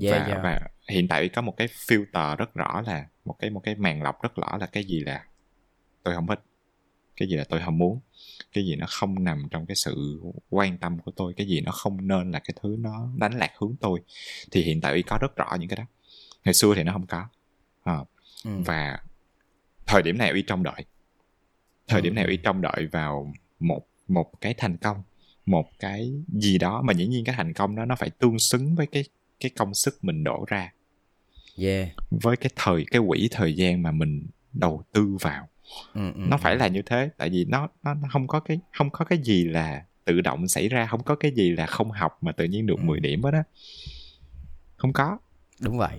[0.00, 0.42] Yeah, và yeah.
[0.42, 4.02] và hiện tại có một cái filter rất rõ là một cái một cái màn
[4.02, 5.26] lọc rất rõ là cái gì là
[6.02, 6.40] tôi không thích
[7.16, 8.00] cái gì là tôi không muốn
[8.52, 10.20] cái gì nó không nằm trong cái sự
[10.50, 13.50] quan tâm của tôi cái gì nó không nên là cái thứ nó đánh lạc
[13.58, 14.00] hướng tôi.
[14.50, 15.84] Thì hiện tại có rất rõ những cái đó.
[16.44, 17.28] Ngày xưa thì nó không có.
[17.84, 17.98] À,
[18.44, 18.50] Ừ.
[18.66, 18.98] và
[19.86, 20.84] thời điểm này uy trông đợi
[21.88, 22.04] thời Ừ.
[22.04, 25.02] điểm này uy trông đợi vào một một cái thành công
[25.46, 28.74] một cái gì đó mà dĩ nhiên cái thành công đó nó phải tương xứng
[28.74, 29.04] với cái
[29.40, 30.72] cái công sức mình đổ ra
[31.58, 31.88] yeah.
[32.10, 35.48] với cái thời cái quỹ thời gian mà mình đầu tư vào
[35.94, 36.58] Ừ, ừ, nó phải ừ.
[36.58, 39.44] là như thế tại vì nó nó nó không có cái không có cái gì
[39.44, 42.66] là tự động xảy ra không có cái gì là không học mà tự nhiên
[42.66, 42.82] được Ừ.
[42.84, 43.42] 10 điểm hết á
[44.76, 45.18] không có
[45.60, 45.98] đúng vậy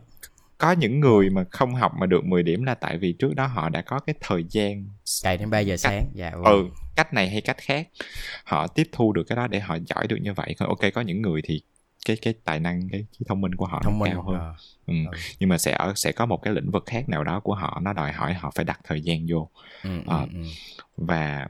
[0.63, 3.47] có những người mà không học mà được 10 điểm là tại vì trước đó
[3.47, 4.85] họ đã có cái thời gian
[5.23, 7.87] cày đến 3 giờ sáng dạ ừ cách này hay cách khác
[8.45, 11.21] họ tiếp thu được cái đó để họ giỏi được như vậy ok có những
[11.21, 11.61] người thì
[12.05, 14.39] cái cái tài năng cái, cái thông minh của họ thông nó minh cao hơn
[14.39, 14.55] ờ.
[14.87, 14.93] ừ.
[15.11, 15.17] ừ.
[15.39, 17.79] nhưng mà sẽ ở sẽ có một cái lĩnh vực khác nào đó của họ
[17.83, 19.49] nó đòi hỏi họ phải đặt thời gian vô
[19.83, 20.19] ừ, Ờ.
[20.19, 20.43] ừ, ừ.
[20.97, 21.47] và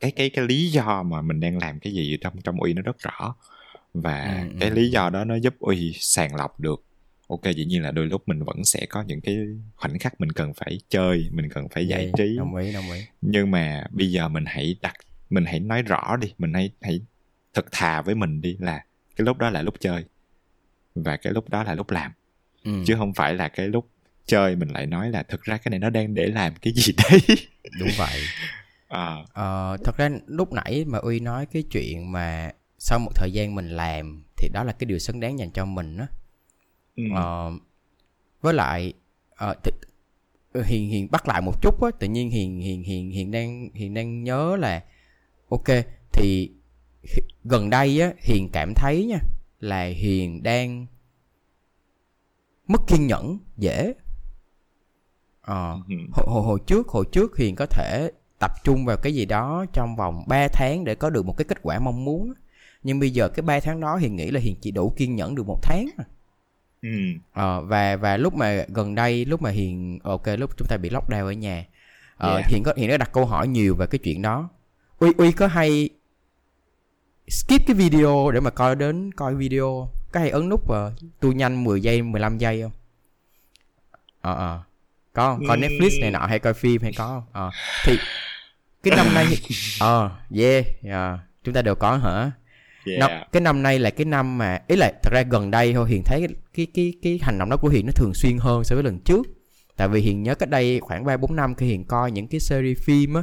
[0.00, 2.82] cái cái cái lý do mà mình đang làm cái gì trong trong uy nó
[2.82, 3.34] rất rõ
[3.94, 4.74] và Ừ, cái ừ.
[4.74, 6.84] lý do đó nó giúp uy sàng lọc được
[7.30, 9.36] ok dĩ nhiên là đôi lúc mình vẫn sẽ có những cái
[9.76, 12.36] khoảnh khắc mình cần phải chơi mình cần phải giải Yeah, trí.
[12.36, 13.00] đồng ý đồng ý.
[13.20, 14.94] Nhưng mà bây giờ mình hãy đặt
[15.30, 17.00] mình hãy nói rõ đi mình hãy hãy
[17.54, 18.84] thật thà với mình đi là
[19.16, 20.04] cái lúc đó là lúc chơi
[20.94, 22.12] và cái lúc đó là lúc làm.
[22.64, 22.70] Ừ.
[22.86, 23.90] chứ không phải là cái lúc
[24.26, 26.92] chơi mình lại nói là thực ra cái này nó đang để làm cái gì
[27.10, 27.20] đấy.
[27.80, 28.20] Đúng vậy.
[28.88, 33.30] À, Ờ, thật ra lúc nãy mà uy nói cái chuyện mà sau một thời
[33.32, 36.06] gian mình làm thì đó là cái điều xứng đáng dành cho mình á
[37.08, 37.52] ừ, Ờ,
[38.40, 38.92] với lại
[39.36, 39.70] ờ, thì,
[40.64, 43.94] hiền hiền bắt lại một chút á tự nhiên hiền hiền hiền hiền đang hiền
[43.94, 44.84] đang nhớ là
[45.50, 45.66] ok
[46.12, 46.52] thì
[47.44, 49.18] gần đây á hiền cảm thấy nha
[49.60, 50.86] là hiền đang
[52.66, 53.94] mất kiên nhẫn dễ.
[55.40, 59.14] Ờ ừ, hồi, hồi, hồi trước hồi trước hiền có thể tập trung vào cái
[59.14, 62.32] gì đó trong vòng 3 tháng để có được một cái kết quả mong muốn
[62.82, 65.34] nhưng bây giờ cái 3 tháng đó hiền nghĩ là hiền chỉ đủ kiên nhẫn
[65.34, 66.04] được một tháng à.
[66.82, 66.88] Ừ,
[67.32, 70.90] Ờ, và và lúc mà gần đây lúc mà hiền ok lúc chúng ta bị
[70.90, 71.64] lockdown ở nhà
[72.16, 72.46] ờ, Yeah.
[72.48, 74.48] hiền có hiền đã đặt câu hỏi nhiều về cái chuyện đó.
[74.98, 75.88] Uy uy có hay
[77.28, 81.32] skip cái video để mà coi đến coi video có hay ấn nút vào tu
[81.32, 82.72] nhanh 10 giây 15 giây không?
[84.20, 84.62] Ờ ờ.
[85.12, 85.46] Có không?
[85.48, 85.66] coi Ừm.
[85.66, 87.22] Netflix này nọ hay coi phim hay có không?
[87.32, 87.50] Ờ.
[87.84, 87.98] Thì
[88.82, 89.26] cái năm nay
[89.80, 91.18] ờ yeah, yeah.
[91.44, 92.30] Chúng ta đều có hả
[92.86, 93.00] yeah.
[93.00, 95.90] Năm, cái năm nay là cái năm mà ý là thật ra gần đây thôi
[95.90, 98.64] hiền thấy cái cái cái, cái hành động đó của hiền nó thường xuyên hơn
[98.64, 99.26] so với lần trước
[99.76, 102.40] tại vì hiền nhớ cách đây khoảng 3 4 năm khi hiền coi những cái
[102.40, 103.22] series phim á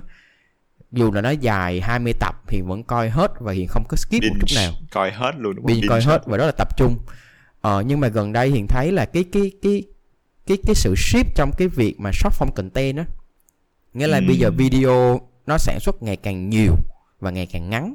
[0.92, 4.24] dù là nó dài 20 tập hiền vẫn coi hết và hiền không có skip
[4.24, 5.76] một chút nào coi hết luôn đúng không?
[5.90, 6.12] Coi Binge.
[6.12, 6.98] hết và đó là tập trung
[7.62, 9.84] ờ, nhưng mà gần đây hiền thấy là cái cái cái
[10.48, 13.06] cái cái sự shift trong cái việc mà short form content á
[13.94, 14.28] nghĩa là Ừm.
[14.28, 16.74] bây giờ video nó sản xuất ngày càng nhiều
[17.20, 17.94] và ngày càng ngắn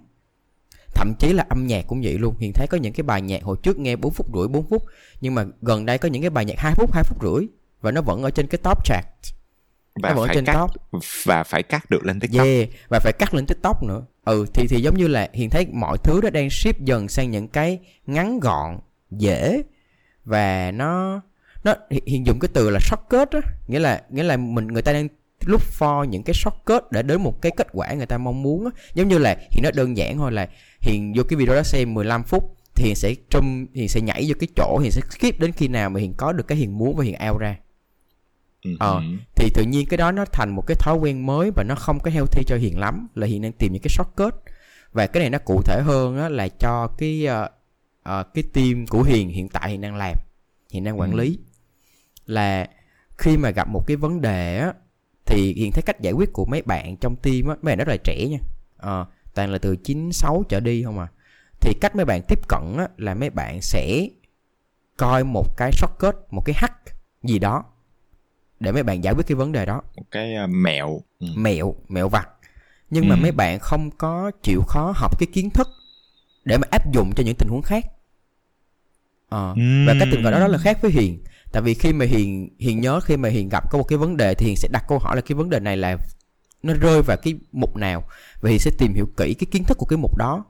[0.95, 2.35] thậm chí là âm nhạc cũng vậy luôn.
[2.39, 4.83] Hiền thấy có những cái bài nhạc hồi trước nghe 4 phút rưỡi 4 phút
[5.21, 7.47] nhưng mà gần đây có những cái bài nhạc 2 phút 2 phút rưỡi
[7.81, 9.07] và nó vẫn ở trên cái top chart.
[10.03, 11.03] Và nó vẫn phải trên cắt top.
[11.25, 12.47] và phải cắt được lên tiktok.
[12.47, 14.03] Yeah, và phải cắt lên TikTok nữa.
[14.25, 17.31] Ừ thì thì giống như là hiện thấy mọi thứ nó đang shift dần sang
[17.31, 18.79] những cái ngắn gọn,
[19.11, 19.63] dễ
[20.25, 21.21] và nó
[21.65, 24.83] nó Hi- hiện dùng cái từ là shortcut á, nghĩa là nghĩa là mình người
[24.83, 25.09] ta đang
[25.47, 28.65] look for những cái shortcut để đến một cái kết quả người ta mong muốn
[28.65, 28.71] á.
[28.95, 30.49] Giống như là hiện nó đơn giản thôi là
[30.83, 34.25] hiện vô cái video đó xem 15 phút thì hiện sẽ trump hiện sẽ nhảy
[34.29, 36.79] vô cái chỗ hiện sẽ skip đến khi nào mà hiện có được cái hiện
[36.79, 37.57] muốn và hiện out ra.
[38.79, 39.03] Ờ
[39.37, 42.01] thì tự nhiên cái đó nó thành một cái thói quen mới và nó không
[42.01, 44.35] có healthy cho hiền lắm là hiền đang tìm những cái shortcut.
[44.93, 47.51] Và cái này nó cụ thể hơn á, là cho cái uh,
[48.21, 50.19] uh, cái team của hiền hiện tại hiền đang làm
[50.71, 51.17] hiền đang quản ừ.
[51.17, 51.39] lý.
[52.27, 52.67] Là
[53.19, 54.73] khi mà gặp một cái vấn đề á
[55.27, 57.89] thì hiện thấy cách giải quyết của mấy bạn trong team á mấy bạn rất
[57.89, 58.39] là trẻ nha.
[58.79, 61.07] À, toàn là từ 96 trở đi không à
[61.61, 64.09] thì cách mấy bạn tiếp cận á là mấy bạn sẽ
[64.97, 66.75] coi một cái shortcut một cái hack
[67.23, 67.65] gì đó
[68.61, 71.27] để mấy bạn giải quyết cái vấn đề đó một cái uh, mẹo ừ.
[71.37, 72.29] mẹo mẹo vặt
[72.91, 73.09] nhưng ừ.
[73.09, 75.69] mà mấy bạn không có chịu khó học cái kiến thức
[76.45, 77.87] để mà áp dụng cho những tình huống khác
[79.29, 79.87] à, ừ.
[79.87, 81.23] và cái tình huống đó, đó là khác với hiền
[81.53, 84.17] tại vì khi mà hiền hiền nhớ khi mà hiền gặp có một cái vấn
[84.17, 85.97] đề thì hiền sẽ đặt câu hỏi là cái vấn đề này là
[86.63, 88.05] nó rơi vào cái mục nào?
[88.41, 90.45] Và hiền sẽ tìm hiểu kỹ cái kiến thức của cái mục đó.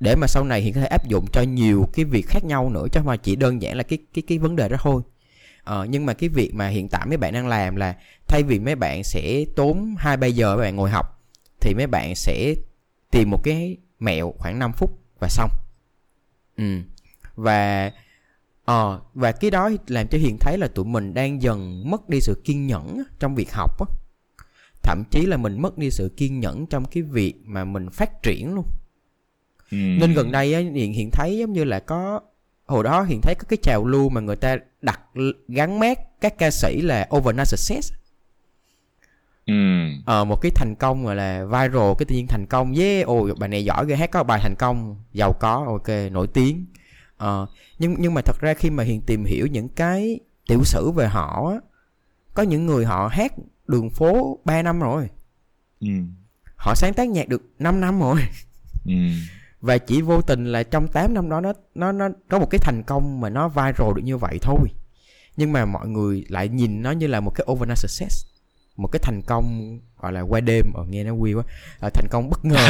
[0.00, 2.70] Để mà sau này hiền có thể áp dụng cho nhiều cái việc khác nhau
[2.70, 5.02] nữa chứ không phải chỉ đơn giản là cái cái cái vấn đề đó thôi.
[5.64, 7.94] Ờ, nhưng mà cái việc mà hiện tại mấy bạn đang làm là
[8.28, 11.06] thay vì mấy bạn sẽ tốn hai ba giờ mấy bạn ngồi học
[11.60, 12.54] thì mấy bạn sẽ
[13.10, 15.50] tìm một cái mẹo khoảng 5 phút và xong.
[16.56, 16.64] Ừ.
[17.36, 17.92] Và
[18.64, 22.20] Ờ, và cái đó làm cho Hiền thấy là tụi mình đang dần mất đi
[22.20, 23.86] sự kiên nhẫn trong việc học á.
[24.82, 28.22] Thậm chí là mình mất đi sự kiên nhẫn trong cái việc mà mình phát
[28.22, 28.64] triển luôn.
[29.70, 29.76] Ừ.
[29.76, 32.20] Nên gần đây á, Hiền Hiền thấy giống như là có
[32.66, 35.00] hồi đó Hiền thấy có cái trào lưu mà người ta đặt
[35.48, 37.92] gắn mát các ca sĩ là overnight success.
[39.46, 39.54] Ừ.
[40.06, 43.28] Ờ, một cái thành công gọi là viral cái tự nhiên thành công yeah ồ
[43.38, 46.66] bài này giỏi ghê hát có bài thành công giàu có ok nổi tiếng
[47.16, 47.46] ờ,
[47.78, 51.08] nhưng nhưng mà thật ra khi mà hiền tìm hiểu những cái tiểu sử về
[51.08, 51.56] họ á
[52.34, 53.32] có những người họ hát
[53.72, 55.08] đường phố 3 năm rồi.
[55.80, 55.88] Ừ.
[56.56, 58.20] họ sáng tác nhạc được 5 năm rồi.
[58.84, 58.94] Ừ.
[59.60, 62.58] và chỉ vô tình là trong 8 năm đó nó nó nó có một cái
[62.58, 64.68] thành công mà nó viral được như vậy thôi.
[65.36, 68.26] Nhưng mà mọi người lại nhìn nó như là một cái overnight success.
[68.76, 70.64] Một cái thành công gọi là qua đêm.
[70.74, 71.42] Ở ờ, nghe nó quy quá.
[71.80, 72.68] À, thành công bất ngờ.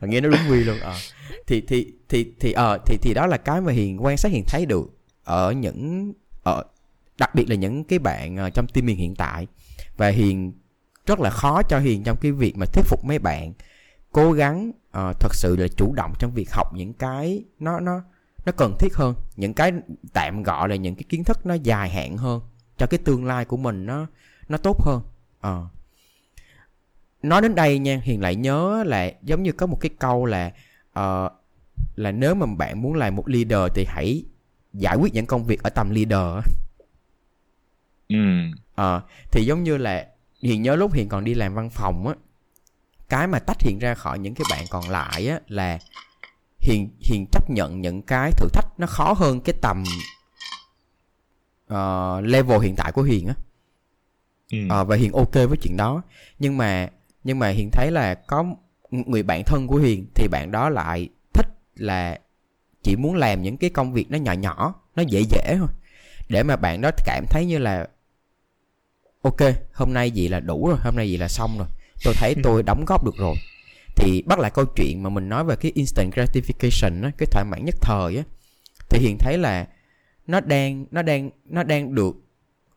[0.00, 0.78] Nghe nó đúng quy luôn.
[0.80, 0.94] À.
[1.46, 4.44] thì thì thì thì ờ thì thì đó là cái mà hiền quan sát hiền
[4.46, 4.90] thấy được
[5.24, 6.64] ở những ở
[7.18, 9.46] đặc biệt là những cái bạn ờ, trong team hiền hiện tại.
[9.96, 10.52] Và hiền
[11.06, 13.52] rất là khó cho hiền trong cái việc mà thuyết phục mấy bạn
[14.12, 18.00] cố gắng uh, thật sự là chủ động trong việc học những cái nó nó
[18.46, 19.14] nó cần thiết hơn.
[19.36, 19.72] Những cái
[20.12, 22.40] tạm gọi là những cái kiến thức nó dài hạn hơn
[22.78, 24.06] cho cái tương lai của mình nó
[24.48, 25.02] nó tốt hơn.
[25.46, 25.70] Uh.
[27.22, 30.52] nói đến đây nha hiền lại nhớ là giống như có một cái câu là
[30.98, 31.32] uh,
[31.96, 34.24] là nếu mà bạn muốn làm một leader thì hãy
[34.72, 36.44] giải quyết những công việc ở tầm leader
[38.08, 38.16] ừ.
[38.74, 40.06] Ờ thì giống như là
[40.42, 42.14] hiền nhớ lúc hiền còn đi làm văn phòng á
[43.08, 45.78] cái mà tách hiện ra khỏi những cái bạn còn lại á là
[46.58, 49.84] hiền hiền chấp nhận những cái thử thách nó khó hơn cái tầm
[51.72, 53.34] uh, level hiện tại của hiền á.
[54.52, 54.58] Ừ.
[54.80, 56.02] uh, và hiền ok với chuyện đó.
[56.38, 56.88] Nhưng mà
[57.24, 58.44] nhưng mà hiền thấy là có
[58.90, 61.46] người bạn thân của hiền thì bạn đó lại thích
[61.76, 62.18] là
[62.82, 65.68] chỉ muốn làm những cái công việc nó nhỏ nhỏ nó dễ dễ thôi
[66.32, 67.88] để mà bạn đó cảm thấy như là
[69.22, 69.40] ok
[69.72, 71.66] hôm nay gì là đủ rồi hôm nay gì là xong rồi.
[72.04, 73.34] Tôi thấy tôi đóng góp được rồi.
[73.96, 77.44] Thì bắt lại câu chuyện mà mình nói về cái instant gratification á cái thỏa
[77.44, 78.22] mãn nhất thời á
[78.90, 79.68] thì hiền thấy là
[80.26, 82.16] nó đang nó đang nó đang được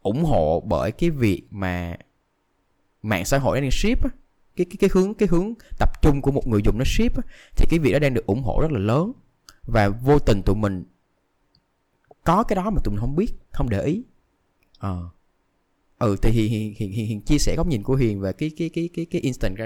[0.02, 1.96] ủng hộ bởi cái việc mà
[3.02, 4.10] mạng xã hội đang ship á
[4.56, 7.24] cái cái cái hướng cái hướng tập trung của một người dùng nó ship á,
[7.56, 9.12] thì cái việc đó đang được ủng hộ rất là lớn.
[9.64, 10.84] Và vô tình tụi mình
[12.26, 14.04] có cái đó mà tụi mình không biết không để ý
[14.80, 15.10] ờ à.
[16.00, 18.52] ừ thì hiền, hiền, hiền, hiền, hiền chia sẻ góc nhìn của hiền về cái
[18.58, 19.58] cái cái cái cái instant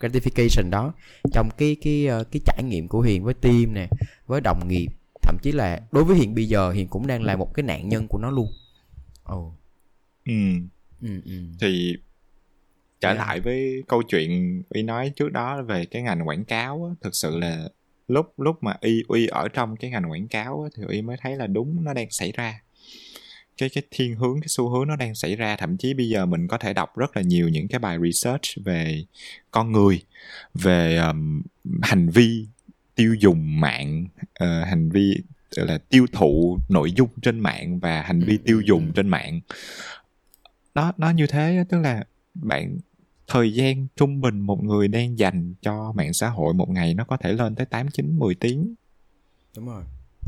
[0.00, 0.92] gratification đó
[1.32, 3.88] trong cái cái ờ, cái trải nghiệm của hiền với team nè
[4.26, 4.88] với đồng nghiệp
[5.22, 7.88] thậm chí là đối với hiền bây giờ hiền cũng đang là một cái nạn
[7.88, 8.48] nhân của nó luôn
[9.22, 9.52] ồ oh.
[10.24, 10.32] ừ.
[11.00, 11.32] Ừ, ừ.
[11.60, 11.96] thì
[13.00, 13.18] trở yeah.
[13.18, 17.14] lại với câu chuyện uy nói trước đó về cái ngành quảng cáo á, thực
[17.14, 17.68] sự là
[18.08, 21.36] lúc lúc mà y uy ở trong cái ngành quảng cáo thì uy mới thấy
[21.36, 22.62] là đúng nó đang xảy ra.
[23.58, 25.56] Cái cái thiên hướng cái xu hướng nó đang xảy ra.
[25.56, 28.64] Thậm chí bây giờ mình có thể đọc rất là nhiều những cái bài research
[28.64, 29.04] về
[29.50, 30.02] con người
[30.54, 31.42] về um,
[31.82, 32.46] hành vi
[32.94, 34.06] tiêu dùng mạng
[34.44, 35.16] uh, hành vi
[35.50, 39.40] là tiêu thụ nội dung trên mạng và hành vi tiêu dùng trên mạng.
[40.74, 42.04] Nó nó như thế tức là
[42.34, 42.78] bạn
[43.26, 47.04] thời gian trung bình một người đang dành cho mạng xã hội một ngày nó
[47.04, 48.74] có thể lên tới 8 9 10 tiếng.
[49.56, 49.82] Đúng rồi.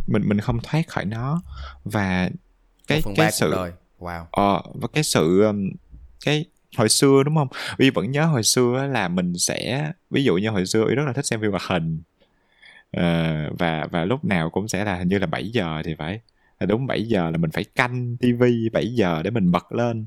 [0.07, 1.42] Mình mình không thoát khỏi nó
[1.84, 2.30] và
[2.86, 3.55] cái cái sự
[3.99, 4.24] wow.
[4.30, 5.53] Ờ và cái sự
[6.24, 6.44] cái
[6.76, 7.49] hồi xưa đúng không?
[7.78, 11.05] Uy vẫn nhớ hồi xưa là mình sẽ ví dụ như hồi xưa Uy rất
[11.07, 12.01] là thích xem phim hoạt hình.
[12.96, 16.20] Uh, và và lúc nào cũng sẽ là hình như là 7 giờ thì phải
[16.61, 20.07] là đúng 7 giờ là mình phải canh tivi 7 giờ để mình bật lên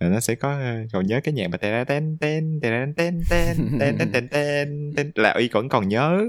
[0.00, 0.60] rồi nó sẽ có
[0.92, 4.92] còn nhớ cái nhạc mà tên tên tên tên tên tên tên tên tên tên
[4.96, 6.24] tên là uy vẫn còn nhớ.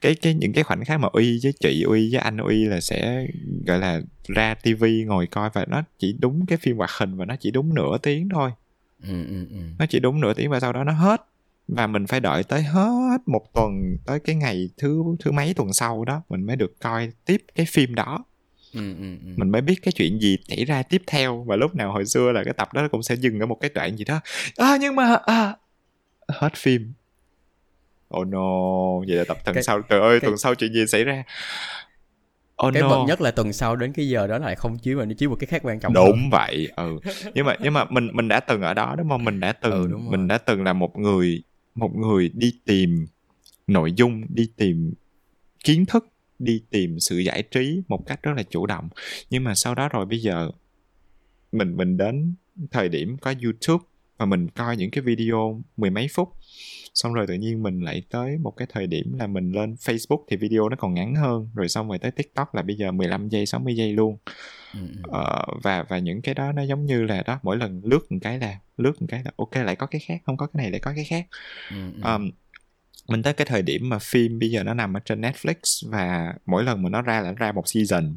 [0.00, 2.80] Cái cái những cái khoảnh khắc mà uy với chị uy với anh uy là
[2.80, 3.26] sẽ
[3.66, 7.24] gọi là ra tivi ngồi coi và nó chỉ đúng cái phim hoạt hình và
[7.24, 8.50] nó chỉ đúng nửa tiếng thôi.
[9.02, 9.56] Ừ, ừ, ừ.
[9.78, 11.20] nó chỉ đúng nửa tiếng và sau đó nó hết.
[11.68, 15.72] Và mình phải đợi tới hết một tuần tới cái ngày thứ thứ mấy tuần
[15.72, 18.24] sau đó mình mới được coi tiếp cái phim đó
[18.74, 19.32] Ừ, ừ, ừ.
[19.36, 22.32] mình mới biết cái chuyện gì xảy ra tiếp theo và lúc nào hồi xưa
[22.32, 24.20] là cái tập đó cũng sẽ dừng ở một cái đoạn gì đó.
[24.56, 25.56] À, nhưng mà à,
[26.28, 26.92] hết phim.
[28.16, 28.40] Oh no
[29.08, 29.82] vậy là tập tuần Cái- sau.
[29.82, 31.22] Trời ơi cái- tuần sau chuyện gì xảy ra?
[32.66, 32.88] Oh cái no.
[32.88, 35.30] bậc nhất là tuần sau đến cái giờ đó lại không chiếu mà nó chiếu
[35.30, 36.04] một cái khác quan trọng hơn.
[36.06, 36.98] đúng vậy ừ.
[37.34, 39.24] Nhưng mà nhưng mà mình mình đã từng ở đó đúng không?
[39.24, 40.18] Mình đã từng Ừ, đúng rồi.
[40.18, 41.42] mình đã từng là một người
[41.74, 43.06] một người đi tìm
[43.66, 44.94] nội dung đi tìm
[45.64, 46.06] kiến thức
[46.38, 48.88] đi tìm sự giải trí một cách rất là chủ động.
[49.30, 50.50] Nhưng mà sau đó rồi bây giờ
[51.52, 52.34] mình mình đến
[52.70, 53.84] thời điểm có youtube
[54.16, 56.28] và mình coi những cái video mười mấy phút.
[56.94, 60.24] Xong rồi tự nhiên mình lại tới một cái thời điểm là mình lên Facebook
[60.28, 61.48] thì video nó còn ngắn hơn.
[61.54, 64.16] Rồi xong rồi tới TikTok là bây giờ 15 giây 60 giây luôn.
[64.74, 65.10] Ừ, ừ.
[65.12, 68.18] Ờ, và và những cái đó nó giống như là đó mỗi lần lướt một
[68.22, 70.70] cái là lướt một cái là ok lại có cái khác không có cái này
[70.70, 71.26] lại có cái khác.
[71.70, 71.76] Ừ.
[72.04, 72.30] um,
[73.08, 76.34] mình tới cái thời điểm mà phim bây giờ nó nằm ở trên Netflix và
[76.46, 78.16] mỗi lần mà nó ra là nó ra một season.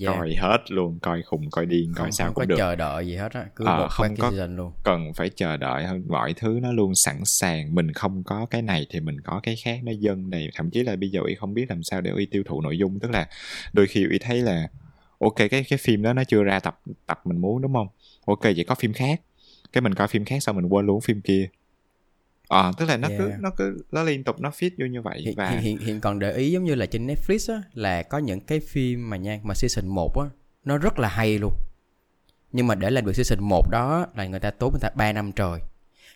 [0.00, 0.16] Yeah.
[0.16, 2.56] coi hết luôn coi khùng coi điên coi không, sao không cũng có được.
[2.58, 4.72] chờ đợi gì hết á cứ một không có- season luôn.
[4.84, 7.74] cần phải chờ đợi hơn mọi thứ nó luôn sẵn sàng.
[7.74, 10.50] Mình không có cái này thì mình có cái khác nó dâng đầy.
[10.54, 12.78] Thậm chí là bây giờ y không biết làm sao để y tiêu thụ nội
[12.78, 13.28] dung tức là
[13.72, 14.68] đôi khi y thấy là
[15.18, 17.88] ok cái cái phim đó nó chưa ra tập tập mình muốn đúng không?
[18.26, 19.20] Ok vậy có phim khác.
[19.72, 21.48] Cái mình coi phim khác xong mình quên luôn phim kia
[22.52, 23.40] ờ tức là nó cứ Yeah.
[23.40, 26.00] nó cứ nó liên tục nó fit vô như vậy hiện, và hiện, hiện, hiện
[26.00, 29.16] còn để ý giống như là trên Netflix á là có những cái phim mà
[29.16, 30.26] nha mà season 1 á
[30.64, 31.52] nó rất là hay luôn.
[32.52, 35.12] Nhưng mà để làm được season 1 đó là người ta tốn người ta 3
[35.12, 35.60] năm trời.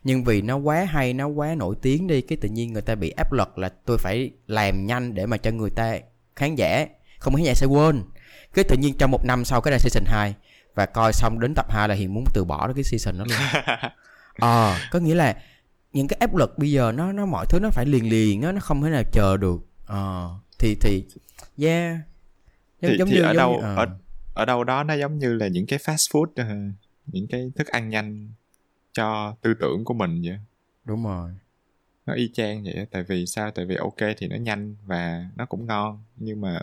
[0.04, 2.94] Nhưng vì nó quá hay nó quá nổi tiếng đi cái tự nhiên người ta
[2.94, 5.98] bị áp lực là tôi phải làm nhanh để mà cho người ta
[6.36, 6.86] khán giả
[7.18, 8.02] không khán giả sẽ quên.
[8.54, 10.34] Cái tự nhiên trong một năm sau cái ra season 2
[10.74, 13.38] và coi xong đến tập 2 là Hiền muốn từ bỏ cái season đó luôn.
[14.40, 15.36] Ờ có nghĩa là
[15.96, 18.52] những cái áp lực bây giờ nó nó mọi thứ nó phải liền liền á
[18.52, 19.60] nó không thể nào chờ được.
[19.86, 21.04] Ờ thì thì
[21.58, 21.96] yeah.
[22.82, 23.86] Thì, thì ở đâu ờ, ở
[24.34, 26.44] ở đâu đó nó giống như là những cái fast food ờ,
[27.06, 28.28] những cái thức ăn nhanh
[28.92, 30.38] cho tư tưởng của mình vậy.
[30.84, 31.30] Đúng rồi.
[32.06, 33.50] Nó y chang vậy tại vì sao?
[33.50, 36.60] Tại vì ok thì nó nhanh và nó cũng ngon nhưng mà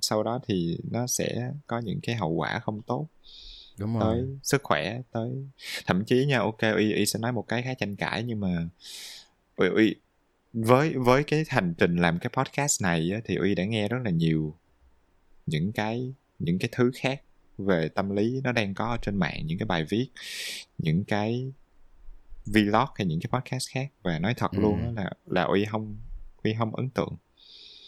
[0.00, 3.06] sau đó thì nó sẽ có những cái hậu quả không tốt
[3.80, 4.16] đúng rồi.
[4.18, 5.30] tới sức khỏe tới.
[5.86, 8.68] Thậm chí nha ok y y sẽ nói một cái khá tranh cãi nhưng mà
[9.56, 9.94] uy, uy
[10.52, 13.98] với với cái hành trình làm cái podcast này á, thì uy đã nghe rất
[14.04, 14.54] là nhiều
[15.46, 17.22] những cái những cái thứ khác
[17.58, 20.08] về tâm lý nó đang có trên mạng những cái bài viết
[20.78, 21.52] những cái
[22.46, 23.88] vlog hay những cái podcast khác.
[24.02, 24.60] Và nói thật Ừ.
[24.60, 25.96] luôn là là uy không
[26.42, 27.16] uy không ấn tượng.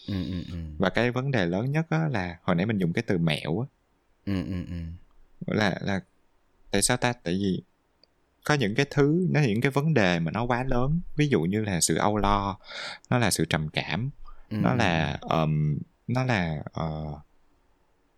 [0.07, 0.57] Ừ ừ ừ.
[0.77, 3.59] Và cái vấn đề lớn nhất á là hồi nãy mình dùng cái từ mẹo
[3.59, 3.67] á.
[4.25, 4.75] Ừ ừ ừ
[5.47, 6.01] là là
[6.71, 7.13] tại sao ta?
[7.13, 7.61] Tại vì
[8.43, 10.99] có những cái thứ nó những cái vấn đề mà nó quá lớn.
[11.15, 12.57] Ví dụ như là sự âu lo
[13.09, 14.09] nó là sự trầm cảm
[14.49, 15.77] ừ, nó là um,
[16.07, 17.03] nó là ờ,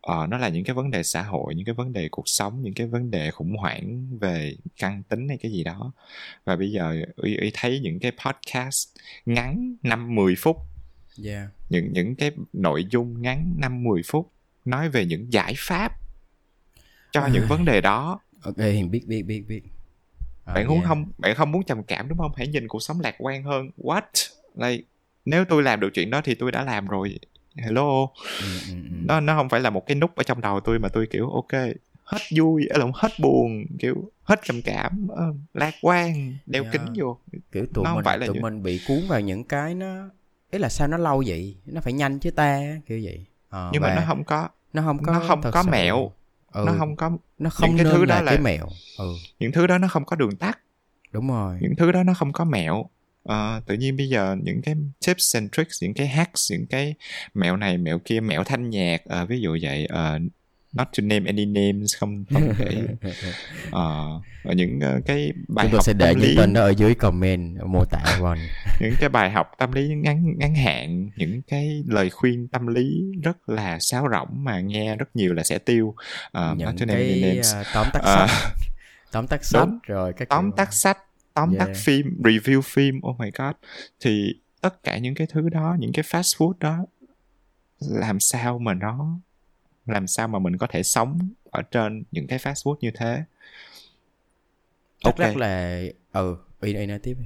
[0.01, 2.61] ờ, nó là những cái vấn đề xã hội những cái vấn đề cuộc sống
[2.61, 5.91] những cái vấn đề khủng hoảng về căn tính hay cái gì đó.
[6.45, 8.87] Và bây giờ uy, uy thấy những cái podcast
[9.25, 10.57] ngắn năm 10 phút.
[11.25, 11.49] Yeah.
[11.69, 14.31] Những những cái nội dung ngắn 5 10 phút
[14.65, 16.04] nói về những giải pháp
[17.15, 17.49] cho những Ai.
[17.49, 18.19] vấn đề đó.
[18.43, 18.57] Ok
[18.89, 19.61] biết biết biết biết.
[20.45, 20.87] Ờ, bạn muốn yeah.
[20.87, 21.05] không?
[21.17, 22.31] Bạn không muốn trầm cảm đúng không?
[22.35, 23.69] Hãy nhìn cuộc sống lạc quan hơn.
[23.77, 24.01] What?
[24.55, 24.83] Like
[25.25, 27.19] nếu tôi làm được chuyện đó thì tôi đã làm rồi.
[27.55, 28.07] Hello?
[28.41, 28.95] Ừ, ừ, ừ.
[29.05, 31.29] nó nó không phải là một cái nút ở trong đầu tôi mà tôi kiểu
[31.29, 31.51] ok
[32.03, 36.73] hết vui ấy là hết buồn kiểu hết trầm cảm ờ, lạc quan đeo Yeah.
[36.73, 37.17] kính vô.
[37.51, 39.75] Kiểu tụi nó không mình phải là tụi như- mình bị cuốn vào những cái
[39.75, 40.09] nó
[40.51, 41.57] ý là sao nó lâu vậy?
[41.65, 43.25] Nó phải nhanh chứ ta kiểu vậy.
[43.49, 44.49] Ờ, nhưng mà nó không có.
[44.73, 46.11] nó không có nó không có mẹo.
[46.55, 48.67] Ừ, nó không có nó không cái nên thứ đó là, cái mẹo.
[48.97, 49.13] Ừ.
[49.39, 50.59] Những thứ đó nó không có đường tắt.
[51.11, 51.57] Đúng rồi.
[51.61, 52.85] Những thứ đó nó không có mẹo.
[53.23, 54.75] Ờ, tự nhiên bây giờ những cái
[55.07, 56.93] tips and tricks những cái hacks những cái
[57.33, 60.19] mẹo này mẹo kia mẹo thanh nhạc ờ, ví dụ vậy ờ,
[60.75, 62.87] not to name any names không không để
[64.43, 66.35] và những ờ, cái bài chúng tôi học sẽ để tâm những lý.
[66.37, 68.37] tên đó ở dưới comment mô tả von.
[68.79, 73.03] Những cái bài học tâm lý ngắn ngắn hạn những cái lời khuyên tâm lý
[73.23, 75.95] rất là sáo rỗng mà nghe rất nhiều là sẽ tiêu.
[76.33, 77.53] Not những to name any cái names.
[77.53, 78.29] à, tóm tắt sách.
[79.11, 79.79] Tóm tắt sách đúng.
[79.87, 80.97] rồi các tóm tắt sách
[81.33, 81.67] tóm Yeah.
[81.67, 83.55] tắt phim review phim oh my god.
[83.99, 86.85] Thì tất cả những cái thứ đó những cái fast food đó
[87.79, 89.19] làm sao mà nó
[89.85, 91.19] làm sao mà mình có thể sống
[91.51, 93.23] ở trên những cái fast food như thế?
[95.03, 95.17] Ok.
[95.17, 95.81] rất là
[96.11, 97.17] ừ uy uy nói tiếp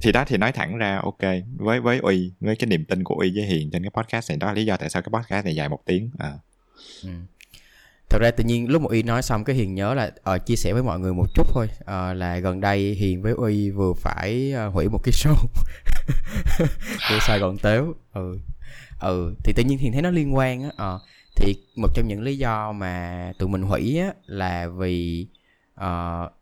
[0.00, 1.20] thì đó thì nói thẳng ra ok
[1.56, 4.38] với với uy với cái niềm tin của uy với hiền trên cái podcast này
[4.38, 6.32] đó là lý do tại sao cái podcast này dài một tiếng à.
[7.02, 7.08] ừ.
[8.10, 10.56] thật ra tự nhiên lúc mà uy nói xong cái hiền nhớ là uh, chia
[10.56, 13.92] sẻ với mọi người một chút thôi uh, là gần đây hiền với uy vừa
[13.92, 15.34] phải uh, hủy một cái show
[17.10, 17.94] của sài gòn tếu.
[18.12, 18.38] Ừ.
[19.00, 21.00] Ừ thì tự nhiên hiền thấy nó liên quan á uh,
[21.36, 25.26] thì một trong những lý do mà tụi mình hủy á là vì
[25.74, 26.32] uh,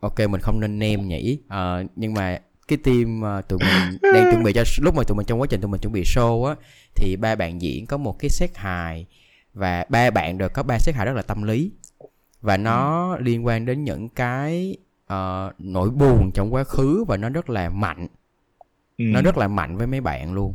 [0.00, 2.38] ok mình không nên name nhỉ uh, nhưng mà
[2.68, 5.46] cái team uh, tụi mình đang chuẩn bị cho lúc mà tụi mình trong quá
[5.50, 6.54] trình tụi mình chuẩn bị show á
[6.94, 9.06] thì ba bạn diễn có một cái set hài
[9.54, 11.72] và ba bạn đều có ba set hài rất là tâm lý
[12.40, 13.22] và nó ừ.
[13.22, 14.76] liên quan đến những cái
[15.12, 18.08] uh, nỗi buồn trong quá khứ và nó rất là mạnh
[18.98, 19.04] ừ.
[19.04, 20.54] nó rất là mạnh với mấy bạn luôn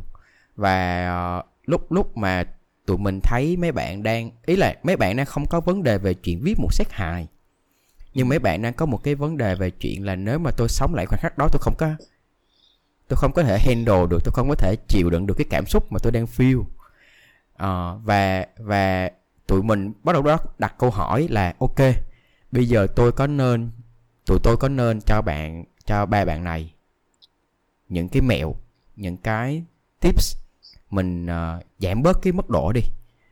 [0.56, 1.08] và
[1.38, 2.44] uh, lúc lúc mà
[2.86, 5.98] tụi mình thấy mấy bạn đang ý là mấy bạn đang không có vấn đề
[5.98, 7.28] về chuyện viết một xét hài.
[8.14, 10.68] Nhưng mấy bạn đang có một cái vấn đề về chuyện là nếu mà tôi
[10.68, 11.94] sống lại khoảnh khắc đó tôi không có
[13.08, 15.66] tôi không có thể handle được tôi không có thể chịu đựng được cái cảm
[15.66, 16.64] xúc mà tôi đang feel.
[17.56, 19.10] À, và và
[19.46, 21.78] tụi mình bắt đầu đó đặt câu hỏi là ok
[22.52, 23.70] bây giờ tôi có nên
[24.26, 26.74] tụi tôi có nên cho bạn cho ba bạn này
[27.88, 28.54] những cái mẹo
[28.96, 29.62] những cái
[30.00, 30.36] tips
[30.96, 32.80] mình uh, giảm bớt cái mức độ đi.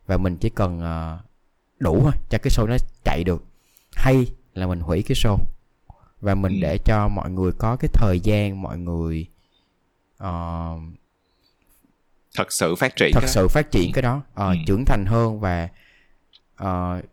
[0.07, 1.20] Và mình chỉ cần uh,
[1.78, 3.45] đủ thôi cho cái show nó chạy được.
[3.93, 5.39] Hay là mình hủy cái show.
[6.20, 6.59] Và mình ừ.
[6.62, 9.27] để cho mọi người có cái thời gian mọi người
[10.23, 10.81] uh,
[12.36, 14.55] thật sự phát triển thật sự phát triển cái đó uh, ừ.
[14.66, 15.69] trưởng thành hơn và
[16.62, 17.05] uh,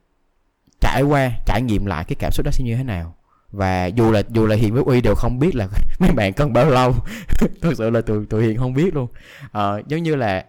[0.82, 3.16] trải qua trải nghiệm lại cái cảm xúc đó sẽ như thế nào
[3.52, 5.68] và dù là dù là hiền với uy đều không biết là
[6.00, 6.96] mấy bạn cần bao lâu.
[7.62, 9.08] Thật sự là tụi tụi hiền không biết luôn.
[9.46, 10.46] Uh, giống như là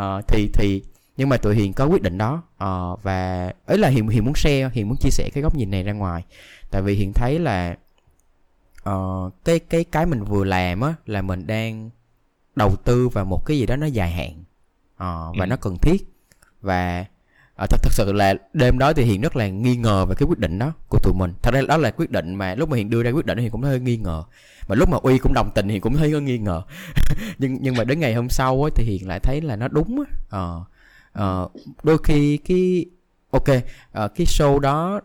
[0.00, 0.82] uh, thì thì
[1.16, 2.42] nhưng mà tụi hiền có quyết định đó.
[2.64, 5.70] Uh, và ấy là hiền hiền muốn share hiền muốn chia sẻ cái góc nhìn
[5.70, 6.24] này ra ngoài.
[6.70, 7.76] Tại vì hiền thấy là
[8.90, 11.90] uh, cái cái cái mình vừa làm á là mình đang
[12.56, 14.32] đầu tư vào một cái gì đó nó dài hạn.
[14.94, 15.46] Uh, và ừ.
[15.46, 16.06] nó cần thiết.
[16.60, 17.04] Và
[17.60, 20.26] à, thật thật sự là đêm đó thì hiền rất là nghi ngờ về cái
[20.26, 21.32] quyết định đó của tụi mình.
[21.42, 23.48] Thật ra đó là quyết định mà lúc mà hiền đưa ra quyết định thì
[23.48, 24.22] cũng hơi nghi ngờ.
[24.68, 26.62] Mà lúc mà uy cũng đồng tình thì cũng hơi nghi ngờ.
[27.38, 30.04] Nhưng nhưng mà đến ngày hôm sau ấy, thì hiền lại thấy là nó đúng
[30.08, 30.16] á.
[30.30, 30.44] À,
[31.12, 31.26] à,
[31.82, 32.86] đôi khi cái
[33.30, 33.48] ok
[33.92, 35.00] à, cái show đó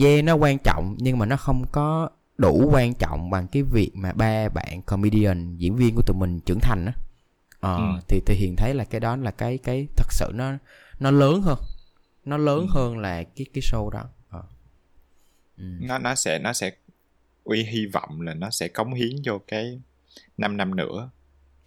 [0.00, 3.90] yeah nó quan trọng nhưng mà nó không có đủ quan trọng bằng cái việc
[3.94, 6.92] mà ba bạn comedian diễn viên của tụi mình trưởng thành á
[7.60, 8.00] ờ, ừ.
[8.08, 10.52] thì thì hiền thấy là cái đó là cái cái thật sự nó
[11.00, 11.58] nó lớn hơn
[12.24, 12.66] nó lớn ừ.
[12.70, 14.42] hơn là cái cái show đó ờ.
[15.58, 15.64] ừ.
[15.80, 16.70] nó nó sẽ nó sẽ
[17.44, 19.80] uy hy vọng là nó sẽ cống hiến vô cái
[20.36, 21.10] 5 năm nữa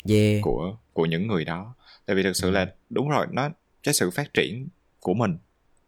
[0.10, 0.41] yeah.
[0.41, 1.76] của của những người đó
[2.06, 2.52] tại vì thực sự ừ.
[2.52, 3.49] là đúng rồi nó
[3.84, 4.68] cái sự phát triển
[4.99, 5.38] của mình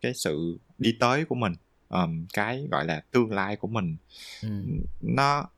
[0.02, 1.54] cái sự đi tới của mình
[1.90, 3.98] um, cái gọi là tương lai của mình
[4.42, 4.50] ừ.
[5.02, 5.50] nó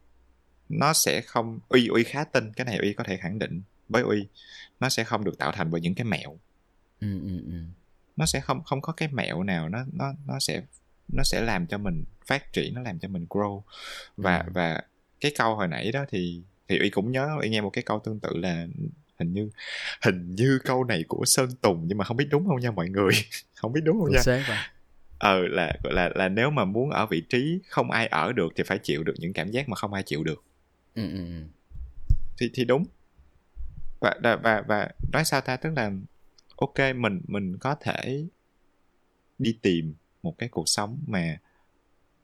[0.69, 4.01] nó sẽ không uy uy khá tin cái này uy có thể khẳng định với
[4.01, 4.27] uy
[4.79, 6.39] nó sẽ không được tạo thành bởi những cái mẹo.
[6.99, 7.57] Ừ, ừ, ừ.
[8.15, 10.61] nó sẽ không không có cái mẹo nào nó nó nó sẽ
[11.07, 13.61] nó sẽ làm cho mình phát triển nó làm cho mình grow.
[14.17, 14.51] Và ừ.
[14.53, 14.81] và
[15.19, 17.99] cái câu hồi nãy đó thì thì uy cũng nhớ uy nghe một cái câu
[17.99, 18.67] tương tự là
[19.19, 19.49] hình như
[20.01, 22.89] hình như câu này của sơn tùng nhưng mà không biết đúng không nha mọi
[22.89, 23.13] người?
[23.55, 24.21] Không biết đúng không nha?
[25.19, 28.63] ờ là là là nếu mà muốn ở vị trí không ai ở được thì
[28.63, 30.43] phải chịu được những cảm giác mà không ai chịu được.
[30.95, 31.43] Ừ, ừ, ừ.
[32.37, 32.85] thì thì đúng
[33.99, 35.57] và và và, nói sao ta?
[35.57, 35.91] Tức là
[36.55, 38.25] ok mình mình có thể
[39.39, 39.93] đi tìm
[40.23, 41.37] một cái cuộc sống mà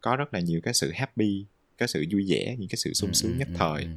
[0.01, 1.45] có rất là nhiều cái sự happy
[1.77, 3.87] cái sự vui vẻ những cái sự sung sướng nhất thời.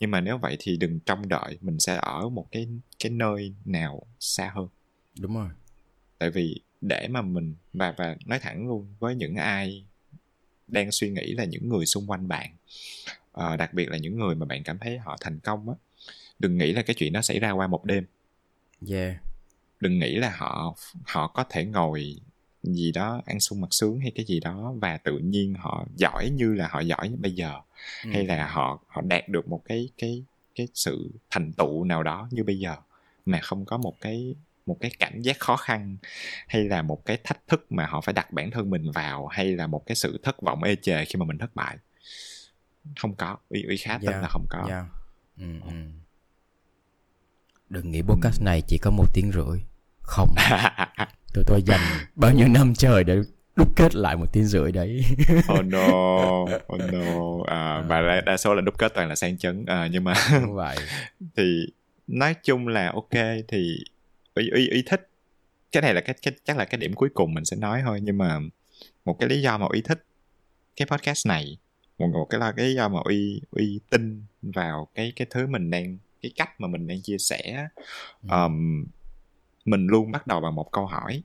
[0.00, 2.68] nhưng mà nếu vậy thì đừng trông đợi mình sẽ ở một cái
[2.98, 4.68] cái nơi nào xa hơn.
[5.20, 5.48] Đúng rồi.
[6.18, 9.84] Tại vì để mà mình và và nói thẳng luôn với những ai
[10.68, 12.50] đang suy nghĩ là những người xung quanh bạn
[13.32, 15.74] uh, đặc biệt là những người mà bạn cảm thấy họ thành công á
[16.40, 18.04] đừng nghĩ là cái chuyện đó xảy ra qua một đêm.
[18.90, 19.16] Yeah.
[19.80, 20.76] Đừng nghĩ là họ
[21.06, 22.16] họ có thể ngồi
[22.62, 26.30] gì đó ăn sung mặc sướng hay cái gì đó và tự nhiên họ giỏi
[26.30, 27.60] như là họ giỏi bây giờ.
[28.04, 28.10] Ừ.
[28.12, 32.28] hay là họ họ đạt được một cái cái cái sự thành tựu nào đó
[32.30, 32.76] như bây giờ
[33.26, 34.34] mà không có một cái
[34.66, 35.96] một cái cảm giác khó khăn
[36.48, 39.56] hay là một cái thách thức mà họ phải đặt bản thân mình vào hay
[39.56, 41.76] là một cái sự thất vọng ê chề khi mà mình thất bại.
[42.96, 43.36] Không có.
[43.48, 44.66] Uy uy khá tin yeah, là không có.
[44.68, 44.84] Yeah.
[45.38, 45.46] ừ.
[47.70, 49.60] Đừng nghĩ podcast này chỉ có một tiếng rưỡi.
[50.02, 50.28] Không.
[51.34, 51.80] Tụi tôi dành
[52.14, 53.16] bao nhiêu năm trời để
[53.56, 55.04] đúc kết lại một tiếng rưỡi đấy.
[55.58, 55.88] Oh no
[56.74, 57.44] oh no.
[57.46, 59.64] À, và đa, đa số là đúc kết toàn là sang chấn.
[59.66, 60.14] À, nhưng mà
[60.52, 60.76] vậy.
[61.36, 61.66] thì
[62.06, 63.78] nói chung là ok thì
[64.34, 65.08] ý ý ý thích
[65.72, 68.00] cái này là cái, cái chắc là cái điểm cuối cùng mình sẽ nói thôi.
[68.02, 68.38] Nhưng mà
[69.04, 70.04] một cái lý do mà uy thích
[70.76, 71.58] cái podcast này
[71.98, 75.46] một, một cái là cái lý do mà uy uy tin vào cái cái thứ
[75.46, 77.68] mình đang cái cách mà mình đang chia sẻ
[78.30, 78.86] um,
[79.64, 81.22] mình luôn bắt đầu bằng một câu hỏi.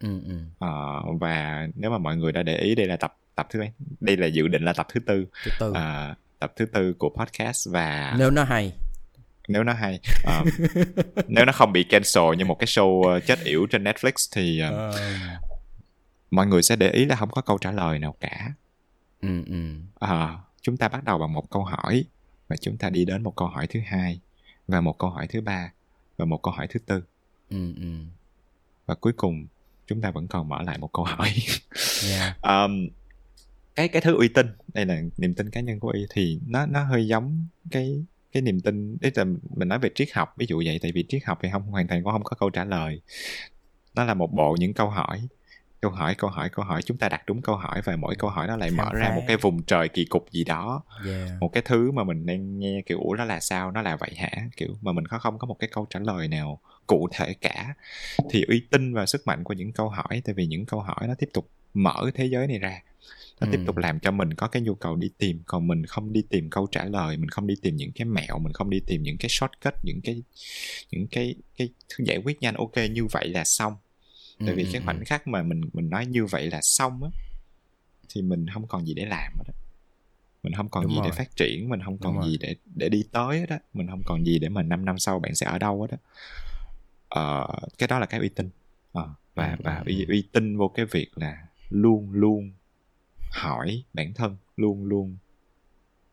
[0.00, 0.40] Ừ, ừ.
[0.66, 3.72] Uh, và nếu mà mọi người đã để ý đây là tập tập thứ mấy?
[4.00, 5.26] Đây là dự định là tập thứ tư.
[5.44, 5.70] Thứ tư.
[5.70, 8.72] Uh, tập thứ tư của podcast và nếu nó hay.
[9.48, 10.48] Nếu nó hay um,
[11.28, 14.94] nếu nó không bị cancel như một cái show chết yểu trên Netflix thì uh,
[14.94, 15.00] uh.
[16.30, 18.52] mọi người sẽ để ý là không có câu trả lời nào cả.
[19.20, 19.74] Ừ, ừ.
[20.04, 22.04] Uh, chúng ta bắt đầu bằng một câu hỏi
[22.48, 24.20] và chúng ta đi đến một câu hỏi thứ hai
[24.68, 25.72] và một câu hỏi thứ ba
[26.16, 27.02] và một câu hỏi thứ tư
[27.50, 27.88] ừ, ừ.
[28.86, 29.46] và cuối cùng
[29.86, 31.28] chúng ta vẫn còn mở lại một câu hỏi
[32.10, 32.42] yeah.
[32.42, 32.88] um,
[33.74, 36.66] cái cái thứ uy tín đây là niềm tin cá nhân của y thì nó
[36.66, 39.24] nó hơi giống cái cái niềm tin đấy là
[39.56, 41.88] mình nói về triết học ví dụ vậy tại vì triết học thì không hoàn
[41.88, 43.00] toàn cũng không có câu trả lời
[43.94, 45.28] nó là một bộ những câu hỏi
[45.80, 46.82] câu hỏi câu hỏi câu hỏi.
[46.82, 49.22] Chúng ta đặt đúng câu hỏi và mỗi câu hỏi nó lại mở ra một
[49.26, 50.82] cái vùng trời kỳ cục gì đó.
[51.06, 51.30] Yeah.
[51.40, 53.70] một cái thứ mà mình đang nghe kiểu ủa nó là sao?
[53.70, 54.30] Nó là vậy hả?
[54.56, 57.74] Kiểu mà mình có không có một cái câu trả lời nào cụ thể cả.
[58.30, 61.08] Thì uy tín vào sức mạnh của những câu hỏi tại vì những câu hỏi
[61.08, 62.82] nó tiếp tục mở thế giới này ra.
[63.40, 63.50] Nó ừ.
[63.52, 66.22] tiếp tục làm cho mình có cái nhu cầu đi tìm còn mình không đi
[66.30, 69.02] tìm câu trả lời mình không đi tìm những cái mẹo mình không đi tìm
[69.02, 70.22] những cái shortcut những cái
[70.90, 71.68] những cái cái
[71.98, 72.54] giải quyết nhanh.
[72.54, 73.76] Ok như vậy là xong
[74.46, 77.10] tại vì cái khoảnh khắc mà mình mình nói như vậy là xong á
[78.08, 79.54] thì mình không còn gì để làm hết đó
[80.42, 81.06] mình không còn Đúng gì rồi.
[81.10, 82.38] để phát triển mình không còn Đúng gì rồi.
[82.40, 85.34] để để đi tới đó mình không còn gì để mà 5 năm sau bạn
[85.34, 85.96] sẽ ở đâu đó
[87.08, 87.46] ờ,
[87.78, 88.50] cái đó là cái uy tín
[88.92, 89.56] ờ, và ừ.
[89.64, 92.52] và uy, uy tín vô cái việc là luôn luôn
[93.30, 95.16] hỏi bản thân luôn luôn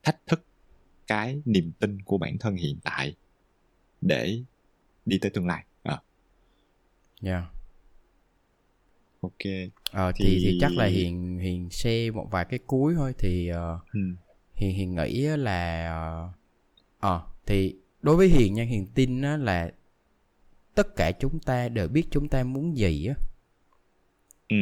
[0.04, 0.46] thách thức
[1.08, 3.16] cái niềm tin của bản thân hiện tại
[4.02, 4.42] để
[5.06, 6.02] đi tới tương lai à.
[7.24, 7.44] yeah
[9.26, 10.26] ok ờ, thì...
[10.26, 14.00] thì thì chắc là hiền hiền share một vài cái cuối thôi thì uh, ừ.
[14.54, 15.88] hiền hiền nghĩ là
[17.00, 19.72] ờ uh, thì đối với hiền nha hiền tin á là
[20.76, 23.16] tất cả chúng ta đều biết chúng ta muốn gì á
[24.50, 24.56] ừ.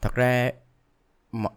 [0.00, 0.50] thật ra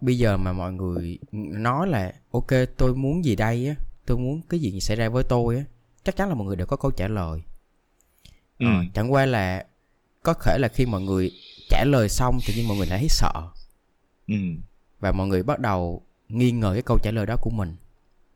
[0.01, 3.75] bây giờ mà mọi người nói là ok tôi muốn gì đây á
[4.05, 5.63] tôi muốn cái gì xảy ra với tôi á
[6.03, 7.41] chắc chắn là mọi người đều có câu trả lời
[8.59, 8.65] ừ.
[8.65, 9.65] ờ, chẳng qua là
[10.23, 11.31] có thể là khi mọi người
[11.69, 13.49] trả lời xong thì nhưng mọi người lại thấy sợ
[14.27, 14.35] ừ.
[14.99, 17.75] và mọi người bắt đầu nghi ngờ cái câu trả lời đó của mình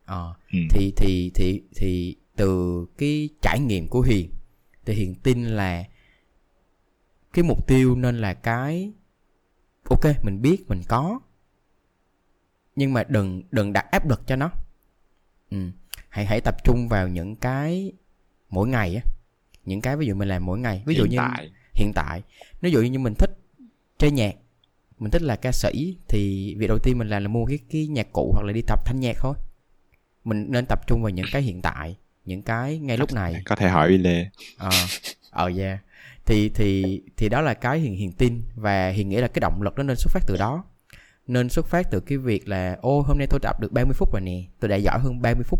[0.05, 0.59] à, ừ.
[0.69, 4.29] thì thì thì thì từ cái trải nghiệm của hiền
[4.85, 5.83] thì hiền tin là
[7.33, 8.91] cái mục tiêu nên là cái
[9.89, 11.19] ok mình biết mình có
[12.75, 14.51] nhưng mà đừng đừng đặt áp lực cho nó
[15.51, 15.57] ừ.
[16.09, 17.91] hãy hãy tập trung vào những cái
[18.49, 19.01] mỗi ngày á
[19.65, 22.21] những cái ví dụ mình làm mỗi ngày ví dụ hiện như tại hiện tại.
[22.61, 23.37] Ví dụ như mình thích
[23.97, 24.35] chơi nhạc
[24.99, 27.87] mình thích là ca sĩ thì việc đầu tiên mình làm là mua cái cái
[27.87, 29.33] nhạc cụ hoặc là đi tập thanh nhạc thôi.
[30.23, 31.95] Mình nên tập trung vào những cái hiện tại
[32.25, 33.41] những cái ngay lúc này.
[33.45, 34.25] Có thể hỏi uy lê.
[34.57, 34.69] Ờ
[35.31, 35.79] ờ yeah
[36.25, 39.61] thì thì thì đó là cái hiền hiền tin và hiền nghĩ là cái động
[39.61, 40.63] lực nó nên xuất phát từ đó.
[41.27, 44.13] Nên xuất phát từ cái việc là ô hôm nay tôi tập được 30 phút
[44.13, 45.59] rồi nè tôi đã giỏi hơn 30 phút.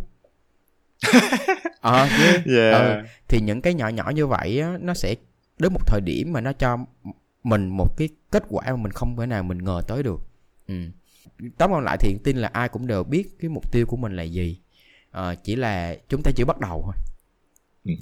[1.81, 2.45] Ờ à, yeah.
[2.45, 2.73] yeah.
[2.73, 5.15] ờ, thì những cái nhỏ nhỏ như vậy á, nó sẽ
[5.59, 6.77] đến một thời điểm mà nó cho
[7.43, 10.21] mình một cái kết quả mà mình không thể nào mình ngờ tới được.
[10.67, 10.75] Ừ.
[11.57, 14.23] tóm lại thì tin là ai cũng đều biết cái mục tiêu của mình là
[14.23, 14.59] gì.
[15.11, 16.95] À, chỉ là chúng ta chỉ bắt đầu thôi.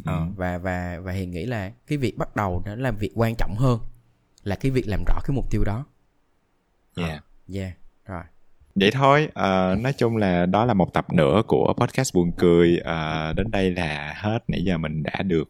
[0.06, 3.36] À, và và và hiền nghĩ là cái việc bắt đầu nó làm việc quan
[3.38, 3.80] trọng hơn
[4.44, 5.86] là cái việc làm rõ cái mục tiêu đó.
[6.96, 7.10] Yeah.
[7.10, 7.24] À,
[7.54, 7.74] yeah
[8.06, 8.24] rồi
[8.80, 12.78] vậy thôi à, nói chung là đó là một tập nữa của podcast buồn cười.
[12.86, 14.40] À, đến đây là hết.
[14.48, 15.50] Nãy giờ mình đã được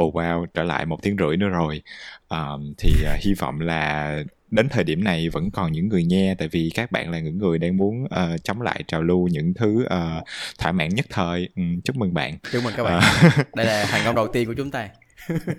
[0.00, 1.82] oh wow trở lại một tiếng rưỡi nữa rồi.
[2.28, 4.16] Um, thì uh, hy vọng là
[4.50, 7.38] đến thời điểm này vẫn còn những người nghe tại vì các bạn là những
[7.38, 10.24] người đang muốn uh, chống lại trào lưu những thứ uh,
[10.58, 11.48] thỏa mãn nhất thời.
[11.56, 12.38] Um, chúc mừng bạn.
[12.52, 13.02] Chúc mừng các bạn.
[13.26, 14.88] Uh, đây là thành công đầu tiên của chúng ta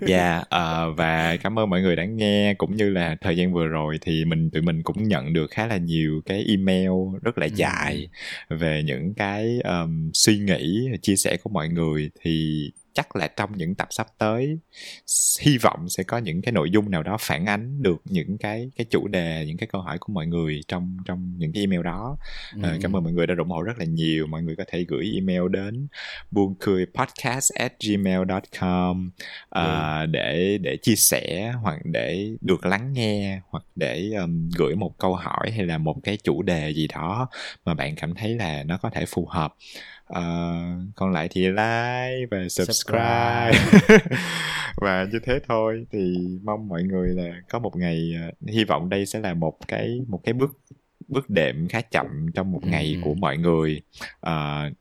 [0.06, 2.54] dạ yeah, uh, và cảm ơn mọi người đã nghe.
[2.54, 5.66] Cũng như là thời gian vừa rồi thì mình tụi mình cũng nhận được khá
[5.66, 6.90] là nhiều cái email
[7.22, 8.08] rất là dài
[8.48, 12.10] về những cái um, suy nghĩ chia sẻ của mọi người.
[12.22, 14.58] Thì chắc là trong những tập sắp tới
[15.40, 18.70] hy vọng sẽ có những cái nội dung nào đó phản ánh được những cái
[18.76, 21.82] cái chủ đề những cái câu hỏi của mọi người trong trong những cái email
[21.82, 22.16] đó
[22.54, 22.60] ừ.
[22.62, 24.84] à, cảm ơn mọi người đã ủng hộ rất là nhiều mọi người có thể
[24.88, 25.86] gửi email đến
[26.30, 29.10] buông cười podcast at gmail.com
[29.44, 30.06] uh, ừ.
[30.10, 35.14] để để chia sẻ hoặc để được lắng nghe hoặc để um, gửi một câu
[35.14, 37.28] hỏi hay là một cái chủ đề gì đó
[37.64, 39.54] mà bạn cảm thấy là nó có thể phù hợp
[40.12, 43.52] uh, còn lại thì like và subscribe,
[44.76, 45.86] và như thế thôi.
[45.92, 49.58] Thì mong mọi người là có một ngày uh, hy vọng đây sẽ là một
[49.68, 50.58] cái một cái bước
[51.08, 53.00] bước đệm khá chậm trong một ngày ừ.
[53.04, 53.80] của mọi người.
[54.26, 54.76] Uh,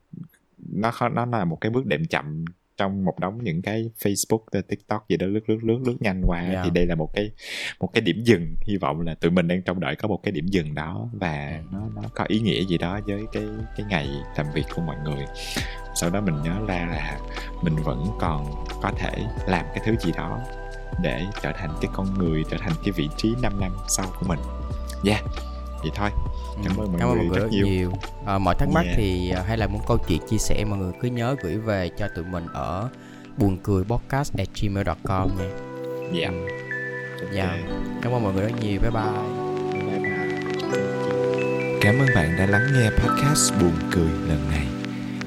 [0.73, 2.45] nó nó là một cái bước đệm chậm
[2.77, 6.41] trong một đống những cái Facebook, TikTok gì đó lướt lướt lướt lướt nhanh qua
[6.41, 6.61] yeah.
[6.63, 7.31] thì đây là một cái
[7.79, 8.55] một cái điểm dừng.
[8.61, 11.61] Hy vọng là tụi mình đang trông đợi có một cái điểm dừng đó và
[11.71, 13.43] nó nó có ý nghĩa gì đó với cái
[13.77, 15.25] cái ngày làm việc của mọi người.
[15.95, 17.19] Sau đó mình nhớ ra là
[17.63, 19.11] mình vẫn còn có thể
[19.47, 20.39] làm cái thứ gì đó
[21.01, 24.25] để trở thành cái con người trở thành cái vị trí 5 năm sau của
[24.27, 24.39] mình.
[25.05, 25.23] Yeah
[25.81, 26.09] vậy thôi.
[26.63, 27.91] Cảm ơn mọi cảm người, mọi người rất nhiều, nhiều.
[28.25, 28.97] À, mọi thắc mắc yeah.
[28.97, 31.89] thì à, hay là muốn câu chuyện chia sẻ mọi người cứ nhớ gửi về
[31.97, 32.89] cho tụi mình ở
[33.37, 35.49] buồn cười podcast at gmail.com nha.
[36.13, 36.19] Dạ.
[36.19, 36.33] Yeah.
[37.33, 37.43] dạ.
[37.43, 37.59] Yeah.
[38.01, 38.79] cảm ơn mọi người rất nhiều.
[38.81, 39.03] Bye bye.
[39.73, 40.17] Bye bye.
[41.81, 44.67] Cảm ơn bạn đã lắng nghe podcast buồn cười lần này.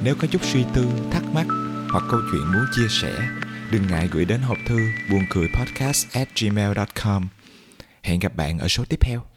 [0.04, 1.46] Nếu có chút suy tư thắc mắc
[1.92, 3.12] hoặc câu chuyện muốn chia sẻ
[3.70, 4.78] đừng ngại gửi đến hộp thư
[5.10, 7.28] buồn cười podcast at gmail.com
[8.02, 9.29] hẹn gặp bạn ở số tiếp theo